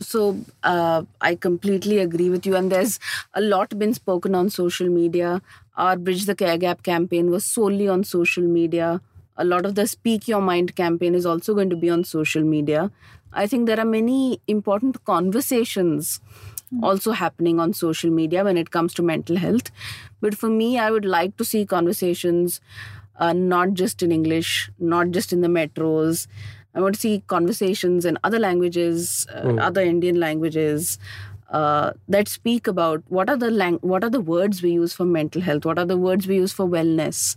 so 0.00 0.36
uh, 0.64 1.02
i 1.20 1.34
completely 1.34 1.98
agree 1.98 2.30
with 2.30 2.46
you. 2.46 2.56
And 2.56 2.70
there's 2.70 2.98
a 3.34 3.40
lot 3.40 3.78
been 3.78 3.94
spoken 3.94 4.34
on 4.34 4.50
social 4.50 4.88
media. 4.88 5.40
Our 5.76 5.96
bridge 5.96 6.26
the 6.26 6.34
care 6.34 6.58
gap 6.58 6.82
campaign 6.82 7.30
was 7.30 7.44
solely 7.44 7.88
on 7.88 8.04
social 8.04 8.44
media. 8.44 9.00
A 9.36 9.44
lot 9.44 9.66
of 9.66 9.74
the 9.74 9.86
speak 9.86 10.28
your 10.28 10.40
mind 10.40 10.76
campaign 10.76 11.14
is 11.14 11.26
also 11.26 11.54
going 11.54 11.70
to 11.70 11.76
be 11.76 11.90
on 11.90 12.04
social 12.04 12.42
media. 12.42 12.90
I 13.32 13.46
think 13.46 13.66
there 13.66 13.80
are 13.80 13.84
many 13.84 14.40
important 14.46 15.04
conversations 15.04 16.20
also 16.82 17.12
happening 17.12 17.60
on 17.60 17.72
social 17.72 18.10
media 18.10 18.44
when 18.44 18.56
it 18.56 18.70
comes 18.70 18.94
to 18.94 19.02
mental 19.02 19.36
health. 19.36 19.70
But 20.20 20.36
for 20.36 20.48
me 20.48 20.78
i 20.78 20.90
would 20.90 21.04
like 21.04 21.36
to 21.36 21.44
see 21.44 21.64
conversations 21.66 22.60
uh, 23.16 23.32
not 23.32 23.74
just 23.74 24.02
in 24.02 24.12
english 24.12 24.70
not 24.78 25.10
just 25.10 25.32
in 25.32 25.40
the 25.40 25.48
metros 25.48 26.26
I 26.74 26.80
want 26.80 26.96
to 26.96 27.00
see 27.00 27.22
conversations 27.28 28.04
in 28.04 28.18
other 28.24 28.40
languages, 28.40 29.26
uh, 29.32 29.54
other 29.60 29.80
Indian 29.80 30.18
languages 30.18 30.98
uh, 31.50 31.92
that 32.08 32.26
speak 32.26 32.66
about 32.66 33.04
what 33.08 33.30
are 33.30 33.36
the 33.36 33.50
lang- 33.50 33.78
what 33.82 34.02
are 34.02 34.10
the 34.10 34.20
words 34.20 34.62
we 34.62 34.72
use 34.72 34.92
for 34.92 35.04
mental 35.04 35.40
health, 35.40 35.64
what 35.64 35.78
are 35.78 35.84
the 35.84 35.96
words 35.96 36.26
we 36.26 36.36
use 36.36 36.52
for 36.52 36.66
wellness. 36.66 37.36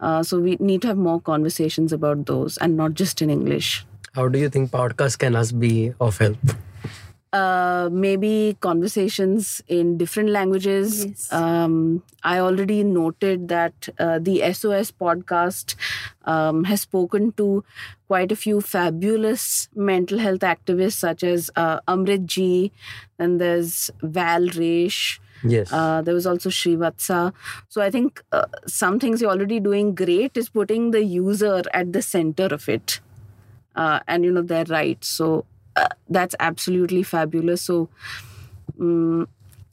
Uh, 0.00 0.22
so 0.22 0.38
we 0.38 0.56
need 0.60 0.82
to 0.82 0.88
have 0.88 0.98
more 0.98 1.20
conversations 1.20 1.92
about 1.92 2.26
those 2.26 2.58
and 2.58 2.76
not 2.76 2.94
just 2.94 3.22
in 3.22 3.30
English. 3.30 3.86
How 4.14 4.28
do 4.28 4.38
you 4.38 4.50
think 4.50 4.70
podcasts 4.70 5.18
can 5.18 5.34
us 5.34 5.52
be 5.52 5.94
of 6.00 6.18
help? 6.18 6.36
Uh, 7.32 7.88
maybe 7.90 8.58
conversations 8.60 9.62
in 9.66 9.96
different 9.96 10.28
languages. 10.28 11.06
Yes. 11.06 11.32
Um, 11.32 12.02
I 12.22 12.40
already 12.40 12.84
noted 12.84 13.48
that 13.48 13.88
uh, 13.98 14.18
the 14.18 14.52
SOS 14.52 14.92
podcast 14.92 15.74
um, 16.26 16.64
has 16.64 16.82
spoken 16.82 17.32
to 17.32 17.64
quite 18.06 18.30
a 18.32 18.36
few 18.36 18.60
fabulous 18.60 19.70
mental 19.74 20.18
health 20.18 20.40
activists, 20.40 20.98
such 20.98 21.24
as 21.24 21.50
uh, 21.56 21.80
Amrit 21.88 22.26
Ji, 22.26 22.70
and 23.18 23.40
there's 23.40 23.90
Val 24.02 24.46
Resh. 24.48 25.18
Yes. 25.42 25.72
Uh, 25.72 26.02
there 26.02 26.12
was 26.12 26.26
also 26.26 26.50
Srivatsa. 26.50 27.32
So 27.70 27.80
I 27.80 27.90
think 27.90 28.22
uh, 28.32 28.44
some 28.66 28.98
things 29.00 29.22
you're 29.22 29.30
already 29.30 29.58
doing 29.58 29.94
great 29.94 30.36
is 30.36 30.50
putting 30.50 30.90
the 30.90 31.02
user 31.02 31.62
at 31.72 31.94
the 31.94 32.02
center 32.02 32.44
of 32.44 32.68
it, 32.68 33.00
uh, 33.74 34.00
and 34.06 34.22
you 34.22 34.30
know 34.30 34.42
their 34.42 34.64
rights. 34.66 35.08
So 35.08 35.46
uh, 35.76 35.88
that's 36.08 36.34
absolutely 36.40 37.02
fabulous. 37.02 37.62
So 37.62 37.88
um, 38.80 39.28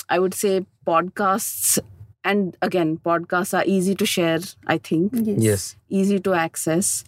I 0.10 0.20
would 0.20 0.34
say 0.34 0.66
podcasts, 0.86 1.80
and 2.24 2.58
again, 2.62 3.00
podcasts 3.06 3.58
are 3.58 3.64
easy 3.66 3.95
to 3.95 4.06
share. 4.06 4.39
I 4.68 4.78
think 4.78 5.14
yes. 5.16 5.76
easy 5.89 6.20
to 6.20 6.34
access. 6.34 7.04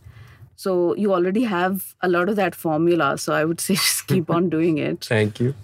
So 0.56 0.96
you 0.96 1.12
already 1.12 1.44
have 1.44 1.96
a 2.02 2.08
lot 2.08 2.30
of 2.30 2.36
that 2.36 2.54
formula. 2.54 3.18
So 3.18 3.34
I 3.34 3.46
would 3.46 3.60
say 3.60 3.74
just 3.84 4.06
keep 4.08 4.30
on 4.30 4.50
doing 4.56 4.78
it. 4.78 5.06
Thank 5.06 5.40
you. 5.40 5.56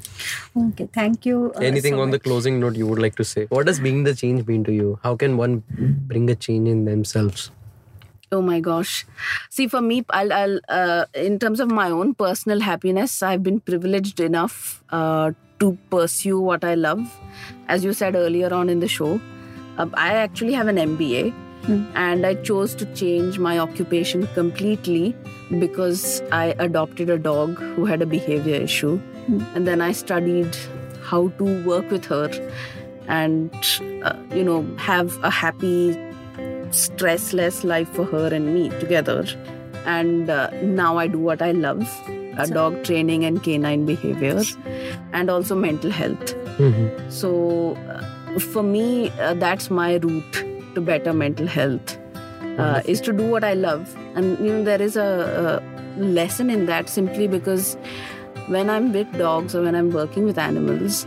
Okay, 0.58 0.90
thank 0.92 1.26
you. 1.26 1.52
uh, 1.56 1.60
Anything 1.60 1.94
so 1.94 2.02
on 2.02 2.10
the 2.10 2.18
closing 2.20 2.60
note 2.60 2.76
you 2.76 2.88
would 2.88 2.98
like 3.00 3.16
to 3.18 3.24
say? 3.24 3.46
What 3.50 3.68
does 3.68 3.80
being 3.80 4.04
the 4.06 4.16
change 4.16 4.48
mean 4.48 4.64
to 4.64 4.74
you? 4.74 5.00
How 5.04 5.16
can 5.16 5.38
one 5.38 5.64
bring 6.08 6.30
a 6.32 6.36
change 6.36 6.68
in 6.68 6.86
themselves? 6.86 7.52
Oh 8.32 8.42
my 8.42 8.60
gosh. 8.60 9.06
See, 9.50 9.68
for 9.68 9.82
me, 9.82 10.04
I'll, 10.10 10.34
I'll 10.34 10.60
uh, 10.68 11.06
in 11.14 11.40
terms 11.40 11.60
of 11.60 11.72
my 11.72 11.90
own 11.90 12.14
personal 12.14 12.60
happiness, 12.60 13.24
I've 13.24 13.42
been 13.42 13.62
privileged 13.62 14.20
enough 14.20 14.84
uh, 14.90 15.32
to 15.60 15.78
pursue 15.90 16.40
what 16.40 16.64
I 16.66 16.76
love. 16.76 17.00
As 17.68 17.84
you 17.86 17.94
said 17.94 18.16
earlier 18.16 18.54
on 18.54 18.70
in 18.70 18.82
the 18.82 18.88
show, 18.88 19.22
uh, 19.78 19.88
I 19.94 20.14
actually 20.14 20.54
have 20.54 20.68
an 20.68 20.76
MBA 20.76 21.34
and 21.96 22.26
I 22.26 22.36
chose 22.36 22.76
to 22.76 22.86
change 22.94 23.40
my 23.40 23.60
occupation 23.60 24.28
completely 24.28 25.16
because 25.60 26.22
I 26.32 26.56
adopted 26.60 27.10
a 27.10 27.18
dog 27.18 27.58
who 27.58 27.86
had 27.86 28.02
a 28.02 28.06
behavior 28.06 28.56
issue. 28.56 29.00
And 29.56 29.68
then 29.68 29.82
I 29.82 29.92
studied 29.92 30.56
how 31.04 31.30
to 31.38 31.66
work 31.66 31.90
with 31.92 32.06
her 32.06 32.30
and, 33.08 33.52
uh, 34.04 34.16
you 34.34 34.44
know, 34.44 34.64
have 34.78 35.18
a 35.24 35.30
happy 35.30 35.98
stressless 36.72 37.64
life 37.64 37.90
for 37.90 38.06
her 38.06 38.28
and 38.34 38.54
me 38.54 38.70
together. 38.80 39.26
And 39.86 40.30
uh, 40.30 40.50
now 40.62 40.98
I 40.98 41.08
do 41.08 41.20
what 41.20 41.42
I 41.42 41.52
love 41.52 41.88
uh, 42.38 42.46
dog 42.46 42.84
training 42.84 43.24
and 43.26 43.42
canine 43.42 43.86
behavior, 43.86 44.42
and 45.14 45.30
also 45.30 45.56
mental 45.56 45.90
health. 45.92 46.36
Mhm. 46.58 47.12
So, 47.12 47.76
uh, 47.94 48.40
for 48.40 48.64
me, 48.64 49.10
uh, 49.20 49.34
that's 49.36 49.70
my 49.72 49.96
route 49.96 50.44
to 50.76 50.82
better 50.82 51.14
mental 51.14 51.48
health. 51.48 51.98
Uh, 52.66 52.82
is 52.86 53.00
to 53.02 53.14
do 53.14 53.24
what 53.32 53.44
I 53.44 53.54
love, 53.54 53.96
and 54.16 54.38
you 54.44 54.52
know 54.52 54.64
there 54.64 54.82
is 54.82 54.96
a, 54.96 55.08
a 55.42 56.02
lesson 56.02 56.50
in 56.50 56.66
that 56.66 56.90
simply 56.90 57.28
because 57.28 57.78
when 58.48 58.70
I'm 58.76 58.92
with 58.94 59.12
dogs 59.18 59.54
or 59.56 59.62
when 59.62 59.76
I'm 59.76 59.92
working 59.92 60.26
with 60.26 60.40
animals, 60.40 61.06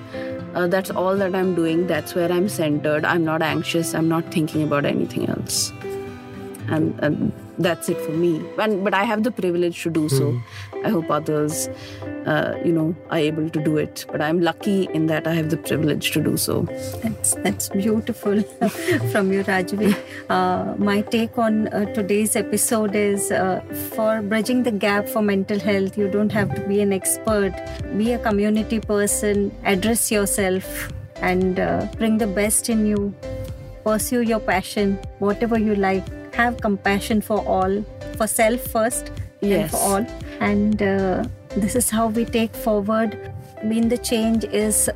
uh, 0.55 0.67
that's 0.67 0.91
all 0.91 1.17
that 1.17 1.35
I'm 1.35 1.55
doing. 1.55 1.87
That's 1.87 2.15
where 2.15 2.31
I'm 2.31 2.49
centered. 2.49 3.05
I'm 3.05 3.25
not 3.25 3.43
anxious. 3.43 3.95
I'm 3.95 4.09
not 4.09 4.31
thinking 4.33 4.63
about 4.63 4.85
anything 4.85 5.29
else, 5.29 5.73
and, 6.71 6.99
and 7.01 7.33
that's 7.59 7.89
it 7.89 8.01
for 8.01 8.13
me. 8.13 8.43
And 8.59 8.83
but 8.85 8.95
I 8.95 9.05
have 9.05 9.23
the 9.23 9.31
privilege 9.31 9.83
to 9.83 9.91
do 9.91 10.09
so. 10.09 10.41
I 10.85 10.89
hope 10.89 11.11
others, 11.11 11.69
uh, 12.27 12.59
you 12.65 12.73
know, 12.73 12.95
are 13.11 13.19
able 13.19 13.51
to 13.51 13.63
do 13.63 13.77
it. 13.77 14.07
But 14.11 14.23
I'm 14.23 14.41
lucky 14.41 14.89
in 14.95 15.07
that 15.07 15.27
I 15.27 15.35
have 15.35 15.51
the 15.51 15.57
privilege 15.57 16.11
to 16.13 16.23
do 16.23 16.37
so. 16.37 16.63
That's 17.03 17.35
that's 17.35 17.69
beautiful 17.69 18.43
from 19.13 19.33
you, 19.33 19.45
Rajvi. 19.45 19.97
Uh, 20.31 20.75
my 20.79 21.01
take 21.01 21.37
on 21.39 21.67
uh, 21.69 21.93
today's 21.93 22.37
episode 22.37 22.95
is 22.95 23.33
uh, 23.33 23.61
for 23.97 24.23
bridging 24.23 24.63
the 24.63 24.71
gap 24.71 25.09
for 25.09 25.23
mental 25.23 25.59
health. 25.59 25.99
You 25.99 26.09
don't 26.09 26.31
have 26.31 26.55
to 26.55 26.61
be 26.69 26.81
an 26.81 26.93
expert. 26.93 27.53
Be 27.99 28.13
a 28.13 28.19
community 28.19 28.79
person. 28.79 29.51
Address 29.65 30.13
yourself 30.13 30.93
and 31.17 31.59
uh, 31.59 31.87
bring 31.97 32.19
the 32.19 32.29
best 32.29 32.69
in 32.69 32.87
you. 32.87 33.13
Pursue 33.83 34.21
your 34.21 34.39
passion, 34.39 34.99
whatever 35.19 35.59
you 35.59 35.75
like. 35.75 36.05
Have 36.35 36.61
compassion 36.61 37.21
for 37.21 37.41
all, 37.47 37.85
for 38.17 38.27
self 38.27 38.61
first, 38.61 39.11
and 39.43 39.71
for 39.71 39.77
all. 39.77 40.07
And 40.41 40.83
uh, 40.83 41.25
this 41.57 41.75
is 41.75 41.91
how 41.91 42.09
we 42.09 42.25
take 42.25 42.55
forward. 42.55 43.19
Being 43.69 43.89
the 43.89 43.99
change 43.99 44.45
is 44.45 44.89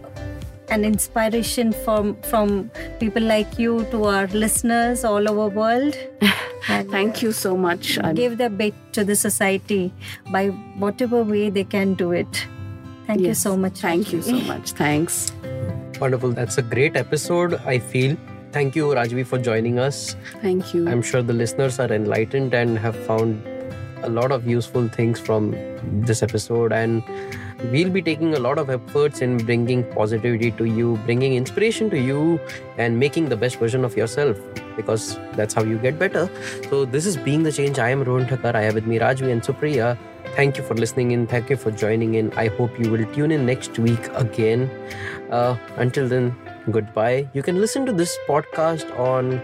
an 0.68 0.84
inspiration 0.84 1.72
from 1.72 2.16
from 2.22 2.70
people 2.98 3.22
like 3.22 3.58
you 3.58 3.84
to 3.90 4.04
our 4.04 4.26
listeners 4.28 5.04
all 5.04 5.28
over 5.28 5.48
world. 5.48 5.96
And 6.66 6.90
Thank 6.90 7.20
you 7.20 7.32
so 7.32 7.56
much. 7.56 7.98
Give 8.14 8.38
their 8.38 8.48
bit 8.48 8.74
to 8.92 9.04
the 9.04 9.14
society 9.14 9.92
by 10.30 10.48
whatever 10.84 11.22
way 11.22 11.50
they 11.50 11.64
can 11.64 11.92
do 11.92 12.12
it. 12.12 12.46
Thank 13.06 13.20
you 13.20 13.34
so 13.34 13.56
much. 13.56 13.80
Thank 13.80 14.12
you 14.14 14.22
so 14.22 14.40
much. 14.52 14.70
Thanks. 14.72 15.30
Wonderful. 16.00 16.32
That's 16.32 16.56
a 16.56 16.62
great 16.62 16.96
episode, 16.96 17.54
I 17.66 17.78
feel. 17.78 18.16
Thank 18.54 18.76
you, 18.76 18.84
Rajvi, 18.86 19.26
for 19.26 19.36
joining 19.36 19.80
us. 19.80 20.14
Thank 20.40 20.72
you. 20.72 20.88
I'm 20.88 21.02
sure 21.02 21.22
the 21.22 21.32
listeners 21.32 21.80
are 21.80 21.92
enlightened 21.92 22.54
and 22.54 22.78
have 22.78 22.94
found 23.04 23.44
a 24.04 24.08
lot 24.08 24.30
of 24.30 24.46
useful 24.46 24.86
things 24.86 25.18
from 25.18 25.56
this 26.06 26.22
episode. 26.22 26.72
And 26.72 27.02
we'll 27.72 27.90
be 27.90 28.00
taking 28.00 28.32
a 28.34 28.38
lot 28.38 28.58
of 28.58 28.70
efforts 28.70 29.22
in 29.22 29.38
bringing 29.38 29.82
positivity 29.92 30.52
to 30.52 30.66
you, 30.66 31.00
bringing 31.04 31.34
inspiration 31.34 31.90
to 31.90 31.98
you, 31.98 32.38
and 32.78 32.96
making 32.96 33.28
the 33.28 33.36
best 33.36 33.58
version 33.58 33.84
of 33.84 33.96
yourself 33.96 34.38
because 34.76 35.18
that's 35.32 35.52
how 35.52 35.64
you 35.64 35.76
get 35.78 35.98
better. 35.98 36.30
So, 36.70 36.84
this 36.84 37.06
is 37.06 37.16
Being 37.16 37.42
the 37.42 37.50
Change. 37.50 37.80
I 37.80 37.90
am 37.90 38.04
Rohan 38.04 38.28
Thakkar. 38.28 38.54
I 38.54 38.62
have 38.62 38.74
with 38.74 38.86
me 38.86 39.00
Rajvi 39.00 39.32
and 39.32 39.42
Supriya. 39.42 39.98
Thank 40.36 40.58
you 40.58 40.62
for 40.62 40.74
listening 40.74 41.10
in. 41.10 41.26
Thank 41.26 41.50
you 41.50 41.56
for 41.56 41.72
joining 41.72 42.14
in. 42.14 42.32
I 42.34 42.46
hope 42.48 42.78
you 42.78 42.88
will 42.88 43.04
tune 43.12 43.32
in 43.32 43.46
next 43.46 43.80
week 43.80 44.08
again. 44.14 44.70
Uh, 45.30 45.56
until 45.76 46.08
then, 46.08 46.36
goodbye. 46.70 47.28
You 47.32 47.42
can 47.42 47.60
listen 47.60 47.86
to 47.86 47.92
this 47.92 48.16
podcast 48.28 48.98
on 48.98 49.40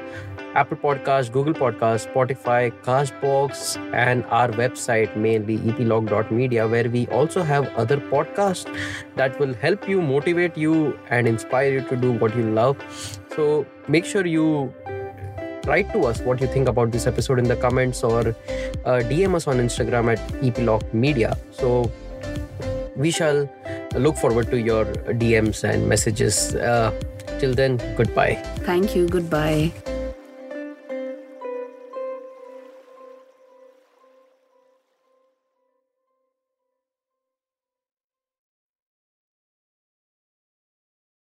Apple 0.55 0.77
Podcast, 0.77 1.33
Google 1.33 1.55
Podcast, 1.55 2.13
Spotify, 2.13 2.73
Castbox, 2.83 3.77
and 3.95 4.25
our 4.27 4.49
website, 4.49 5.15
mainly 5.17 5.59
eplog.media, 5.59 6.67
where 6.67 6.89
we 6.89 7.07
also 7.09 7.43
have 7.43 7.69
other 7.77 7.99
podcasts 7.99 8.67
that 9.17 9.39
will 9.39 9.55
help 9.55 9.89
you, 9.89 10.03
motivate 10.03 10.57
you, 10.57 10.99
and 11.09 11.29
inspire 11.29 11.73
you 11.73 11.83
to 11.89 11.97
do 11.97 12.13
what 12.13 12.37
you 12.37 12.51
love. 12.51 12.77
So 13.37 13.67
make 13.89 14.05
sure 14.05 14.27
you 14.27 14.75
write 15.67 15.93
to 15.93 16.07
us 16.07 16.21
what 16.21 16.41
you 16.41 16.47
think 16.47 16.69
about 16.69 16.91
this 16.91 17.07
episode 17.07 17.39
in 17.39 17.45
the 17.45 17.57
comments 17.57 18.03
or 18.03 18.21
uh, 18.85 19.01
DM 19.13 19.35
us 19.35 19.47
on 19.47 19.59
Instagram 19.59 20.13
at 20.13 20.19
eplog.media. 20.43 21.37
So 21.51 21.91
we 22.97 23.11
shall 23.11 23.49
look 23.95 24.17
forward 24.17 24.51
to 24.51 24.61
your 24.61 24.85
DMs 25.19 25.65
and 25.65 25.89
messages. 25.89 26.55
Uh, 26.55 26.93
till 27.39 27.55
then, 27.55 27.79
goodbye. 27.97 28.35
Thank 28.65 28.95
you. 28.95 29.09
Goodbye. 29.09 29.73